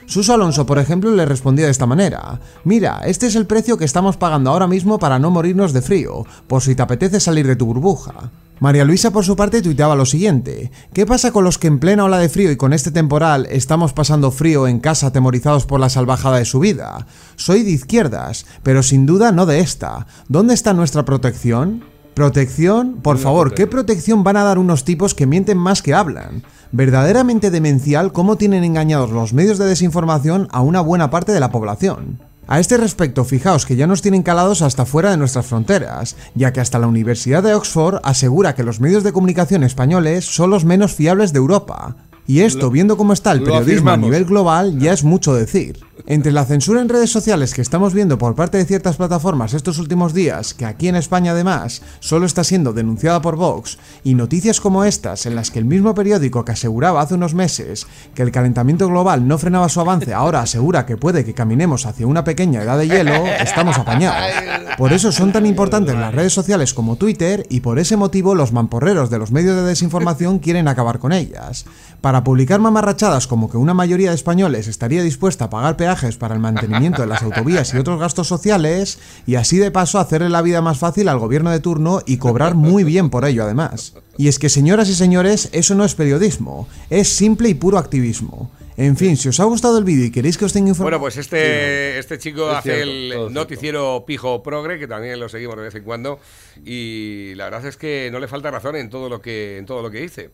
Suso 0.06 0.34
Alonso, 0.34 0.66
por 0.66 0.80
ejemplo, 0.80 1.12
le 1.12 1.26
respondía 1.26 1.66
de 1.66 1.72
esta 1.72 1.86
manera: 1.86 2.40
Mira, 2.64 3.02
este 3.06 3.28
es 3.28 3.36
el 3.36 3.48
precio 3.48 3.78
que 3.78 3.86
estamos 3.86 4.18
pagando 4.18 4.52
ahora 4.52 4.68
mismo 4.68 5.00
para 5.00 5.20
no 5.20 5.32
morirnos 5.32 5.74
de 5.74 5.82
frío, 5.82 6.26
por 6.48 6.62
si 6.62 6.76
te 6.76 6.82
apetece 6.82 7.20
salir 7.20 7.48
de 7.48 7.56
tu 7.56 7.66
burbuja. 7.66 8.32
María 8.64 8.86
Luisa, 8.86 9.12
por 9.12 9.26
su 9.26 9.36
parte, 9.36 9.62
tuiteaba 9.62 9.94
lo 9.94 10.06
siguiente: 10.06 10.72
¿Qué 10.94 11.06
pasa 11.06 11.34
con 11.34 11.44
los 11.44 11.58
que 11.58 11.68
en 11.68 11.80
plena 11.80 12.06
ola 12.06 12.18
de 12.18 12.30
frío 12.30 12.50
y 12.50 12.56
con 12.56 12.72
este 12.72 12.92
temporal 12.92 13.46
estamos 13.52 13.92
pasando 13.92 14.32
frío 14.32 14.70
en 14.70 14.80
casa 14.80 15.08
atemorizados 15.08 15.66
por 15.66 15.82
la 15.82 15.90
salvajada 15.90 16.38
de 16.38 16.46
su 16.46 16.62
vida? 16.62 17.06
Soy 17.36 17.64
de 17.64 17.72
izquierdas, 17.72 18.46
pero 18.64 18.82
sin 18.82 19.06
duda 19.06 19.34
no 19.34 19.46
de 19.46 19.60
esta. 19.60 20.08
¿Dónde 20.30 20.54
está 20.54 20.74
nuestra 20.74 21.04
protección? 21.04 21.84
¿Protección? 22.14 23.02
Por 23.02 23.18
favor, 23.18 23.54
¿qué 23.54 23.68
protección 23.68 24.24
van 24.24 24.38
a 24.38 24.46
dar 24.46 24.58
unos 24.58 24.86
tipos 24.86 25.14
que 25.14 25.26
mienten 25.26 25.58
más 25.58 25.82
que 25.82 25.94
hablan? 25.94 26.44
Verdaderamente 26.72 27.52
demencial 27.52 28.14
cómo 28.14 28.38
tienen 28.38 28.64
engañados 28.64 29.12
los 29.12 29.34
medios 29.34 29.58
de 29.58 29.66
desinformación 29.66 30.48
a 30.54 30.62
una 30.62 30.80
buena 30.80 31.10
parte 31.10 31.34
de 31.34 31.42
la 31.42 31.52
población. 31.52 32.22
A 32.46 32.60
este 32.60 32.78
respecto, 32.78 33.24
fijaos 33.24 33.66
que 33.66 33.78
ya 33.78 33.88
nos 33.88 34.02
tienen 34.02 34.22
calados 34.22 34.62
hasta 34.62 34.86
fuera 34.86 35.12
de 35.12 35.18
nuestras 35.18 35.46
fronteras, 35.46 36.18
ya 36.36 36.52
que 36.52 36.60
hasta 36.60 36.78
la 36.78 36.88
Universidad 36.88 37.42
de 37.42 37.54
Oxford 37.54 38.02
asegura 38.04 38.54
que 38.54 38.64
los 38.64 38.82
medios 38.82 39.04
de 39.04 39.14
comunicación 39.14 39.64
españoles 39.64 40.26
son 40.26 40.50
los 40.50 40.66
menos 40.66 40.94
fiables 40.94 41.32
de 41.32 41.40
Europa. 41.40 41.96
Y 42.26 42.40
esto, 42.40 42.72
viendo 42.72 42.96
cómo 42.96 43.12
está 43.12 43.34
el 43.34 43.44
periodismo 43.44 43.92
a 43.92 43.98
nivel 43.98 44.24
global, 44.24 44.80
ya 44.80 44.94
es 44.94 45.04
mucho 45.04 45.34
decir. 45.34 45.80
Entre 46.06 46.32
la 46.32 46.46
censura 46.46 46.82
en 46.82 46.90
redes 46.90 47.12
sociales 47.12 47.54
que 47.54 47.62
estamos 47.62 47.94
viendo 47.94 48.18
por 48.18 48.36
parte 48.36 48.58
de 48.58 48.66
ciertas 48.66 48.98
plataformas 48.98 49.54
estos 49.54 49.78
últimos 49.78 50.14
días, 50.14 50.54
que 50.54 50.66
aquí 50.66 50.88
en 50.88 50.96
España 50.96 51.32
además 51.32 51.82
solo 52.00 52.26
está 52.26 52.44
siendo 52.44 52.74
denunciada 52.74 53.22
por 53.22 53.36
Vox, 53.36 53.78
y 54.04 54.16
noticias 54.16 54.60
como 54.60 54.84
estas 54.84 55.26
en 55.26 55.36
las 55.36 55.52
que 55.52 55.60
el 55.60 55.66
mismo 55.66 55.94
periódico 55.94 56.44
que 56.44 56.54
aseguraba 56.54 57.02
hace 57.02 57.14
unos 57.14 57.34
meses 57.34 57.88
que 58.16 58.22
el 58.22 58.32
calentamiento 58.32 58.88
global 58.88 59.28
no 59.28 59.38
frenaba 59.38 59.70
su 59.70 59.80
avance 59.82 60.14
ahora 60.14 60.42
asegura 60.42 60.86
que 60.86 60.98
puede 60.98 61.24
que 61.24 61.34
caminemos 61.34 61.86
hacia 61.86 62.08
una 62.08 62.24
pequeña 62.24 62.64
edad 62.64 62.78
de 62.78 62.88
hielo, 62.88 63.26
estamos 63.40 63.78
apañados. 63.78 64.32
Por 64.78 64.92
eso 64.92 65.12
son 65.12 65.32
tan 65.32 65.46
importantes 65.46 65.96
las 65.96 66.14
redes 66.14 66.34
sociales 66.34 66.74
como 66.74 66.96
Twitter 66.96 67.46
y 67.50 67.60
por 67.60 67.80
ese 67.80 67.98
motivo 67.98 68.34
los 68.34 68.52
mamporreros 68.52 69.10
de 69.10 69.20
los 69.20 69.32
medios 69.32 69.56
de 69.56 69.64
desinformación 69.64 70.40
quieren 70.40 70.68
acabar 70.68 71.00
con 71.00 71.14
ellas. 71.14 71.66
Para 72.04 72.26
publicar 72.26 72.60
mamarrachadas 72.60 73.28
como 73.28 73.50
que 73.50 73.56
una 73.56 73.74
mayoría 73.74 74.10
de 74.10 74.16
españoles 74.16 74.68
estaría 74.68 75.02
dispuesta 75.04 75.46
a 75.46 75.50
pagar 75.50 75.78
peajes 75.78 76.18
para 76.18 76.34
el 76.34 76.42
mantenimiento 76.42 77.02
de 77.02 77.08
las 77.08 77.24
autovías 77.24 77.74
y 77.74 77.78
otros 77.78 77.98
gastos 77.98 78.28
sociales 78.28 79.00
y 79.26 79.36
así 79.36 79.58
de 79.58 79.72
paso 79.72 80.00
hacerle 80.00 80.28
la 80.28 80.42
vida 80.42 80.62
más 80.62 80.80
fácil 80.80 81.08
al 81.08 81.18
gobierno 81.18 81.50
de 81.50 81.62
turno 81.62 82.02
y 82.06 82.18
cobrar 82.18 82.56
muy 82.56 82.84
bien 82.84 83.10
por 83.10 83.24
ello 83.24 83.46
además. 83.46 83.94
Y 84.18 84.28
es 84.28 84.38
que 84.38 84.50
señoras 84.50 84.90
y 84.90 84.96
señores, 84.96 85.48
eso 85.54 85.76
no 85.76 85.86
es 85.86 85.96
periodismo, 85.96 86.68
es 86.90 87.08
simple 87.08 87.48
y 87.48 87.54
puro 87.54 87.78
activismo. 87.78 88.52
En 88.76 88.98
fin, 88.98 89.16
si 89.16 89.30
os 89.30 89.40
ha 89.40 89.46
gustado 89.46 89.78
el 89.78 89.86
vídeo 89.86 90.04
y 90.04 90.12
queréis 90.12 90.38
que 90.38 90.44
os 90.44 90.52
tenga 90.52 90.68
informado... 90.68 91.00
Bueno, 91.00 91.00
pues 91.00 91.16
este, 91.16 91.98
este 92.00 92.18
chico 92.18 92.52
Es 92.52 92.58
hace 92.58 92.74
cierto, 92.74 92.92
el 92.92 93.08
cierto. 93.12 93.30
noticiero 93.30 94.04
Pijo 94.06 94.44
Progre, 94.44 94.78
que 94.78 94.90
también 94.90 95.22
lo 95.22 95.30
seguimos 95.30 95.56
de 95.56 95.62
vez 95.64 95.76
en 95.76 95.84
cuando, 95.84 96.20
y 96.66 97.34
la 97.36 97.46
verdad 97.46 97.66
es 97.66 97.78
que 97.78 98.10
no 98.12 98.20
le 98.20 98.28
falta 98.28 98.52
razón 98.52 98.76
en 98.76 98.90
todo 98.90 99.08
lo 99.08 99.22
que, 99.22 99.58
en 99.58 99.66
todo 99.66 99.82
lo 99.82 99.90
que 99.90 100.02
dice. 100.02 100.32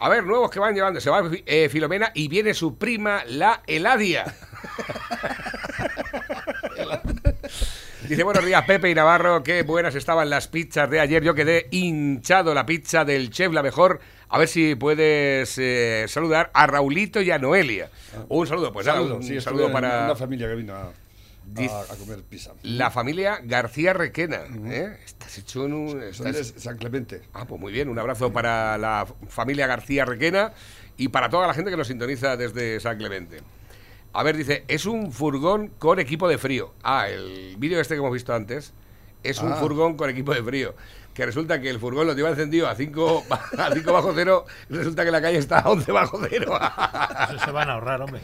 A 0.00 0.08
ver, 0.08 0.24
nuevos 0.24 0.50
que 0.50 0.60
van 0.60 0.74
llevando. 0.74 1.00
Se 1.00 1.10
va 1.10 1.28
eh, 1.44 1.68
Filomena 1.68 2.12
y 2.14 2.28
viene 2.28 2.54
su 2.54 2.78
prima, 2.78 3.24
la 3.26 3.62
Eladia. 3.66 4.24
Dice, 8.08 8.22
buenos 8.22 8.44
días, 8.46 8.64
Pepe 8.64 8.90
y 8.90 8.94
Navarro. 8.94 9.42
Qué 9.42 9.62
buenas 9.62 9.96
estaban 9.96 10.30
las 10.30 10.46
pizzas 10.46 10.88
de 10.88 11.00
ayer. 11.00 11.22
Yo 11.24 11.34
quedé 11.34 11.66
hinchado 11.72 12.54
la 12.54 12.64
pizza 12.64 13.04
del 13.04 13.30
chef, 13.30 13.52
la 13.52 13.62
mejor. 13.62 14.00
A 14.28 14.38
ver 14.38 14.46
si 14.46 14.76
puedes 14.76 15.58
eh, 15.58 16.04
saludar 16.06 16.50
a 16.54 16.66
Raulito 16.68 17.20
y 17.20 17.30
a 17.32 17.38
Noelia. 17.38 17.90
Un 18.28 18.46
saludo, 18.46 18.72
pues 18.72 18.86
Saludo, 18.86 19.16
un 19.16 19.22
sí, 19.22 19.36
estuve 19.36 19.56
saludo 19.56 19.72
para 19.72 20.04
una 20.04 20.16
familia 20.16 20.46
que 20.48 20.54
vino 20.54 20.74
a, 20.74 20.92
a- 21.56 21.60
Dice- 21.60 21.74
a 21.74 21.96
comer 21.96 22.22
pizza. 22.22 22.52
la 22.62 22.90
familia 22.90 23.40
García 23.42 23.92
Requena. 23.92 24.40
¿eh? 24.66 24.96
Estás 25.04 25.38
hecho 25.38 25.64
en 25.66 25.72
un... 25.74 26.02
Estás- 26.02 26.54
San 26.56 26.76
Clemente. 26.78 27.22
Ah, 27.32 27.44
pues 27.46 27.60
muy 27.60 27.72
bien. 27.72 27.88
Un 27.88 27.98
abrazo 27.98 28.32
para 28.32 28.76
la 28.78 29.06
familia 29.28 29.66
García 29.66 30.04
Requena 30.04 30.52
y 30.96 31.08
para 31.08 31.28
toda 31.30 31.46
la 31.46 31.54
gente 31.54 31.70
que 31.70 31.76
nos 31.76 31.86
sintoniza 31.88 32.36
desde 32.36 32.80
San 32.80 32.96
Clemente. 32.98 33.40
A 34.12 34.22
ver, 34.22 34.36
dice, 34.36 34.64
es 34.68 34.86
un 34.86 35.12
furgón 35.12 35.68
con 35.78 35.98
equipo 36.00 36.28
de 36.28 36.38
frío. 36.38 36.74
Ah, 36.82 37.08
el 37.08 37.56
vídeo 37.58 37.80
este 37.80 37.94
que 37.94 37.98
hemos 37.98 38.12
visto 38.12 38.34
antes 38.34 38.72
es 39.22 39.40
un 39.40 39.52
Ah. 39.52 39.56
furgón 39.56 39.96
con 39.96 40.08
equipo 40.10 40.32
de 40.34 40.42
frío. 40.42 40.74
Que 41.18 41.26
resulta 41.26 41.60
que 41.60 41.68
el 41.68 41.80
furgón 41.80 42.06
lo 42.06 42.12
lleva 42.14 42.28
encendido 42.30 42.68
a 42.68 42.76
5 42.76 43.24
a 43.58 43.74
5 43.74 43.92
bajo 43.92 44.12
cero, 44.14 44.46
resulta 44.70 45.04
que 45.04 45.10
la 45.10 45.20
calle 45.20 45.38
está 45.38 45.58
a 45.58 45.68
11 45.68 45.90
bajo 45.90 46.20
cero. 46.30 46.56
Eso 47.34 47.44
se 47.44 47.50
van 47.50 47.68
a 47.68 47.72
ahorrar, 47.72 48.02
hombre. 48.02 48.20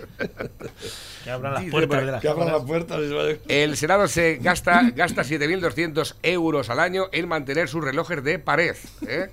Que 1.25 1.31
abran 1.33 1.55
las 1.55 1.65
puertas 1.65 2.07
de 2.07 2.13
las 2.13 2.23
Que 2.23 2.29
abran 2.29 2.47
cámaras. 2.47 2.63
la 2.63 2.67
puerta. 2.69 3.01
y 3.01 3.09
se 3.09 3.15
vaya- 3.15 3.39
El 3.49 3.77
Senado 3.77 4.07
se 4.07 4.37
gasta, 4.37 4.93
gasta 4.95 5.25
7.200 5.25 6.15
euros 6.23 6.71
al 6.71 6.79
año 6.79 7.07
en 7.11 7.27
mantener 7.27 7.69
sus 7.69 7.83
relojes 7.83 8.23
de 8.23 8.39
pared. 8.39 8.77
¿eh? 9.09 9.29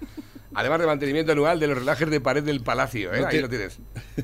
Además 0.56 0.80
de 0.80 0.88
mantenimiento 0.88 1.32
anual 1.34 1.60
de 1.60 1.68
los 1.68 1.78
relojes 1.78 2.10
de 2.10 2.20
pared 2.20 2.44
del 2.44 2.62
palacio. 2.62 3.14
¿eh? 3.14 3.22
No 3.22 3.28
Ahí 3.28 3.42
lo 3.42 3.48
tienes. 3.48 3.78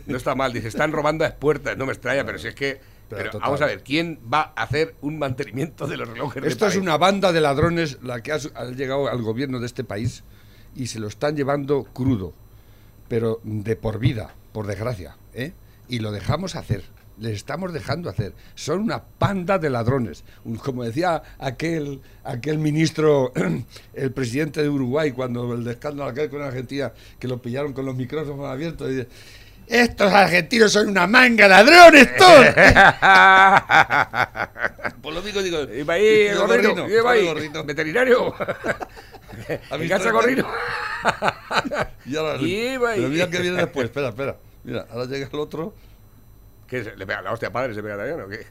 No 0.08 0.18
está 0.18 0.34
mal. 0.34 0.52
Dice, 0.52 0.68
están 0.68 0.92
robando 0.92 1.26
a 1.26 1.30
puertas. 1.30 1.78
No 1.78 1.86
me 1.86 1.92
extraña, 1.94 2.26
pero 2.26 2.40
si 2.40 2.48
es 2.48 2.56
que... 2.56 2.82
Pero 3.10 3.40
vamos 3.40 3.62
a 3.62 3.66
ver, 3.66 3.84
¿quién 3.84 4.20
va 4.32 4.54
a 4.56 4.64
hacer 4.64 4.96
un 5.02 5.18
mantenimiento 5.18 5.88
de 5.88 5.98
los 5.98 6.10
relojes 6.10 6.44
de 6.44 6.50
Esto 6.50 6.68
es 6.68 6.76
una 6.76 6.98
banda 6.98 7.32
de 7.32 7.42
ladrones 7.42 8.00
la 8.04 8.22
que 8.22 8.32
ha, 8.32 8.38
llegado 8.76 9.08
al 9.08 9.22
gobierno 9.22 9.60
de 9.60 9.66
este 9.66 9.84
país 9.84 10.24
y 10.76 10.88
se 10.88 11.00
lo 11.00 11.08
están 11.08 11.36
llevando 11.36 11.84
crudo, 11.86 12.34
pero 13.08 13.40
de 13.44 13.76
por 13.76 14.00
vida, 14.00 14.34
por 14.52 14.68
desgracia, 14.68 15.18
¿eh? 15.34 15.54
Y 15.88 16.00
lo 16.00 16.12
dejamos 16.12 16.56
hacer. 16.56 16.84
Les 17.18 17.34
estamos 17.34 17.74
dejando 17.74 18.12
hacer. 18.12 18.34
Son 18.54 18.80
una 18.80 19.04
panda 19.04 19.58
de 19.58 19.72
ladrones. 19.72 20.24
Como 20.64 20.84
decía 20.84 21.24
aquel, 21.40 22.02
aquel 22.24 22.60
ministro, 22.60 23.32
el 23.94 24.12
presidente 24.12 24.62
de 24.62 24.70
Uruguay, 24.70 25.14
cuando 25.14 25.54
el 25.54 25.66
escándalo 25.66 26.12
aquel 26.12 26.30
con 26.30 26.44
Argentina, 26.44 26.94
que 27.18 27.28
lo 27.28 27.42
pillaron 27.42 27.74
con 27.74 27.86
los 27.86 27.96
micrófonos 27.96 28.46
abiertos, 28.46 28.92
y 28.92 29.08
estos 29.68 30.14
argentinos 30.14 30.72
son 30.72 30.90
una 30.90 31.08
manga 31.08 31.48
ladrones 31.48 32.16
todos. 32.16 32.46
Por 35.02 35.14
lo 35.14 35.22
mismo 35.22 35.42
digo, 35.42 35.64
Iba 35.64 35.96
ahí, 35.96 36.28
ahí, 37.06 37.50
veterinario. 37.66 38.34
¿Ha 39.70 39.78
Mi 39.78 39.90
casa. 39.90 40.10
Y 42.06 42.16
ahora, 42.16 42.42
Iba 42.42 42.92
ahí. 42.92 43.00
pero 43.00 43.10
mira 43.10 43.30
que 43.30 43.40
viene 43.40 43.58
después, 43.58 43.86
espera, 43.86 44.10
espera. 44.10 44.38
Mira, 44.64 44.86
ahora 44.90 45.06
llega 45.06 45.28
el 45.32 45.40
otro. 45.40 45.74
¿Qué? 46.66 46.94
¿Le 46.96 47.06
pega 47.06 47.22
la 47.22 47.34
hostia 47.34 47.52
padre? 47.52 47.76
¿Se 47.76 47.84
pega 47.84 47.98
también 47.98 48.22
o 48.22 48.30
qué? 48.30 48.46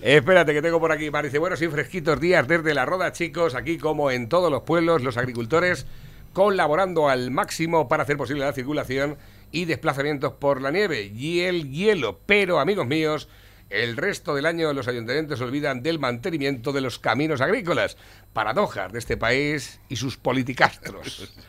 Espérate 0.00 0.52
que 0.52 0.60
tengo 0.60 0.80
por 0.80 0.92
aquí, 0.92 1.10
Dice, 1.22 1.38
buenos 1.38 1.62
y 1.62 1.68
fresquitos 1.68 2.20
días 2.20 2.46
desde 2.46 2.74
la 2.74 2.84
Roda, 2.84 3.12
chicos. 3.12 3.54
Aquí, 3.54 3.78
como 3.78 4.10
en 4.10 4.28
todos 4.28 4.50
los 4.50 4.62
pueblos, 4.62 5.02
los 5.02 5.16
agricultores 5.16 5.86
colaborando 6.34 7.08
al 7.08 7.30
máximo 7.30 7.88
para 7.88 8.02
hacer 8.02 8.18
posible 8.18 8.44
la 8.44 8.52
circulación 8.52 9.16
y 9.50 9.64
desplazamientos 9.64 10.34
por 10.34 10.60
la 10.60 10.70
nieve 10.70 11.10
y 11.14 11.40
el 11.40 11.70
hielo. 11.70 12.20
Pero, 12.26 12.60
amigos 12.60 12.86
míos, 12.86 13.28
el 13.70 13.96
resto 13.96 14.34
del 14.34 14.44
año 14.44 14.72
los 14.72 14.88
ayuntamientos 14.88 15.38
se 15.38 15.44
olvidan 15.44 15.82
del 15.82 15.98
mantenimiento 15.98 16.72
de 16.72 16.82
los 16.82 16.98
caminos 16.98 17.40
agrícolas. 17.40 17.96
Paradojas 18.32 18.92
de 18.92 18.98
este 18.98 19.16
país 19.16 19.80
y 19.88 19.96
sus 19.96 20.18
politicastros. 20.18 21.32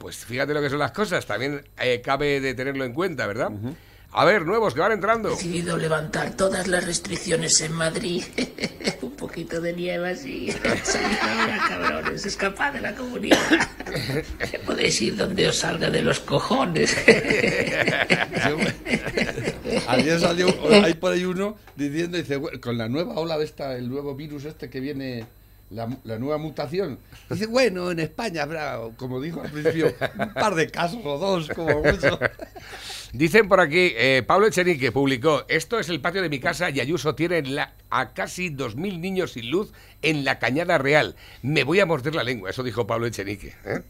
Pues 0.00 0.24
fíjate 0.24 0.54
lo 0.54 0.62
que 0.62 0.70
son 0.70 0.78
las 0.78 0.92
cosas, 0.92 1.26
también 1.26 1.62
eh, 1.78 2.00
cabe 2.02 2.40
de 2.40 2.54
tenerlo 2.54 2.86
en 2.86 2.94
cuenta, 2.94 3.26
¿verdad? 3.26 3.50
A 4.12 4.24
ver, 4.24 4.44
nuevos 4.44 4.74
que 4.74 4.80
van 4.80 4.90
entrando. 4.92 5.30
decidido 5.30 5.76
levantar 5.76 6.36
todas 6.36 6.66
las 6.66 6.84
restricciones 6.84 7.60
en 7.60 7.72
Madrid. 7.72 8.24
Un 9.02 9.12
poquito 9.12 9.60
de 9.60 9.72
nieve 9.72 10.10
así. 10.10 10.50
Salid 10.82 11.16
ahora, 11.22 11.58
cabrones, 11.68 12.26
escapad 12.26 12.72
de 12.72 12.80
la 12.80 12.94
comunidad. 12.94 13.38
Podéis 14.66 15.00
ir 15.00 15.16
donde 15.16 15.46
os 15.48 15.56
salga 15.58 15.90
de 15.90 16.02
los 16.02 16.18
cojones. 16.20 16.96
Ayer 19.88 20.18
salió, 20.20 20.48
hay 20.84 20.94
por 20.94 21.12
ahí 21.12 21.24
uno 21.24 21.56
diciendo, 21.76 22.16
dice, 22.16 22.36
"Bueno, 22.36 22.60
con 22.60 22.76
la 22.78 22.88
nueva 22.88 23.14
ola 23.14 23.38
de 23.38 23.44
esta, 23.44 23.76
el 23.76 23.88
nuevo 23.88 24.14
virus 24.14 24.44
este 24.44 24.68
que 24.70 24.80
viene, 24.80 25.26
la, 25.70 25.88
la 26.04 26.18
nueva 26.18 26.38
mutación. 26.38 26.98
Dice, 27.28 27.46
bueno, 27.46 27.90
en 27.90 28.00
España 28.00 28.42
habrá, 28.42 28.78
como 28.96 29.20
dijo 29.20 29.40
al 29.40 29.50
principio, 29.50 29.94
un 30.18 30.34
par 30.34 30.54
de 30.54 30.68
casos 30.70 31.00
o 31.04 31.16
dos, 31.18 31.48
como 31.48 31.82
mucho. 31.82 32.18
Dicen 33.12 33.48
por 33.48 33.60
aquí, 33.60 33.92
eh, 33.96 34.22
Pablo 34.24 34.46
Echenique 34.46 34.92
publicó, 34.92 35.44
esto 35.48 35.80
es 35.80 35.88
el 35.88 36.00
patio 36.00 36.22
de 36.22 36.28
mi 36.28 36.38
casa 36.38 36.70
y 36.70 36.78
Ayuso 36.78 37.14
tiene 37.16 37.42
la- 37.42 37.72
a 37.90 38.12
casi 38.14 38.50
2.000 38.50 39.00
niños 39.00 39.32
sin 39.32 39.50
luz 39.50 39.72
en 40.02 40.24
la 40.24 40.38
Cañada 40.38 40.78
Real. 40.78 41.16
Me 41.42 41.64
voy 41.64 41.80
a 41.80 41.86
morder 41.86 42.14
la 42.14 42.22
lengua, 42.22 42.50
eso 42.50 42.62
dijo 42.62 42.86
Pablo 42.86 43.06
Echenique. 43.08 43.52
¿eh? 43.64 43.82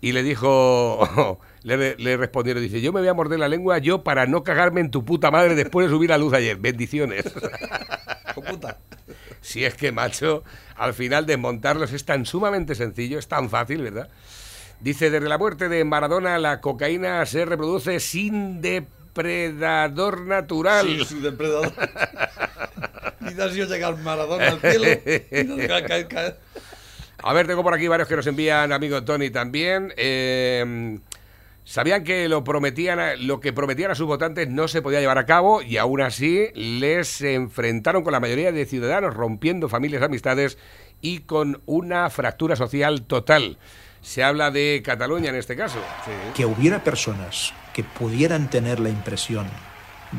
Y 0.00 0.10
le 0.10 0.24
dijo, 0.24 1.38
le, 1.62 1.94
le 1.96 2.16
respondieron, 2.16 2.60
dice, 2.62 2.80
yo 2.80 2.92
me 2.92 2.98
voy 3.00 3.08
a 3.08 3.14
morder 3.14 3.38
la 3.38 3.48
lengua 3.48 3.78
yo 3.78 4.02
para 4.02 4.26
no 4.26 4.42
cagarme 4.42 4.80
en 4.80 4.90
tu 4.90 5.04
puta 5.04 5.30
madre 5.30 5.54
después 5.54 5.86
de 5.86 5.94
subir 5.94 6.10
la 6.10 6.18
luz 6.18 6.32
ayer. 6.34 6.56
Bendiciones. 6.56 7.24
Puta. 8.34 8.78
Si 9.42 9.64
es 9.64 9.74
que, 9.74 9.92
macho, 9.92 10.44
al 10.76 10.94
final 10.94 11.24
desmontarlos 11.26 11.92
es 11.92 12.04
tan 12.04 12.26
sumamente 12.26 12.74
sencillo, 12.74 13.18
es 13.18 13.28
tan 13.28 13.48
fácil, 13.50 13.82
¿verdad? 13.82 14.08
Dice, 14.80 15.10
desde 15.10 15.28
la 15.28 15.38
muerte 15.38 15.68
de 15.68 15.84
Maradona, 15.84 16.38
la 16.38 16.60
cocaína 16.60 17.24
se 17.26 17.44
reproduce 17.44 17.98
sin 18.00 18.60
depredador 18.60 20.20
natural. 20.22 20.86
Sí, 20.86 21.04
su 21.04 21.20
depredador. 21.20 21.72
Y 23.20 23.40
ha 23.40 23.48
sido 23.50 23.66
llegar 23.66 23.96
Maradona 23.98 24.48
al 24.48 24.60
cielo. 24.60 24.86
y 24.86 25.66
caer- 25.66 26.08
caer. 26.08 26.38
A 27.20 27.32
ver, 27.32 27.48
tengo 27.48 27.64
por 27.64 27.74
aquí 27.74 27.88
varios 27.88 28.08
que 28.08 28.14
nos 28.14 28.26
envían, 28.28 28.72
amigo 28.72 29.02
Tony 29.04 29.30
también. 29.30 29.92
Eh, 29.96 30.98
Sabían 31.70 32.02
que 32.02 32.30
lo, 32.30 32.44
prometían 32.44 32.98
a- 32.98 33.14
lo 33.16 33.40
que 33.40 33.52
prometían 33.52 33.90
a 33.90 33.94
sus 33.94 34.06
votantes 34.06 34.48
no 34.48 34.68
se 34.68 34.80
podía 34.80 35.00
llevar 35.00 35.18
a 35.18 35.26
cabo 35.26 35.60
y 35.60 35.76
aún 35.76 36.00
así 36.00 36.46
les 36.54 37.20
enfrentaron 37.20 38.02
con 38.02 38.12
la 38.14 38.20
mayoría 38.20 38.52
de 38.52 38.64
ciudadanos, 38.64 39.12
rompiendo 39.14 39.68
familias, 39.68 40.02
amistades 40.02 40.56
y 41.02 41.18
con 41.20 41.60
una 41.66 42.08
fractura 42.08 42.56
social 42.56 43.02
total. 43.02 43.58
Se 44.00 44.24
habla 44.24 44.50
de 44.50 44.80
Cataluña 44.82 45.28
en 45.28 45.36
este 45.36 45.56
caso. 45.56 45.78
que 46.34 46.46
hubiera 46.46 46.82
personas 46.82 47.52
que 47.74 47.84
pudieran 47.84 48.48
tener 48.48 48.80
la 48.80 48.88
impresión 48.88 49.46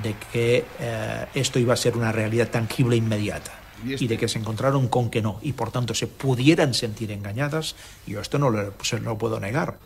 de 0.04 0.14
que 0.32 0.66
eh, 0.80 1.26
esto 1.34 1.58
iba 1.58 1.74
a 1.74 1.78
ser 1.78 1.98
una 1.98 2.12
realidad 2.12 2.50
tangible 2.50 2.94
e 2.94 3.00
inmediata 3.00 3.52
Y 3.84 3.94
este- 3.94 4.06
y 4.06 4.08
de 4.08 4.18
que 4.20 4.28
se 4.28 4.38
encontraron 4.38 4.88
con 4.88 5.10
que 5.10 5.24
no, 5.24 5.40
y 5.42 5.54
por 5.54 5.72
tanto 5.72 5.96
se 5.96 6.06
pudieran 6.06 6.76
sentir 6.76 7.12
engañadas, 7.12 7.76
yo 8.06 8.22
esto 8.22 8.38
no 8.38 8.52
lo, 8.52 8.72
se 8.84 9.00
lo 9.00 9.18
puedo 9.18 9.40
negar. 9.40 9.80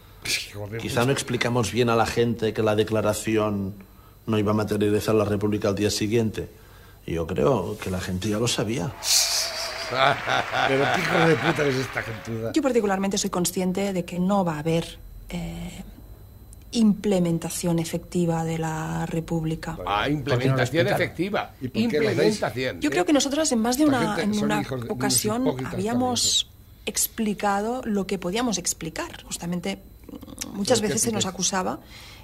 Quizá 0.79 1.05
no 1.05 1.11
explicamos 1.11 1.71
bien 1.71 1.89
a 1.89 1.95
la 1.95 2.05
gente 2.05 2.53
que 2.53 2.63
la 2.63 2.75
declaración 2.75 3.73
no 4.25 4.37
iba 4.37 4.51
a 4.51 4.55
materializar 4.55 5.15
la 5.15 5.25
República 5.25 5.69
al 5.69 5.75
día 5.75 5.89
siguiente. 5.89 6.49
Y 7.05 7.13
Yo 7.13 7.27
creo 7.27 7.77
que 7.77 7.89
la 7.91 7.99
gente 7.99 8.29
ya 8.29 8.39
lo 8.39 8.47
sabía. 8.47 8.93
Pero 10.67 10.85
qué 10.95 11.01
hijo 11.01 11.27
de 11.27 11.35
puta 11.35 11.67
es 11.67 11.75
esta 11.75 12.01
gentuda. 12.01 12.51
Yo 12.53 12.61
particularmente 12.61 13.17
soy 13.17 13.29
consciente 13.29 13.93
de 13.93 14.05
que 14.05 14.19
no 14.19 14.45
va 14.45 14.55
a 14.55 14.59
haber 14.59 14.97
eh, 15.29 15.83
implementación 16.71 17.79
efectiva 17.79 18.43
de 18.43 18.57
la 18.57 19.05
República. 19.05 19.77
Ah, 19.85 20.09
implementación 20.09 20.87
efectiva. 20.87 21.53
¿Y 21.61 21.67
por? 21.67 21.81
Implementación. 21.81 22.79
Yo 22.79 22.89
creo 22.89 23.05
que 23.05 23.13
nosotros 23.13 23.51
en 23.51 23.59
más 23.59 23.77
de 23.77 23.85
una, 23.85 24.21
en 24.21 24.37
una 24.37 24.63
ocasión 24.89 25.65
habíamos 25.65 26.49
explicado 26.85 27.81
lo 27.85 28.07
que 28.07 28.17
podíamos 28.17 28.57
explicar. 28.57 29.23
Justamente 29.23 29.79
muchas 30.53 30.79
¿Pero 30.79 30.87
qué 30.89 30.93
veces 30.93 31.01
se 31.01 31.11
nos 31.11 31.25
acusaba 31.25 31.79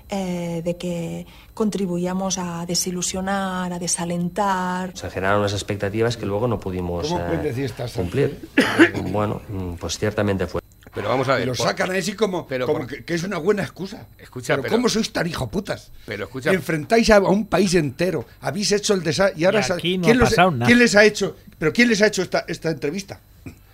eh, 0.09 0.61
de 0.65 0.77
que 0.77 1.27
contribuíamos 1.53 2.37
a 2.39 2.65
desilusionar, 2.65 3.71
a 3.71 3.77
desalentar. 3.79 4.91
Se 4.97 5.09
generaron 5.09 5.41
unas 5.41 5.53
expectativas 5.53 6.17
que 6.17 6.25
luego 6.25 6.47
no 6.47 6.59
pudimos 6.59 7.07
¿Cómo 7.07 7.19
eh, 7.31 7.69
cumplir. 7.95 8.49
bueno, 9.11 9.41
mm, 9.47 9.73
pues 9.73 9.97
ciertamente 9.99 10.47
fue. 10.47 10.61
Pero 10.91 11.09
vamos 11.09 11.29
a 11.29 11.35
ver. 11.35 11.45
Lo 11.45 11.53
por- 11.53 11.67
sacan 11.67 11.91
así 11.91 12.13
como, 12.13 12.47
pero 12.47 12.65
como 12.65 12.79
por- 12.79 12.87
que, 12.87 13.03
que 13.05 13.13
es 13.13 13.23
una 13.23 13.37
buena 13.37 13.61
excusa. 13.61 14.07
Escucha, 14.17 14.53
pero, 14.55 14.63
pero- 14.63 14.75
¿cómo 14.75 14.89
sois 14.89 15.13
tan 15.13 15.27
hijoputas? 15.27 15.91
Pero 16.07 16.23
escucha- 16.25 16.51
Enfrentáis 16.51 17.11
a, 17.11 17.19
un 17.21 17.45
país 17.45 17.75
entero. 17.75 18.25
Habéis 18.41 18.71
hecho 18.71 18.95
el 18.95 19.03
desastre. 19.03 19.39
Y 19.39 19.45
ahora 19.45 19.59
Y 19.67 19.71
aquí 19.71 19.97
no 19.99 20.05
¿quién, 20.05 20.17
ha 20.17 20.19
los- 20.21 20.37
nada. 20.37 20.65
¿quién 20.65 20.79
les 20.79 20.95
ha 20.95 21.03
hecho? 21.05 21.35
¿Pero 21.59 21.71
quién 21.71 21.89
les 21.89 22.01
ha 22.01 22.07
hecho 22.07 22.23
esta, 22.23 22.45
esta 22.47 22.71
entrevista? 22.71 23.19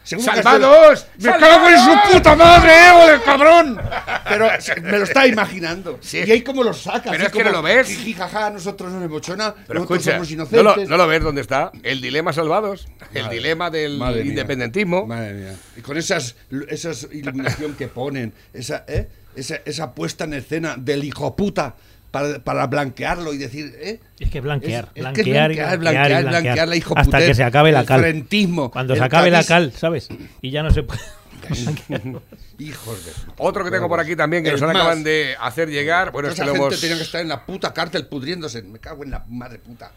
Según 0.06 0.24
¡Salvados! 0.24 1.08
¡Me 1.18 1.32
cago 1.32 1.68
en 1.68 1.80
su 1.80 2.14
puta 2.14 2.36
madre, 2.36 2.72
Evo, 2.90 3.10
el 3.10 3.22
cabrón! 3.24 3.82
Pero 4.30 4.48
me 4.84 5.00
lo 5.00 5.04
está 5.04 5.28
imaginando. 5.28 5.98
Sí. 6.02 6.20
Y 6.26 6.32
ahí 6.32 6.42
como 6.42 6.64
lo 6.64 6.74
saca. 6.74 7.10
Pero 7.12 7.16
así 7.16 7.26
es 7.26 7.32
que 7.32 7.40
no 7.44 7.52
como, 7.52 7.58
lo 7.58 7.62
ves. 7.64 7.88
jiji, 7.88 8.14
jaja, 8.14 8.50
nosotros 8.52 8.92
nos 8.92 9.04
emociona, 9.04 9.54
Pero 9.68 9.80
nosotros 9.82 10.00
escucha, 10.00 10.12
somos 10.16 10.28
no 10.30 10.34
inocentes. 10.36 10.64
lo, 10.90 10.90
no 10.90 10.98
lo 10.98 11.08
ves 11.08 11.24
dónde 11.24 11.42
está. 11.42 11.72
El 11.84 12.02
dilema 12.02 12.32
salvados. 12.34 12.88
El 13.14 13.24
Madre- 13.24 13.36
dilema 13.36 13.70
del 13.72 13.98
madre 13.98 14.22
mía. 14.22 14.30
independentismo. 14.30 15.06
Madre 15.08 15.34
mía. 15.34 15.56
Y 15.76 15.82
con 15.82 15.98
esas, 15.98 16.36
esas 16.70 17.08
iluminación 17.12 17.74
que 17.76 17.88
ponen, 17.88 18.32
esa, 18.54 18.86
¿eh? 18.88 19.08
esa, 19.36 19.56
esa 19.66 19.94
puesta 19.96 20.26
en 20.26 20.36
escena 20.36 20.76
del 20.78 21.04
hijo 21.04 21.36
puta 21.36 21.76
para, 22.24 22.40
para 22.44 22.68
blanquearlo 22.68 23.34
y 23.34 23.38
decir, 23.38 23.76
¿eh? 23.80 24.00
Es 24.20 24.30
que 24.30 24.40
blanquear, 24.42 24.86
Es- 24.96 25.06
es 25.06 25.12
que 25.14 25.24
blanquear, 25.24 25.52
y 25.52 25.56
blanquear, 25.56 25.80
blanquear, 25.80 25.80
y 25.80 25.80
blanquear, 25.80 26.24
blanquear, 26.24 26.44
blanquear 26.44 26.68
la 26.70 26.76
hijo 26.78 26.98
hasta 26.98 27.12
puter, 27.18 27.28
que 27.28 27.36
se 27.36 27.44
acabe 27.44 27.72
la 27.72 27.82
el 27.82 27.86
cal. 27.86 28.00
frentismo, 28.02 28.72
Cuando 28.72 28.94
el 28.94 29.00
se 29.00 29.06
acabe 29.06 29.32
la 29.32 29.44
cal, 29.44 29.72
¿sabes? 29.74 30.08
Y 30.42 30.52
ya 30.52 30.64
no 30.64 30.72
se 30.72 30.84
puede. 30.84 31.02
Hijos 32.58 33.06
de... 33.06 33.12
Otro 33.38 33.64
que 33.66 33.72
tengo 33.72 33.88
por 33.90 34.00
aquí 34.00 34.16
también 34.16 34.44
que 34.44 34.50
El 34.50 34.56
nos 34.60 34.62
más. 34.64 34.76
acaban 34.76 35.04
de 35.04 35.36
hacer 35.40 35.70
llegar. 35.70 36.12
Bueno, 36.12 36.30
es 36.30 36.34
Esa 36.36 36.44
que 36.44 36.48
lo 36.48 36.54
gente 36.54 36.68
hemos. 36.68 36.82
tenía 36.82 36.96
que 36.98 37.04
estar 37.04 37.22
en 37.22 37.28
la 37.28 37.46
puta 37.46 37.74
cárcel 37.74 38.08
pudriéndose. 38.08 38.62
Me 38.64 38.80
cago 38.80 39.04
en 39.04 39.12
la 39.12 39.26
madre 39.28 39.60
puta. 39.60 39.92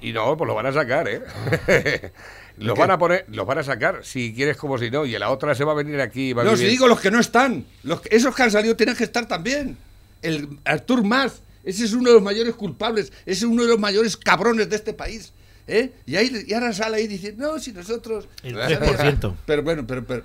Y 0.00 0.12
no, 0.12 0.36
pues 0.36 0.46
lo 0.48 0.54
van 0.54 0.66
a 0.66 0.72
sacar, 0.72 1.08
¿eh? 1.08 1.22
los 2.58 2.76
van 2.78 2.90
a 2.90 2.98
poner, 2.98 3.24
los 3.28 3.46
van 3.46 3.58
a 3.58 3.62
sacar, 3.62 4.00
si 4.02 4.34
quieres 4.34 4.56
como 4.56 4.78
si 4.78 4.90
no, 4.90 5.06
y 5.06 5.16
la 5.18 5.30
otra 5.30 5.54
se 5.54 5.64
va 5.64 5.72
a 5.72 5.74
venir 5.76 6.00
aquí. 6.00 6.32
Va 6.32 6.42
a 6.42 6.44
No, 6.44 6.56
si 6.56 6.66
digo 6.66 6.86
los 6.88 7.00
que 7.00 7.10
no 7.10 7.20
están. 7.20 7.64
Los 7.82 8.00
que- 8.00 8.14
esos 8.16 8.34
que 8.34 8.42
han 8.42 8.50
salido 8.50 8.74
tienen 8.76 8.96
que 8.96 9.04
estar 9.04 9.26
también. 9.26 9.76
El 10.24 10.58
Artur 10.64 11.04
Mas, 11.04 11.42
ese 11.62 11.84
es 11.84 11.92
uno 11.92 12.08
de 12.10 12.14
los 12.14 12.22
mayores 12.22 12.54
culpables, 12.54 13.12
ese 13.26 13.38
es 13.38 13.42
uno 13.44 13.62
de 13.62 13.68
los 13.68 13.78
mayores 13.78 14.16
cabrones 14.16 14.68
de 14.68 14.76
este 14.76 14.92
país. 14.92 15.32
¿eh? 15.66 15.92
Y, 16.06 16.16
ahí, 16.16 16.44
y 16.46 16.52
ahora 16.54 16.72
sale 16.72 16.96
ahí 16.98 17.04
y 17.04 17.08
dice, 17.08 17.34
no, 17.36 17.58
si 17.58 17.72
nosotros... 17.72 18.28
El 18.42 18.56
3%. 18.56 19.34
Pero 19.46 19.62
bueno, 19.62 19.86
pero... 19.86 20.04
pero 20.04 20.24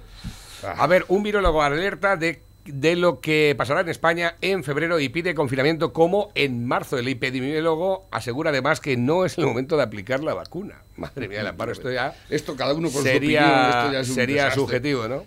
A 0.63 0.87
ver, 0.87 1.05
un 1.07 1.23
virólogo 1.23 1.61
alerta 1.61 2.17
de, 2.17 2.41
de 2.65 2.95
lo 2.97 3.21
que 3.21 3.55
pasará 3.57 3.81
en 3.81 3.89
España 3.89 4.35
en 4.41 4.63
febrero 4.65 4.99
y 4.99 5.07
pide 5.09 5.33
confinamiento 5.33 5.93
como 5.93 6.31
en 6.35 6.65
marzo. 6.65 6.97
El 6.97 7.07
epidemiólogo 7.07 8.07
asegura 8.11 8.49
además 8.49 8.79
que 8.81 8.97
no 8.97 9.23
es 9.25 9.37
el 9.37 9.45
momento 9.45 9.77
de 9.77 9.83
aplicar 9.83 10.21
la 10.21 10.33
vacuna. 10.33 10.83
Madre 10.97 11.29
mía, 11.29 11.39
el 11.41 11.47
amparo, 11.47 11.71
esto 11.71 11.89
ya 11.89 12.13
esto 12.29 12.55
cada 12.57 12.73
uno 12.73 12.91
con 12.91 13.01
sería, 13.03 13.41
su 13.41 13.47
opinión, 13.47 13.69
esto 13.69 13.91
ya 13.93 13.99
es 14.01 14.09
un 14.09 14.15
sería 14.15 14.35
desastre. 14.43 14.61
subjetivo, 14.61 15.07
¿no? 15.07 15.25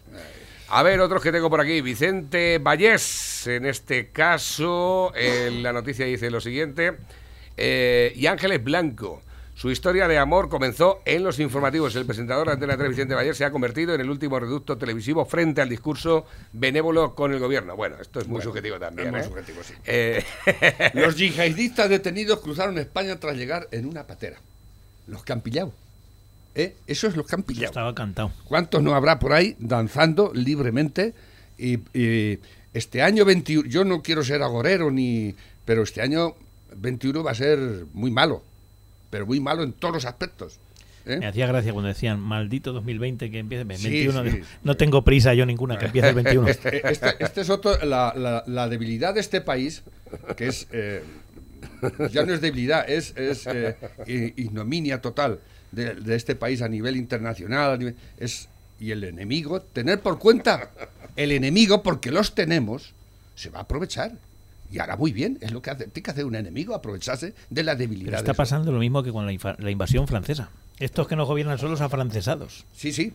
A 0.75 0.83
ver, 0.83 1.01
otros 1.01 1.23
que 1.23 1.31
tengo 1.31 1.51
por 1.51 1.61
aquí. 1.61 1.83
Vicente 1.83 2.59
Vallés, 2.59 3.47
en 3.47 3.67
este 3.67 4.09
caso, 4.09 5.13
eh, 5.15 5.51
la 5.61 5.71
noticia 5.71 6.07
dice 6.07 6.31
lo 6.31 6.41
siguiente. 6.41 6.95
Eh, 7.59 8.11
y 8.17 8.25
Ángeles 8.27 8.65
Blanco. 8.65 9.21
Su 9.55 9.71
historia 9.71 10.09
de 10.09 10.17
amor 10.17 10.49
comenzó 10.49 11.03
en 11.05 11.25
los 11.25 11.39
informativos. 11.41 11.95
El 11.95 12.07
presentador 12.07 12.47
de 12.47 12.55
Antena 12.55 12.79
3, 12.79 12.89
Vicente 12.89 13.15
Vallés, 13.15 13.37
se 13.37 13.45
ha 13.45 13.51
convertido 13.51 13.95
en 13.95 14.01
el 14.01 14.09
último 14.09 14.41
reducto 14.41 14.79
televisivo 14.79 15.27
frente 15.27 15.61
al 15.61 15.69
discurso 15.69 16.25
benévolo 16.55 17.15
con 17.15 17.35
el 17.35 17.39
gobierno. 17.39 17.77
Bueno, 17.77 17.97
esto 18.01 18.21
es 18.21 18.27
muy 18.27 18.37
Bueno, 18.37 18.51
subjetivo 18.51 18.79
también. 18.79 19.09
es 19.09 19.13
muy 19.13 19.21
¿eh? 19.21 19.25
subjetivo, 19.25 19.63
sí. 19.63 19.75
Eh, 19.85 20.25
Los 20.95 21.17
yihadistas 21.17 21.91
detenidos 21.91 22.41
cruzaron 22.41 22.79
España 22.79 23.21
tras 23.21 23.37
llegar 23.37 23.69
en 23.73 23.85
una 23.85 24.07
patera. 24.07 24.41
Los 25.07 25.23
que 25.23 25.35
han 25.35 25.43
pillado. 25.43 25.75
¿Eh? 26.55 26.77
Eso 26.87 27.07
es 27.07 27.17
los 27.17 27.27
que 27.27 27.35
han 27.35 27.43
pillado. 27.43 27.67
Estaba 27.67 27.95
cantado. 27.95 28.33
¿Cuántos 28.45 28.83
no 28.83 28.95
habrá 28.95 29.19
por 29.19 29.33
ahí 29.33 29.57
danzando 29.59 30.33
libremente? 30.35 31.15
Y, 31.59 31.79
y 31.99 32.39
este 32.75 33.03
año 33.03 33.25
21, 33.25 33.69
yo 33.69 33.85
no 33.85 34.03
quiero 34.03 34.23
ser 34.25 34.43
agorero 34.43 34.91
ni, 34.91 35.35
pero 35.65 35.83
este 35.83 36.03
año 36.03 36.35
21 36.77 37.23
va 37.23 37.31
a 37.31 37.35
ser 37.35 37.87
muy 37.95 38.11
malo, 38.11 38.43
pero 39.11 39.27
muy 39.27 39.41
malo 39.41 39.63
en 39.63 39.73
todos 39.73 39.95
los 39.95 40.05
aspectos. 40.05 40.59
¿eh? 41.07 41.17
Me 41.19 41.27
hacía 41.27 41.47
gracia 41.47 41.73
cuando 41.73 41.89
decían, 41.89 42.21
maldito 42.21 42.73
2020 42.73 43.31
que 43.31 43.39
empiece 43.39 43.63
el 43.63 43.77
Sí, 43.79 44.07
21. 44.07 44.31
sí. 44.31 44.41
No 44.63 44.77
tengo 44.77 45.03
prisa 45.05 45.33
yo 45.35 45.47
ninguna, 45.47 45.79
que 45.79 45.87
empiece 45.87 46.09
el 46.11 46.15
21. 46.17 46.49
Este, 46.85 46.85
este 47.25 47.41
es 47.41 47.51
otro, 47.51 47.77
la, 47.85 48.13
la- 48.17 48.45
la 48.47 48.69
debilidad 48.69 49.15
de 49.15 49.21
este 49.21 49.41
país, 49.41 49.83
que 50.37 50.49
es, 50.49 50.67
eh, 50.73 51.03
ya 52.11 52.25
no 52.25 52.33
es 52.35 52.41
debilidad, 52.41 52.89
es, 52.89 53.15
es 53.17 53.47
eh, 53.47 53.77
ignominia 54.37 55.01
total 55.01 55.41
de, 55.73 55.95
de 55.95 56.15
este 56.17 56.35
país 56.37 56.63
a 56.63 56.69
nivel 56.69 56.97
internacional, 56.97 57.73
a 57.73 57.77
nivel- 57.77 57.97
es, 58.19 58.49
y 58.79 58.91
el 58.93 59.05
enemigo, 59.05 59.61
tener 59.61 60.01
por 60.01 60.19
cuenta 60.19 60.71
el 61.17 61.33
enemigo, 61.33 61.83
porque 61.83 62.11
los 62.11 62.35
tenemos, 62.35 62.93
se 63.35 63.51
va 63.51 63.59
a 63.61 63.63
aprovechar. 63.63 64.13
Y 64.71 64.79
hará 64.79 64.97
muy 64.97 65.13
bien, 65.13 65.37
es 65.43 65.53
lo 65.53 65.61
que 65.61 65.69
hace, 65.71 65.85
tiene 65.89 66.03
que 66.03 66.11
hacer 66.13 66.25
un 66.25 66.35
enemigo, 66.35 66.75
aprovecharse 66.75 67.35
de 67.51 67.63
la 67.63 67.75
debilidad. 67.75 68.07
Pero 68.13 68.19
está 68.19 68.33
pasando 68.35 68.73
lo 68.73 68.79
mismo 68.79 69.03
que 69.03 69.13
con 69.13 69.27
la, 69.27 69.57
la 69.59 69.71
invasión 69.71 70.09
francesa. 70.09 70.49
Estos 70.79 71.07
que 71.07 71.15
nos 71.15 71.29
gobiernan 71.29 71.59
son 71.59 71.71
los 71.71 71.83
afrancesados. 71.83 72.65
Sí, 72.75 72.91
sí. 72.91 73.13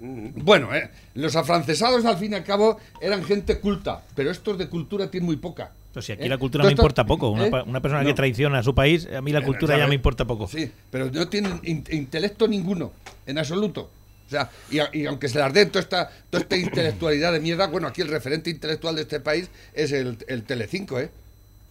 Bueno, 0.00 0.74
eh, 0.74 0.90
los 1.14 1.36
afrancesados 1.36 2.04
al 2.06 2.16
fin 2.16 2.32
y 2.32 2.34
al 2.34 2.44
cabo 2.44 2.78
eran 3.00 3.22
gente 3.22 3.60
culta, 3.60 4.02
pero 4.16 4.30
estos 4.30 4.58
de 4.58 4.68
cultura 4.68 5.10
tienen 5.10 5.26
muy 5.26 5.36
poca. 5.36 5.72
Pues 5.92 6.06
si 6.06 6.12
aquí 6.12 6.24
¿Eh? 6.24 6.28
la 6.28 6.38
cultura 6.38 6.64
me 6.64 6.70
importa 6.70 7.04
poco. 7.04 7.30
Una, 7.30 7.46
¿eh? 7.46 7.62
una 7.66 7.80
persona 7.80 8.02
No. 8.02 8.08
que 8.08 8.14
traiciona 8.14 8.58
a 8.60 8.62
su 8.62 8.74
país, 8.74 9.08
a 9.14 9.20
mí 9.20 9.32
la 9.32 9.40
Eh, 9.40 9.44
cultura 9.44 9.76
ya 9.76 9.86
me 9.88 9.94
importa 9.96 10.24
poco. 10.24 10.46
Sí, 10.46 10.70
pero 10.90 11.10
no 11.10 11.28
tienen 11.28 11.60
in- 11.64 11.84
intelecto 11.90 12.46
ninguno, 12.46 12.92
en 13.26 13.38
absoluto. 13.38 13.90
O 14.26 14.30
sea, 14.30 14.48
y, 14.70 15.06
aunque 15.06 15.28
se 15.28 15.40
las 15.40 15.52
den 15.52 15.70
toda 15.70 15.80
esta, 15.82 16.08
toda 16.30 16.42
esta 16.42 16.56
intelectualidad 16.56 17.32
de 17.32 17.40
mierda, 17.40 17.66
bueno, 17.66 17.88
aquí 17.88 18.00
el 18.00 18.06
referente 18.08 18.48
intelectual 18.50 18.94
de 18.94 19.02
este 19.02 19.18
país 19.18 19.50
es 19.74 19.90
el, 19.90 20.18
el 20.28 20.44
Telecinco, 20.44 21.00
¿eh? 21.00 21.10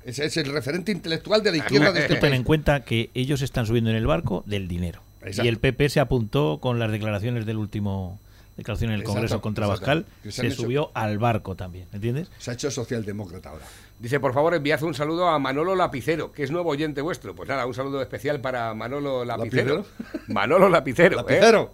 Ese 0.04 0.26
es 0.26 0.36
el 0.36 0.52
referente 0.52 0.92
intelectual 0.92 1.42
de 1.42 1.52
la 1.52 1.58
izquierda 1.58 1.92
de 1.94 2.02
este 2.02 2.16
Tú 2.16 2.20
ten 2.20 2.34
en 2.34 2.40
país. 2.40 2.46
cuenta 2.48 2.82
que 2.84 3.10
ellos 3.14 3.42
están 3.42 3.66
subiendo 3.66 3.90
en 3.90 3.96
el 3.96 4.08
barco 4.08 4.44
del 4.46 4.68
dinero. 4.68 5.02
Exacto. 5.22 5.46
Y 5.46 5.48
el 5.48 5.58
PP 5.58 5.88
se 5.90 6.00
apuntó 6.02 6.60
con 6.62 6.80
las 6.80 6.92
declaraciones 6.92 7.46
del 7.46 7.58
último 7.58 8.20
declaración 8.58 8.90
en 8.92 8.96
el 8.96 9.02
Exacto, 9.02 9.14
Congreso 9.14 9.42
contra 9.42 9.66
exacto. 9.68 9.82
Bascal, 9.86 10.06
Que 10.24 10.32
se 10.32 10.36
se, 10.36 10.42
han 10.42 10.48
hecho- 10.52 10.62
subió 10.64 10.92
al 10.94 11.18
barco 11.18 11.56
también, 11.56 11.88
¿entiendes? 11.94 12.30
Se 12.40 12.52
ha 12.52 12.54
hecho 12.56 12.70
socialdemócrata 12.72 13.50
ahora. 13.52 13.66
Dice, 14.00 14.22
por 14.22 14.34
favor, 14.34 14.54
enviad 14.54 14.82
un 14.84 14.94
saludo 14.94 15.28
a 15.28 15.38
Manolo 15.40 15.76
Lapicero, 15.76 16.32
que 16.32 16.44
es 16.44 16.52
nuevo 16.52 16.70
oyente 16.70 17.02
vuestro. 17.02 17.36
Pues 17.36 17.50
nada, 17.50 17.66
un 17.66 17.74
saludo 17.74 18.02
especial 18.02 18.40
para 18.40 18.74
Manolo 18.74 19.26
Lapicero. 19.26 19.84
Manolo 20.28 20.70
Lapicero. 20.70 21.16
¿eh? 21.16 21.18
Lapicero. 21.18 21.74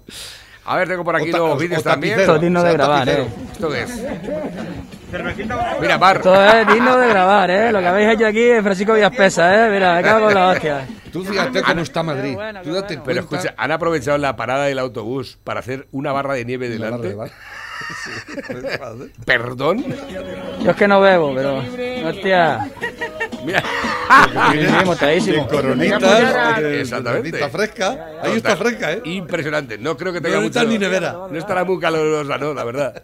A 0.66 0.76
ver, 0.78 0.88
tengo 0.88 1.04
por 1.04 1.16
aquí 1.16 1.32
los 1.32 1.60
vídeos 1.60 1.84
también. 1.84 2.20
Esto 2.20 2.36
es 2.36 2.42
digno 2.42 2.64
de 2.64 2.74
grabar. 2.74 3.08
¿eh? 3.08 3.28
¿Esto 3.52 3.76
es? 3.76 4.04
Mira, 5.80 5.98
Bar. 6.00 6.18
Esto 6.18 6.44
es 6.44 6.68
digno 6.68 6.98
de 6.98 7.10
grabar, 7.10 7.52
¿eh? 7.52 7.72
Lo 7.72 7.80
que 7.80 7.88
habéis 7.88 8.10
hecho 8.16 8.26
aquí 8.26 8.42
es 8.42 8.64
Francisco 8.64 8.94
Villaspesa, 8.94 9.68
¿eh? 9.68 9.70
Mira, 9.70 9.94
me 9.94 10.02
cago 10.02 10.30
en 10.30 10.36
la 10.36 10.50
hostia. 10.50 10.88
Tú 11.14 11.24
fíjate 11.24 11.62
cómo 11.62 11.82
está 11.82 12.02
Madrid. 12.02 12.36
Tú 12.64 12.74
date 12.74 13.00
Pero 13.06 13.20
escucha, 13.22 13.54
han 13.56 13.72
aprovechado 13.72 14.18
la 14.18 14.36
parada 14.36 14.66
del 14.66 14.80
autobús 14.80 15.38
para 15.44 15.60
hacer 15.60 15.88
una 15.92 16.12
barra 16.12 16.34
de 16.34 16.44
nieve 16.44 16.70
delante. 16.70 17.16
¿Perdón? 19.26 19.86
Yo 20.64 20.72
es 20.72 20.78
que 20.78 20.88
no 20.88 21.02
bebo, 21.02 21.34
pero. 21.36 21.64
Hostia. 22.08 22.72
Mira. 23.46 23.64
Exactamente. 26.80 27.32
de 27.32 27.40
cornita 27.40 27.50
fresca. 27.50 28.08
Ahí 28.22 28.38
está 28.38 28.56
fresca, 28.56 28.94
¿eh? 28.94 29.02
Impresionante. 29.06 29.78
No 29.78 29.98
creo 29.98 30.14
que 30.14 30.22
tenga 30.22 30.38
No 30.38 30.44
mucho... 30.44 30.60
está 30.60 30.70
ni 30.70 30.78
nevera. 30.78 31.14
No 31.30 31.38
estará 31.38 31.64
muy 31.64 31.80
calurosa, 31.80 32.38
no, 32.38 32.54
la 32.54 32.64
verdad. 32.64 33.04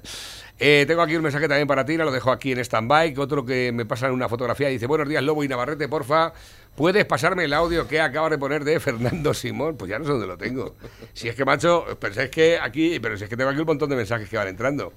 Eh, 0.63 0.85
tengo 0.85 1.01
aquí 1.01 1.15
un 1.15 1.23
mensaje 1.23 1.47
también 1.47 1.67
para 1.67 1.83
ti, 1.83 1.97
lo 1.97 2.11
dejo 2.11 2.31
aquí 2.31 2.51
en 2.51 2.59
stand-by. 2.59 3.15
Otro 3.17 3.43
que 3.43 3.71
me 3.71 3.83
pasa 3.83 4.05
en 4.05 4.13
una 4.13 4.29
fotografía 4.29 4.67
dice: 4.67 4.85
Buenos 4.85 5.09
días, 5.09 5.23
Lobo 5.23 5.43
y 5.43 5.47
Navarrete, 5.47 5.89
porfa. 5.89 6.33
¿Puedes 6.75 7.03
pasarme 7.05 7.45
el 7.45 7.53
audio 7.53 7.87
que 7.87 7.99
acaba 7.99 8.29
de 8.29 8.37
poner 8.37 8.63
de 8.63 8.79
Fernando 8.79 9.33
Simón? 9.33 9.75
Pues 9.75 9.89
ya 9.89 9.97
no 9.97 10.05
sé 10.05 10.11
dónde 10.11 10.27
lo 10.27 10.37
tengo. 10.37 10.75
Si 11.13 11.27
es 11.27 11.35
que, 11.35 11.45
macho, 11.45 11.85
pensáis 11.99 12.29
que 12.29 12.59
aquí, 12.59 12.99
pero 12.99 13.17
si 13.17 13.23
es 13.23 13.29
que 13.31 13.35
tengo 13.35 13.49
aquí 13.49 13.59
un 13.59 13.65
montón 13.65 13.89
de 13.89 13.95
mensajes 13.95 14.29
que 14.29 14.37
van 14.37 14.49
entrando. 14.49 14.93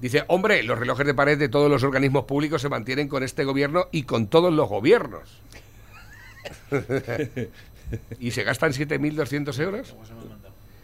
Dice, 0.00 0.22
hombre, 0.28 0.62
los 0.62 0.78
relojes 0.78 1.04
de 1.04 1.14
pared 1.14 1.36
de 1.36 1.48
todos 1.48 1.68
los 1.68 1.82
organismos 1.82 2.24
públicos 2.24 2.62
se 2.62 2.68
mantienen 2.68 3.08
con 3.08 3.24
este 3.24 3.42
gobierno 3.42 3.88
y 3.90 4.04
con 4.04 4.28
todos 4.28 4.52
los 4.52 4.68
gobiernos. 4.68 5.42
¿Y 8.20 8.30
se 8.30 8.44
gastan 8.44 8.70
7.200 8.70 9.60
euros? 9.60 9.96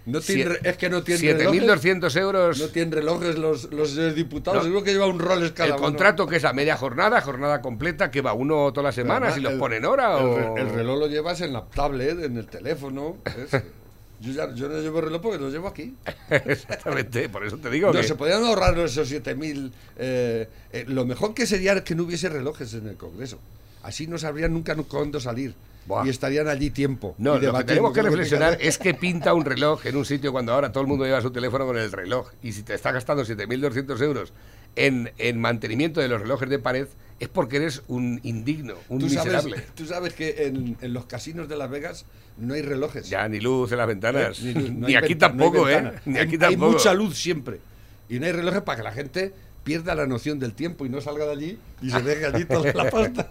No 0.06 0.20
tiene, 0.20 0.42
Siete- 0.50 0.68
es 0.68 0.76
que 0.76 0.90
no 0.90 1.02
tienen 1.02 1.38
7.200 1.38 2.16
euros. 2.20 2.58
No 2.58 2.68
tienen 2.68 2.92
relojes 2.92 3.38
los, 3.38 3.72
los 3.72 3.96
eh, 3.96 4.12
diputados. 4.12 4.58
No. 4.58 4.64
Seguro 4.64 4.84
que 4.84 4.92
lleva 4.92 5.06
un 5.06 5.18
Rolex 5.18 5.52
cada 5.52 5.68
el 5.70 5.74
uno. 5.76 5.82
contrato 5.82 6.26
que 6.26 6.36
es 6.36 6.44
a 6.44 6.52
media 6.52 6.76
jornada, 6.76 7.20
jornada 7.22 7.62
completa, 7.62 8.10
que 8.10 8.20
va 8.20 8.34
uno 8.34 8.70
todas 8.72 8.84
las 8.88 8.94
semanas 8.94 9.32
Además, 9.32 9.38
y 9.38 9.42
los 9.42 9.52
el- 9.54 9.58
ponen 9.58 9.84
hora 9.86 10.18
el, 10.18 10.24
o... 10.26 10.56
el 10.58 10.68
reloj 10.70 10.98
lo 10.98 11.06
llevas 11.06 11.40
en 11.40 11.54
la 11.54 11.64
tablet, 11.64 12.22
en 12.22 12.36
el 12.36 12.46
teléfono. 12.46 13.16
yo, 14.20 14.32
ya, 14.32 14.54
yo 14.54 14.68
no 14.68 14.78
llevo 14.80 15.00
reloj 15.00 15.22
porque 15.22 15.38
lo 15.38 15.48
llevo 15.48 15.68
aquí. 15.68 15.94
Exactamente, 16.30 17.28
por 17.30 17.46
eso 17.46 17.56
te 17.56 17.70
digo 17.70 17.92
No, 17.92 18.00
que... 18.00 18.06
se 18.06 18.14
podían 18.14 18.44
ahorrar 18.44 18.78
esos 18.80 19.10
7.000. 19.10 19.70
eh, 19.98 20.48
eh, 20.72 20.84
lo 20.86 21.06
mejor 21.06 21.32
que 21.32 21.46
sería 21.46 21.82
que 21.82 21.94
no 21.94 22.02
hubiese 22.04 22.28
relojes 22.28 22.74
en 22.74 22.88
el 22.88 22.96
Congreso. 22.96 23.38
Así 23.82 24.06
no 24.06 24.18
sabrían 24.18 24.52
nunca 24.52 24.74
cuándo 24.76 25.18
salir. 25.20 25.54
Y 26.04 26.08
estarían 26.08 26.48
allí 26.48 26.70
tiempo. 26.70 27.14
No, 27.18 27.38
lo 27.38 27.52
que 27.58 27.64
tenemos 27.64 27.92
que 27.92 28.02
reflexionar 28.02 28.56
es 28.60 28.78
que 28.78 28.94
pinta 28.94 29.34
un 29.34 29.44
reloj 29.44 29.84
en 29.86 29.96
un 29.96 30.04
sitio 30.04 30.32
cuando 30.32 30.52
ahora 30.52 30.72
todo 30.72 30.82
el 30.82 30.86
mundo 30.88 31.04
lleva 31.04 31.20
su 31.20 31.30
teléfono 31.30 31.66
con 31.66 31.76
el 31.78 31.92
reloj. 31.92 32.30
Y 32.42 32.52
si 32.52 32.62
te 32.62 32.74
está 32.74 32.90
gastando 32.92 33.24
7.200 33.24 34.00
euros 34.02 34.32
en, 34.76 35.12
en 35.18 35.40
mantenimiento 35.40 36.00
de 36.00 36.08
los 36.08 36.20
relojes 36.20 36.48
de 36.48 36.58
pared, 36.58 36.86
es 37.20 37.28
porque 37.28 37.56
eres 37.56 37.82
un 37.88 38.18
indigno, 38.24 38.74
un 38.88 38.98
¿Tú 38.98 39.08
sabes, 39.08 39.32
miserable. 39.44 39.64
tú 39.74 39.86
sabes 39.86 40.14
que 40.14 40.46
en, 40.46 40.76
en 40.80 40.92
los 40.92 41.04
casinos 41.06 41.48
de 41.48 41.56
Las 41.56 41.70
Vegas 41.70 42.06
no 42.38 42.54
hay 42.54 42.62
relojes. 42.62 43.08
Ya, 43.08 43.28
ni 43.28 43.38
luz 43.40 43.70
en 43.70 43.78
las 43.78 43.86
ventanas. 43.86 44.40
Eh, 44.40 44.52
luz, 44.52 44.70
Ni 44.70 44.86
hay 44.88 44.94
aquí 44.96 45.14
no 45.14 45.14
hay 45.14 45.14
tampoco, 45.16 45.68
¿eh? 45.68 45.92
Ni 46.06 46.16
Hay- 46.16 46.22
aquí 46.24 46.32
Hay 46.34 46.38
tampoco. 46.38 46.72
mucha 46.72 46.92
luz 46.94 47.16
siempre. 47.16 47.60
Y 48.08 48.18
no 48.18 48.26
hay 48.26 48.32
relojes 48.32 48.62
para 48.62 48.78
que 48.78 48.82
la 48.82 48.92
gente 48.92 49.32
pierda 49.64 49.94
la 49.94 50.06
noción 50.06 50.38
del 50.38 50.52
tiempo 50.52 50.86
y 50.86 50.88
no 50.90 51.00
salga 51.00 51.24
de 51.24 51.32
allí 51.32 51.58
y 51.82 51.90
se 51.90 52.02
deje 52.02 52.26
allí 52.26 52.44
toda 52.44 52.72
la 52.72 52.90
pasta. 52.90 53.30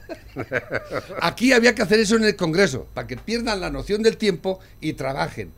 Aquí 1.22 1.54
había 1.54 1.74
que 1.76 1.82
hacer 1.84 2.00
eso 2.00 2.16
en 2.16 2.26
el 2.26 2.36
Congreso, 2.36 2.88
para 2.94 3.08
que 3.08 3.18
pierdan 3.18 3.62
la 3.62 3.70
noción 3.70 4.02
del 4.04 4.18
tiempo 4.18 4.60
y 4.82 4.94
trabajen. 4.94 5.52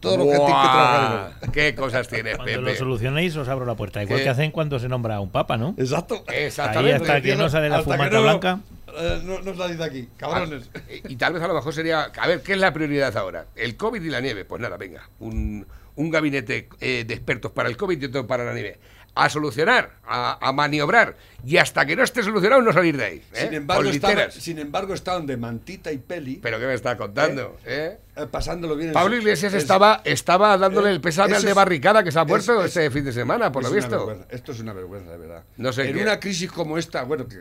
Todo 0.00 0.16
lo 0.16 0.24
que 0.24 0.30
tienen 0.30 0.46
que 0.46 0.52
trabajar. 0.52 1.32
¿Qué 1.52 1.74
cosas 1.76 2.08
tienes, 2.08 2.34
Cuando 2.34 2.60
lo 2.60 2.66
Pepe? 2.66 2.76
solucionéis 2.78 3.36
os 3.36 3.46
abro 3.46 3.64
la 3.64 3.76
puerta. 3.76 4.02
Igual 4.02 4.18
¿Qué? 4.18 4.24
que 4.24 4.30
hacen 4.30 4.50
cuando 4.50 4.80
se 4.80 4.88
nombra 4.88 5.14
a 5.16 5.20
un 5.20 5.30
papa, 5.30 5.56
¿no? 5.56 5.76
Exacto. 5.78 6.24
Exactamente. 6.26 6.94
Ahí 6.96 7.00
hasta 7.00 7.20
que 7.20 7.36
no 7.36 7.48
sale 7.48 7.68
la 7.68 7.82
fumata 7.84 8.10
no- 8.10 8.22
blanca. 8.22 8.58
eh, 8.98 9.20
no, 9.22 9.40
no 9.42 9.54
salís 9.54 9.78
de 9.78 9.84
aquí, 9.84 10.08
cabrones. 10.16 10.70
Ah, 10.74 10.80
y 11.08 11.14
tal 11.14 11.34
vez 11.34 11.42
a 11.42 11.46
lo 11.46 11.54
mejor 11.54 11.72
sería, 11.72 12.10
a 12.18 12.26
ver, 12.26 12.40
¿qué 12.42 12.54
es 12.54 12.58
la 12.58 12.72
prioridad 12.72 13.16
ahora? 13.16 13.46
¿El 13.54 13.76
COVID 13.76 14.02
y 14.02 14.08
la 14.10 14.20
nieve? 14.20 14.44
Pues 14.44 14.60
nada, 14.60 14.76
venga, 14.76 15.08
un, 15.20 15.64
un 15.94 16.10
gabinete 16.10 16.68
eh, 16.80 17.04
de 17.06 17.14
expertos 17.14 17.52
para 17.52 17.68
el 17.68 17.76
COVID 17.76 18.02
y 18.02 18.06
otro 18.06 18.26
para 18.26 18.44
la 18.44 18.54
nieve. 18.54 18.78
A 19.14 19.28
solucionar, 19.28 19.96
a, 20.06 20.38
a 20.40 20.52
maniobrar, 20.52 21.16
y 21.44 21.58
hasta 21.58 21.84
que 21.84 21.94
no 21.94 22.02
esté 22.02 22.22
solucionado 22.22 22.62
no 22.62 22.72
salir 22.72 22.96
de 22.96 23.04
ahí. 23.04 23.22
¿eh? 23.34 23.42
Sin 23.44 23.52
embargo, 23.52 23.90
estaban, 23.90 24.32
sin 24.32 24.58
embargo, 24.58 24.94
estaban 24.94 25.26
de 25.26 25.36
mantita 25.36 25.92
y 25.92 25.98
peli. 25.98 26.36
¿Pero 26.42 26.58
qué 26.58 26.64
me 26.66 26.72
está 26.72 26.96
contando? 26.96 27.58
¿eh? 27.66 27.98
eh, 28.16 28.26
pasándolo 28.30 28.74
bien. 28.74 28.88
en 28.88 28.94
Pablo 28.94 29.14
Iglesias 29.16 29.52
es- 29.52 29.62
estaba, 29.64 30.00
estaba 30.06 30.56
dándole 30.56 30.88
eh, 30.88 30.92
el 30.92 31.02
pésame 31.02 31.32
eso 31.32 31.40
al 31.40 31.44
de 31.44 31.52
Barricada 31.52 32.02
que 32.02 32.10
se 32.10 32.18
ha 32.20 32.24
muerto 32.24 32.60
es- 32.64 32.68
este 32.74 32.90
fin 32.90 33.04
de 33.04 33.12
semana, 33.12 33.52
por 33.52 33.62
lo 33.64 33.70
visto. 33.70 33.90
vergüenza. 34.06 34.26
Esto 34.34 34.52
es 34.52 34.60
una 34.60 34.72
vergüenza, 34.72 35.10
de 35.10 35.18
verdad. 35.18 35.44
No 35.58 35.74
sé 35.74 35.88
en 35.90 35.96
qué. 35.96 36.02
una 36.02 36.18
crisis 36.18 36.50
como 36.50 36.78
esta, 36.78 37.02
bueno, 37.02 37.28
que 37.28 37.36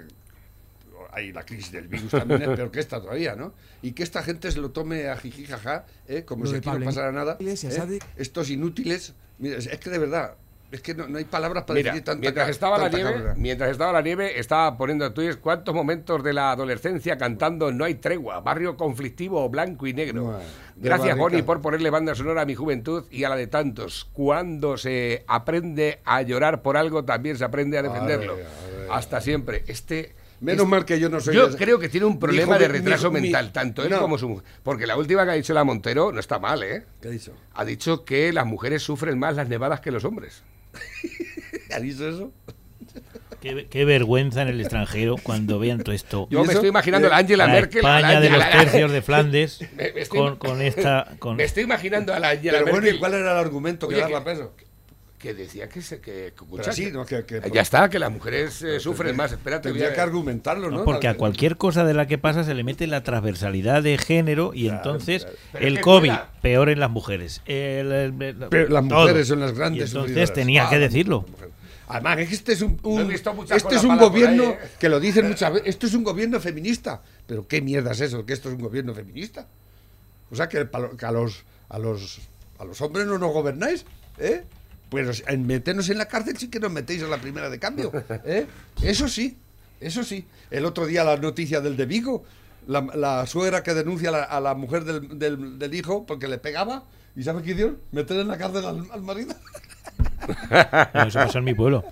hay 1.13 1.31
la 1.31 1.43
crisis 1.45 1.71
del 1.71 1.87
virus 1.87 2.11
también 2.11 2.41
es 2.41 2.49
peor 2.49 2.69
que 2.71 2.81
esta 2.81 2.99
todavía, 3.01 3.35
¿no? 3.37 3.53
Y 3.81 3.93
que 3.93 4.03
esta 4.03 4.23
gente 4.23 4.51
se 4.51 4.59
lo 4.59 4.71
tome 4.71 5.07
a 5.07 5.15
jiji 5.17 5.45
jaja, 5.45 5.85
¿eh? 6.09 6.23
como 6.25 6.43
Lo 6.43 6.49
si 6.51 6.57
aquí 6.57 6.69
no 6.69 6.83
pasara 6.83 7.13
nada. 7.13 7.37
Iglesias, 7.39 7.77
¿eh? 7.77 7.99
Estos 8.17 8.49
inútiles, 8.49 9.13
mira, 9.39 9.57
es 9.57 9.67
que 9.79 9.89
de 9.89 9.97
verdad, 9.99 10.35
es 10.71 10.81
que 10.81 10.93
no, 10.95 11.07
no 11.07 11.17
hay 11.17 11.25
palabras 11.25 11.63
para 11.65 11.77
Mira, 11.77 11.91
decir 11.91 12.05
tanta 12.05 12.21
mientras 12.21 12.49
estaba 12.49 12.77
la 12.77 12.89
nieve, 12.89 13.11
cabrera. 13.11 13.33
mientras 13.37 13.71
estaba 13.71 13.91
la 13.91 14.01
nieve, 14.01 14.39
estaba 14.39 14.77
poniendo 14.77 15.11
tweets 15.13 15.37
cuántos 15.37 15.75
momentos 15.75 16.23
de 16.23 16.33
la 16.33 16.51
adolescencia 16.51 17.17
cantando 17.17 17.71
No 17.71 17.83
hay 17.85 17.95
tregua, 17.95 18.39
barrio 18.39 18.77
conflictivo 18.77 19.47
blanco 19.49 19.87
y 19.87 19.93
negro. 19.93 20.39
Gracias. 20.77 21.17
Bonnie, 21.17 21.43
por 21.43 21.61
ponerle 21.61 21.89
banda 21.89 22.15
sonora 22.15 22.41
a 22.41 22.45
mi 22.45 22.55
juventud 22.55 23.03
y 23.11 23.23
a 23.23 23.29
la 23.29 23.35
de 23.35 23.47
tantos. 23.47 24.07
Cuando 24.13 24.77
se 24.77 25.23
aprende 25.27 25.99
a 26.05 26.21
llorar 26.23 26.61
por 26.61 26.77
algo, 26.77 27.03
también 27.05 27.37
se 27.37 27.43
aprende 27.45 27.77
a 27.77 27.83
defenderlo. 27.83 28.37
Hasta 28.89 29.21
siempre. 29.21 29.63
Este. 29.67 30.15
Menos 30.39 30.67
mal 30.67 30.85
que 30.85 30.99
yo 30.99 31.07
no 31.07 31.19
soy 31.19 31.35
Yo 31.35 31.49
ese- 31.49 31.57
creo 31.57 31.77
que 31.77 31.87
tiene 31.87 32.07
un 32.07 32.17
problema 32.17 32.57
de 32.57 32.65
joven- 32.65 32.81
retraso 32.81 33.11
mi- 33.11 33.21
mental, 33.21 33.51
tanto 33.51 33.83
él 33.83 33.91
no. 33.91 33.99
como 34.01 34.17
su 34.17 34.27
mujer. 34.27 34.43
Porque 34.63 34.87
la 34.87 34.97
última 34.97 35.23
que 35.23 35.29
ha 35.29 35.33
dicho 35.35 35.53
la 35.53 35.63
Montero 35.63 36.11
no 36.11 36.19
está 36.19 36.39
mal, 36.39 36.63
¿eh? 36.63 36.83
¿Qué 36.99 37.09
ha 37.09 37.11
dicho? 37.11 37.33
Ha 37.53 37.63
dicho 37.63 38.03
que 38.05 38.33
las 38.33 38.47
mujeres 38.47 38.81
sufren 38.81 39.19
más 39.19 39.35
las 39.35 39.47
nevadas 39.49 39.81
que 39.81 39.91
los 39.91 40.03
hombres. 40.03 40.41
¿Ha 41.73 41.79
dicho 41.79 42.07
eso? 42.07 42.31
Qué, 43.41 43.65
qué 43.71 43.85
vergüenza 43.85 44.43
en 44.43 44.49
el 44.49 44.59
extranjero 44.61 45.15
cuando 45.21 45.57
vean 45.57 45.79
todo 45.81 45.95
esto. 45.95 46.27
Yo 46.29 46.43
me 46.43 46.53
estoy 46.53 46.69
imaginando 46.69 47.07
a 47.07 47.11
la 47.11 47.17
Angela 47.17 47.47
La 47.47 47.53
Merkel. 47.53 47.83
a 47.85 47.89
la 47.89 47.97
España 47.99 48.19
de 48.21 48.29
los 48.29 48.43
Angela- 48.43 48.61
tercios 48.63 48.91
de 48.91 49.01
Flandes 49.01 49.59
Me- 49.75 49.91
me 49.93 50.01
estoy- 50.01 50.19
con, 50.19 50.35
con 50.37 50.61
esta... 50.61 51.15
Con, 51.17 51.37
Me 51.37 51.43
estoy 51.45 51.63
imaginando 51.63 52.13
a 52.13 52.19
la 52.19 52.29
Angela 52.29 52.59
Pero 52.59 52.65
bueno, 52.65 52.77
Merkel 52.81 52.95
¿y 52.95 52.99
cuál 52.99 53.13
era 53.15 53.31
el 53.31 53.37
argumento 53.37 53.87
que 53.87 53.95
Oye, 53.95 54.03
daba 54.03 54.19
que- 54.23 54.29
peso? 54.31 54.53
Que 55.21 55.33
decía 55.35 55.69
que 55.69 55.81
se 55.81 55.99
que, 56.01 56.11
que- 56.11 56.31
Pero 56.35 56.45
escucha, 56.61 56.71
sí, 56.73 56.85
que- 56.85 56.91
no, 56.91 57.05
que- 57.05 57.23
que- 57.25 57.41
ya 57.53 57.61
está, 57.61 57.89
que 57.89 57.99
las 57.99 58.11
mujeres 58.11 58.61
eh, 58.63 58.79
sufren 58.79 59.15
más. 59.15 59.31
Espérate, 59.31 59.69
Tendría 59.69 59.87
voy 59.87 59.91
a- 59.91 59.95
que 59.95 60.01
argumentarlo, 60.01 60.71
¿no? 60.71 60.79
No, 60.79 60.83
porque 60.85 61.07
a 61.07 61.15
cualquier 61.15 61.57
cosa 61.57 61.85
de 61.85 61.93
la 61.93 62.07
que 62.07 62.17
pasa 62.17 62.43
se 62.43 62.53
le 62.55 62.63
mete 62.63 62.87
la 62.87 63.03
transversalidad 63.03 63.83
de 63.83 63.97
género 63.97 64.51
y 64.53 64.67
entonces 64.69 65.27
el 65.53 65.79
COVID 65.81 66.13
peor 66.41 66.69
en 66.69 66.79
las 66.79 66.89
mujeres. 66.89 67.41
El- 67.45 67.91
el- 67.91 68.21
el- 68.21 68.35
Pero 68.49 68.69
las 68.69 68.87
todo. 68.87 69.01
mujeres 69.01 69.27
son 69.27 69.39
las 69.39 69.53
grandes 69.53 69.93
Y 69.93 69.97
entonces 69.97 70.33
tenía 70.33 70.65
Ah, 70.65 70.69
que 70.69 70.79
las 70.79 70.91
decirlo. 70.91 71.25
Además, 71.87 72.19
es 72.19 72.29
que 72.29 72.35
este 72.35 72.53
es 72.53 72.61
un, 72.61 72.79
No 72.83 73.01
este 73.11 73.75
es 73.75 73.83
un 73.83 73.91
ahí, 73.91 73.99
gobierno 73.99 74.43
¿eh? 74.51 74.59
que 74.79 74.87
lo 74.89 74.99
dicen 75.01 75.27
muchas 75.27 75.51
veces. 75.53 75.67
Esto 75.67 75.87
es 75.87 75.93
un 75.93 76.03
gobierno 76.03 76.39
feminista. 76.39 77.01
Pero 77.27 77.45
qué 77.47 77.61
mierda 77.61 77.91
es 77.91 77.99
eso, 78.01 78.25
que 78.25 78.31
esto 78.33 78.47
es 78.49 78.55
un 78.55 78.61
gobierno 78.61 78.93
feminista. 78.93 79.45
O 80.31 80.35
sea 80.35 80.47
que 80.47 80.67
a 80.69 81.11
los 81.11 81.43
a 81.69 81.77
los 81.79 82.19
a 82.59 82.63
los 82.65 82.79
hombres 82.81 83.05
no 83.07 83.17
nos 83.17 83.31
gobernáis, 83.33 83.85
¿eh? 84.19 84.43
Pues 84.91 85.23
en 85.25 85.47
meternos 85.47 85.89
en 85.89 85.97
la 85.97 86.09
cárcel 86.09 86.35
sí 86.37 86.49
que 86.49 86.59
nos 86.59 86.69
metéis 86.69 87.01
a 87.01 87.07
la 87.07 87.17
primera 87.17 87.49
de 87.49 87.59
cambio, 87.59 87.93
¿eh? 88.25 88.45
Eso 88.83 89.07
sí, 89.07 89.37
eso 89.79 90.03
sí. 90.03 90.25
El 90.51 90.65
otro 90.65 90.85
día 90.85 91.05
la 91.05 91.15
noticia 91.15 91.61
del 91.61 91.77
de 91.77 91.85
Vigo, 91.85 92.25
la, 92.67 92.81
la 92.95 93.25
suegra 93.25 93.63
que 93.63 93.73
denuncia 93.73 94.09
a 94.09 94.39
la, 94.41 94.53
mujer 94.53 94.83
del, 94.83 95.57
del- 95.57 95.73
hijo 95.73 96.05
porque 96.05 96.27
le 96.27 96.39
pegaba, 96.39 96.83
¿y 97.15 97.23
sabe 97.23 97.41
qué 97.41 97.51
hicieron? 97.51 97.77
Meter 97.93 98.17
en 98.17 98.27
la 98.27 98.37
cárcel 98.37 98.65
al, 98.65 99.01
marido. 99.01 99.33
Eso 101.07 101.19
pasó 101.19 101.37
en 101.37 101.45
mi 101.45 101.53
pueblo. 101.53 101.85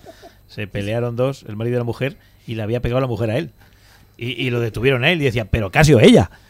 Se 0.47 0.67
pelearon 0.67 1.15
dos, 1.15 1.45
el 1.47 1.55
marido 1.55 1.77
y 1.77 1.79
la 1.79 1.85
mujer, 1.85 2.17
y 2.47 2.55
le 2.55 2.63
había 2.63 2.81
pegado 2.81 2.99
la 2.99 3.07
mujer 3.07 3.29
a 3.31 3.37
él. 3.37 3.53
Y, 4.21 4.31
y 4.45 4.49
lo 4.49 4.59
detuvieron 4.59 5.05
a 5.05 5.11
él 5.11 5.21
y 5.21 5.25
decían, 5.25 5.47
pero 5.49 5.71
casi 5.71 5.93
o 5.93 5.99
ella. 6.01 6.29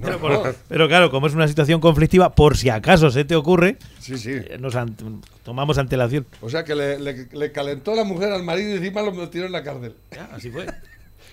Pero, 0.00 0.18
por- 0.18 0.54
pero 0.68 0.88
claro, 0.88 1.10
como 1.10 1.26
es 1.26 1.32
una 1.34 1.48
situación 1.48 1.80
conflictiva, 1.80 2.34
por 2.34 2.56
si 2.56 2.68
acaso 2.68 3.10
se 3.10 3.24
te 3.24 3.34
ocurre, 3.34 3.78
Sí, 3.98 4.18
sí. 4.18 4.30
eh, 4.32 4.56
nos 4.60 4.76
an- 4.76 4.94
tomamos 5.42 5.78
antelación. 5.78 6.26
O 6.42 6.50
sea 6.50 6.64
que 6.64 6.74
le, 6.74 6.98
le- 6.98 7.28
le 7.32 7.52
calentó 7.52 7.94
la 7.94 8.04
mujer 8.04 8.30
al 8.32 8.42
marido 8.42 8.70
y 8.70 8.74
encima 8.76 9.00
lo 9.02 9.12
metió 9.12 9.46
en 9.46 9.52
la 9.52 9.62
cárcel. 9.62 9.94
así 10.32 10.50
fue. 10.50 10.66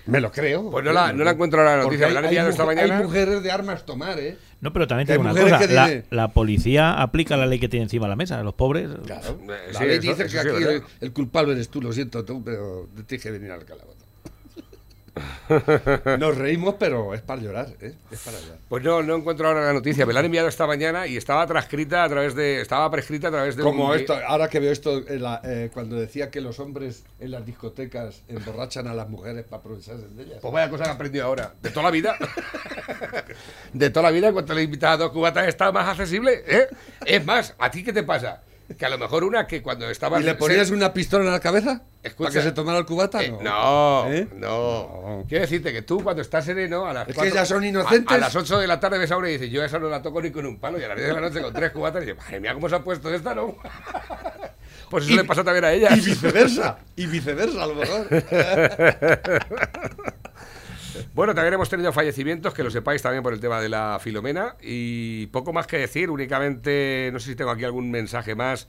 Me 0.06 0.20
lo 0.20 0.32
creo. 0.32 0.70
Pues 0.70 0.82
no 0.84 0.92
la- 0.92 1.12
no 1.12 1.24
la 1.24 1.32
encuentro 1.32 1.60
ahora 1.60 1.76
la 1.76 1.82
noticia, 1.84 2.06
hay- 2.06 2.16
hay 2.16 2.36
esta 2.48 2.64
mujer- 2.64 2.66
mañana. 2.66 2.98
Hay 2.98 3.04
mujeres 3.04 3.42
de 3.42 3.50
armas 3.52 3.84
tomar, 3.84 4.18
¿eh? 4.18 4.38
No, 4.62 4.72
pero 4.72 4.86
también 4.86 5.06
tengo 5.06 5.22
hay 5.28 5.30
una 5.42 5.58
cosa. 5.58 6.02
La, 6.10 6.28
policía 6.28 6.94
aplica 7.02 7.36
la 7.36 7.44
ley 7.46 7.58
que 7.58 7.68
tiene 7.68 7.84
encima 7.84 8.06
de 8.06 8.10
la 8.10 8.16
mesa. 8.16 8.42
Los 8.42 8.54
pobres. 8.54 8.88
Claro. 9.04 9.38
Eh, 9.42 9.72
La 9.72 9.78
sí, 9.78 9.84
ley 9.84 9.98
eso- 9.98 10.08
dice 10.08 10.24
eso 10.24 10.32
que 10.32 10.38
aquí 10.54 10.62
el, 10.64 10.82
el 11.02 11.12
culpable 11.12 11.52
eres 11.52 11.68
tú, 11.68 11.82
lo 11.82 11.92
siento 11.92 12.24
tú, 12.24 12.42
pero 12.42 12.88
te 12.96 13.02
tienes 13.02 13.22
que 13.22 13.30
venir 13.30 13.50
al 13.50 13.64
calabozo. 13.66 14.03
Nos 16.18 16.36
reímos, 16.36 16.74
pero 16.78 17.14
es 17.14 17.20
para 17.20 17.40
llorar, 17.40 17.68
¿eh? 17.80 17.94
Es 18.10 18.20
para 18.20 18.40
llorar. 18.40 18.58
Pues 18.68 18.82
no, 18.82 19.02
no 19.02 19.16
encuentro 19.16 19.46
ahora 19.46 19.64
la 19.66 19.72
noticia. 19.72 20.04
Me 20.06 20.12
la 20.12 20.20
han 20.20 20.26
enviado 20.26 20.48
esta 20.48 20.66
mañana 20.66 21.06
y 21.06 21.16
estaba 21.16 21.46
transcrita 21.46 22.02
a 22.04 22.08
través 22.08 22.34
de. 22.34 22.60
Estaba 22.60 22.90
prescrita 22.90 23.28
a 23.28 23.30
través 23.30 23.54
de. 23.56 23.62
Como 23.62 23.90
un- 23.90 23.96
esto, 23.96 24.16
ahora 24.26 24.48
que 24.48 24.58
veo 24.60 24.72
esto, 24.72 25.06
en 25.06 25.22
la- 25.22 25.40
eh, 25.44 25.70
cuando 25.72 25.96
decía 25.96 26.30
que 26.30 26.40
los 26.40 26.58
hombres 26.58 27.04
en 27.20 27.30
las 27.30 27.46
discotecas 27.46 28.22
emborrachan 28.28 28.86
a 28.88 28.94
las 28.94 29.08
mujeres 29.08 29.44
para 29.44 29.60
aprovecharse 29.60 30.08
de 30.08 30.22
ellas. 30.24 30.38
Pues 30.42 30.52
vaya 30.52 30.68
cosa 30.68 30.84
que 30.84 30.90
he 30.90 30.92
aprendido 30.94 31.24
ahora. 31.26 31.54
De 31.62 31.70
toda 31.70 31.84
la 31.84 31.90
vida. 31.90 32.16
De 33.72 33.90
toda 33.90 34.04
la 34.04 34.10
vida, 34.10 34.32
cuando 34.32 34.54
le 34.54 34.62
invitas 34.62 34.94
a 34.94 34.96
dos 34.96 35.12
cubatas 35.12 35.46
está 35.48 35.70
más 35.72 35.88
accesible. 35.88 36.42
¿eh? 36.46 36.66
Es 37.06 37.24
más, 37.24 37.54
¿a 37.58 37.70
ti 37.70 37.82
qué 37.84 37.92
te 37.92 38.02
pasa? 38.02 38.42
Que 38.78 38.86
a 38.86 38.88
lo 38.88 38.98
mejor 38.98 39.24
una 39.24 39.46
que 39.46 39.62
cuando 39.62 39.88
estabas. 39.90 40.20
¿Y 40.20 40.24
le 40.24 40.34
ponías 40.34 40.70
una 40.70 40.92
pistola 40.92 41.24
en 41.24 41.30
la 41.32 41.40
cabeza? 41.40 41.82
Escucha. 42.02 42.28
¿Para 42.30 42.40
que 42.40 42.48
se 42.48 42.52
tomara 42.52 42.78
el 42.78 42.84
cubata? 42.86 43.22
Eh, 43.22 43.30
No. 43.30 44.04
no, 44.04 44.12
¿Eh? 44.12 44.28
no. 44.34 45.24
Quiero 45.28 45.42
decirte 45.42 45.72
que 45.72 45.82
tú 45.82 46.02
cuando 46.02 46.22
estás 46.22 46.44
sereno 46.44 46.86
a 46.86 46.92
las 46.92 47.08
Es 47.08 47.16
que 47.16 47.30
ya 47.30 47.44
son 47.46 47.64
inocentes. 47.64 48.14
A, 48.14 48.18
las 48.18 48.34
8 48.36 48.58
de 48.58 48.66
la 48.66 48.78
tarde 48.80 48.98
ves 48.98 49.10
a 49.10 49.16
una 49.16 49.28
y 49.30 49.32
dices, 49.32 49.50
yo 49.50 49.64
esa 49.64 49.78
no 49.78 49.88
la 49.88 50.02
toco 50.02 50.20
ni 50.20 50.30
con 50.30 50.44
un 50.46 50.58
palo. 50.58 50.78
Y 50.78 50.84
a 50.84 50.88
las 50.88 50.96
10 50.96 51.08
de 51.08 51.14
la 51.14 51.20
noche 51.20 51.40
con 51.40 51.52
tres 51.52 51.70
cubatas 51.70 52.02
y 52.02 52.06
dices, 52.06 52.18
madre 52.22 52.40
mía, 52.40 52.54
¿cómo 52.54 52.68
se 52.68 52.74
ha 52.76 52.80
puesto 52.84 53.12
esta, 53.12 53.34
no? 53.34 53.56
Pues 54.90 55.06
eso 55.06 55.16
le 55.16 55.24
pasa 55.24 55.42
también 55.42 55.64
a 55.64 55.72
ella. 55.72 55.88
Y 55.96 56.00
viceversa. 56.00 56.78
Y 56.94 57.06
viceversa, 57.06 57.64
a 57.64 57.66
lo 57.66 57.74
mejor. 57.74 58.06
Bueno, 61.14 61.32
también 61.34 61.54
hemos 61.54 61.68
tenido 61.68 61.92
fallecimientos, 61.92 62.52
que 62.54 62.64
lo 62.64 62.70
sepáis 62.70 63.00
también 63.00 63.22
por 63.22 63.32
el 63.32 63.40
tema 63.40 63.60
de 63.60 63.68
la 63.68 63.98
Filomena. 64.02 64.56
Y 64.60 65.26
poco 65.28 65.52
más 65.52 65.66
que 65.68 65.78
decir, 65.78 66.10
únicamente, 66.10 67.08
no 67.12 67.20
sé 67.20 67.30
si 67.30 67.36
tengo 67.36 67.50
aquí 67.52 67.64
algún 67.64 67.90
mensaje 67.90 68.34
más. 68.34 68.66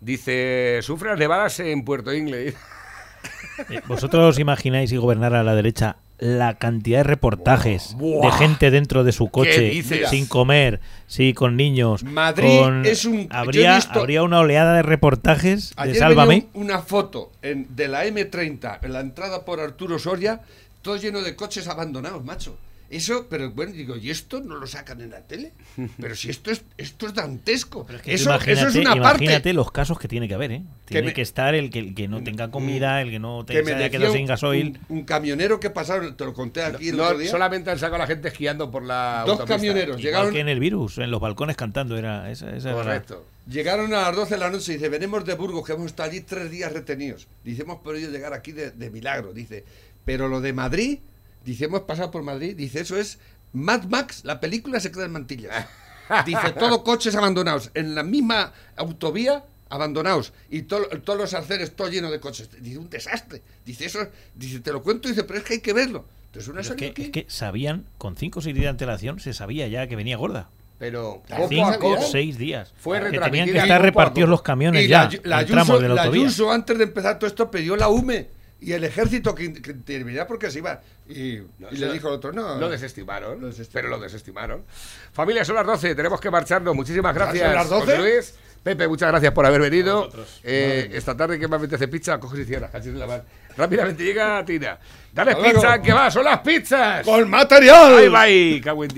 Dice, 0.00 0.78
sufre 0.82 1.10
las 1.10 1.18
nevadas 1.18 1.58
en 1.60 1.84
Puerto 1.84 2.12
Ingle. 2.14 2.54
Eh, 3.68 3.82
¿Vosotros 3.86 4.38
imagináis 4.38 4.88
si 4.88 4.96
gobernara 4.96 5.42
la 5.42 5.54
derecha 5.54 5.96
la 6.18 6.54
cantidad 6.56 7.00
de 7.00 7.02
reportajes 7.04 7.94
de 7.98 8.32
gente 8.32 8.70
dentro 8.70 9.04
de 9.04 9.12
su 9.12 9.28
coche 9.30 9.82
sin 10.08 10.26
comer, 10.26 10.80
sí, 11.06 11.34
con 11.34 11.56
niños? 11.56 12.02
Madrid 12.02 12.58
con- 12.58 12.86
es 12.86 13.04
un- 13.04 13.28
Habría, 13.30 13.74
visto- 13.76 14.00
habría 14.00 14.22
una 14.22 14.38
oleada 14.40 14.72
de 14.76 14.82
reportajes 14.82 15.74
de 15.76 15.82
Ayer 15.82 15.96
Sálvame. 15.96 16.28
venía 16.36 16.48
un- 16.54 16.62
una 16.64 16.78
foto 16.78 17.30
en- 17.42 17.66
de 17.76 17.88
la 17.88 18.06
M30 18.06 18.78
en 18.80 18.94
la 18.94 19.00
entrada 19.00 19.44
por 19.44 19.60
Arturo 19.60 19.98
Soria, 19.98 20.40
todo 20.82 20.96
lleno 20.96 21.20
de 21.22 21.34
coches 21.36 21.68
abandonados, 21.68 22.24
macho. 22.24 22.56
Eso, 22.90 23.28
pero 23.30 23.52
bueno, 23.52 23.70
digo, 23.70 23.96
¿y 23.96 24.10
esto 24.10 24.40
no 24.40 24.56
lo 24.56 24.66
sacan 24.66 25.00
en 25.00 25.10
la 25.10 25.20
tele? 25.20 25.52
Pero 26.00 26.16
si 26.16 26.28
esto 26.28 26.50
es, 26.50 26.62
esto 26.76 27.06
es 27.06 27.14
dantesco. 27.14 27.86
Que 27.86 27.94
eso, 27.94 28.04
eso 28.14 28.30
imagínate, 28.30 28.68
es 28.68 28.74
una 28.74 28.96
imagínate 28.96 29.32
parte. 29.36 29.52
los 29.52 29.70
casos 29.70 29.96
que 29.96 30.08
tiene 30.08 30.26
que 30.26 30.34
haber, 30.34 30.50
¿eh? 30.50 30.62
Tiene 30.86 31.06
me- 31.06 31.12
que 31.12 31.22
estar 31.22 31.54
el 31.54 31.70
que, 31.70 31.78
el 31.78 31.94
que 31.94 32.08
no 32.08 32.20
tenga 32.24 32.50
comida, 32.50 33.00
el 33.00 33.10
que 33.10 33.20
no 33.20 33.44
te, 33.44 33.52
que 33.62 33.64
se 33.64 33.98
me 34.00 34.10
sin 34.10 34.26
gasoil. 34.26 34.76
un- 34.88 34.98
un 34.98 35.04
camionero 35.04 35.60
que 35.60 35.70
pasaron, 35.70 36.16
te 36.16 36.24
lo 36.24 36.34
conté 36.34 36.64
aquí 36.64 36.88
el 36.88 36.96
No, 36.96 37.04
otro 37.04 37.18
día. 37.18 37.30
solamente 37.30 37.70
han 37.70 37.78
sacado 37.78 37.94
a 37.94 37.98
la 37.98 38.06
gente 38.08 38.26
esquiando 38.26 38.72
por 38.72 38.82
la 38.82 39.22
Dos 39.24 39.38
autopista. 39.38 39.54
camioneros 39.54 39.86
Igual 40.00 40.02
llegaron, 40.02 40.32
que 40.32 40.40
en 40.40 40.48
el 40.48 40.58
virus, 40.58 40.98
en 40.98 41.12
los 41.12 41.20
balcones 41.20 41.56
cantando, 41.56 41.96
era 41.96 42.28
esa, 42.28 42.50
esa 42.56 42.70
era 42.70 42.78
la- 42.78 42.84
Correcto. 42.84 43.24
llegaron 43.48 43.94
a 43.94 44.02
las 44.02 44.16
12 44.16 44.34
de 44.34 44.40
la 44.40 44.50
noche 44.50 44.72
y 44.72 44.74
dice, 44.78 44.88
venimos 44.88 45.24
de 45.24 45.34
Burgos, 45.34 45.64
que 45.64 45.74
hemos 45.74 45.86
estado 45.86 46.10
allí 46.10 46.22
tres 46.22 46.50
días 46.50 46.72
retenidos. 46.72 47.28
Dice, 47.44 47.62
hemos 47.62 47.78
podido 47.82 48.10
llegar 48.10 48.32
aquí 48.34 48.50
de, 48.50 48.72
de 48.72 48.90
milagro. 48.90 49.32
Dice, 49.32 49.62
pero 50.10 50.26
lo 50.26 50.40
de 50.40 50.52
Madrid, 50.52 50.98
dice, 51.44 51.66
hemos 51.66 51.82
pasado 51.82 52.10
por 52.10 52.24
Madrid, 52.24 52.56
dice, 52.56 52.80
eso 52.80 52.96
es 52.96 53.20
Mad 53.52 53.84
Max, 53.84 54.22
la 54.24 54.40
película 54.40 54.80
se 54.80 54.90
queda 54.90 55.04
en 55.04 55.12
mantillas. 55.12 55.66
Dice, 56.26 56.50
todo 56.58 56.82
coches 56.82 57.14
abandonados, 57.14 57.70
en 57.74 57.94
la 57.94 58.02
misma 58.02 58.52
autovía, 58.74 59.44
abandonados, 59.68 60.32
y 60.50 60.62
to- 60.62 60.88
todos 61.04 61.16
los 61.16 61.32
arcenes, 61.32 61.76
todo 61.76 61.88
lleno 61.88 62.10
de 62.10 62.18
coches. 62.18 62.50
Dice, 62.60 62.76
un 62.78 62.90
desastre. 62.90 63.40
Dice, 63.64 63.84
eso, 63.84 64.00
dice, 64.34 64.58
te 64.58 64.72
lo 64.72 64.82
cuento, 64.82 65.08
dice, 65.08 65.22
pero 65.22 65.38
es 65.38 65.44
que 65.44 65.52
hay 65.54 65.60
que 65.60 65.72
verlo. 65.72 66.06
Entonces, 66.26 66.48
una 66.48 66.62
es, 66.62 66.72
que, 66.72 66.86
aquí. 66.88 67.02
es 67.02 67.10
que 67.10 67.26
sabían, 67.28 67.84
con 67.96 68.16
5 68.16 68.40
o 68.40 68.42
6 68.42 68.52
días 68.52 68.64
de 68.64 68.70
antelación, 68.70 69.20
se 69.20 69.32
sabía 69.32 69.68
ya 69.68 69.86
que 69.86 69.94
venía 69.94 70.16
gorda. 70.16 70.50
Pero 70.80 71.22
poco 71.28 71.44
a 71.44 71.48
5 71.48 71.72
poco 71.78 72.00
o 72.00 72.02
6 72.02 72.36
días. 72.36 72.72
Fue 72.76 72.98
que 73.12 73.20
tenían 73.20 73.48
que 73.48 73.58
estar 73.58 73.80
repartidos 73.80 74.28
los 74.28 74.42
camiones 74.42 74.86
Y 74.86 74.88
ya, 74.88 75.04
la, 75.04 75.20
la 75.22 75.36
Ayuso, 75.38 75.78
de 75.78 75.88
la 75.88 75.94
la. 75.94 76.02
Ayuso, 76.02 76.50
antes 76.50 76.76
de 76.76 76.82
empezar 76.82 77.20
todo 77.20 77.28
esto, 77.28 77.48
pidió 77.48 77.76
la 77.76 77.88
UME 77.88 78.39
y 78.60 78.72
el 78.72 78.84
ejército 78.84 79.34
que, 79.34 79.52
que 79.52 79.70
interviniera 79.70 80.26
porque 80.26 80.50
se 80.50 80.58
iba. 80.58 80.80
Y, 81.08 81.14
y 81.14 81.46
le 81.72 81.86
lo- 81.86 81.92
dijo 81.92 82.08
al 82.08 82.14
otro, 82.14 82.32
no. 82.32 82.56
Lo 82.58 82.68
desestimaron, 82.68 83.40
Lo 83.40 83.46
desestimaron. 83.48 83.72
pero 83.90 83.96
lo 83.96 84.02
desestimaron. 84.02 84.64
Familia, 85.12 85.44
son 85.44 85.56
las 85.56 85.66
12, 85.66 85.94
tenemos 85.94 86.20
que 86.20 86.30
marcharnos. 86.30 86.74
Muchísimas 86.74 87.14
¿Ya 87.14 87.20
son 87.20 87.28
gracias, 87.32 87.54
las 87.54 87.68
12? 87.68 87.84
José 87.86 87.98
Luis. 87.98 88.34
Pepe, 88.62 88.86
muchas 88.86 89.08
gracias 89.08 89.32
por 89.32 89.46
haber 89.46 89.62
venido. 89.62 90.10
Eh, 90.44 90.90
esta 90.92 91.16
tarde 91.16 91.38
que 91.38 91.48
me 91.48 91.56
apetece 91.56 91.88
pizza, 91.88 92.20
coges 92.20 92.40
y 92.40 92.44
cierras. 92.44 92.70
cachis 92.70 92.92
la 92.92 93.06
mar. 93.06 93.24
Rápidamente 93.56 94.04
llega 94.04 94.44
Tina. 94.44 94.78
Dale 95.14 95.34
pizza, 95.36 95.80
que 95.80 95.92
va, 95.94 96.10
son 96.10 96.24
las 96.24 96.40
pizzas. 96.40 97.04
¡Con 97.06 97.28
material! 97.30 97.94
Bye, 97.94 98.08
bye. 98.10 98.60
cago 98.62 98.84
en 98.84 98.88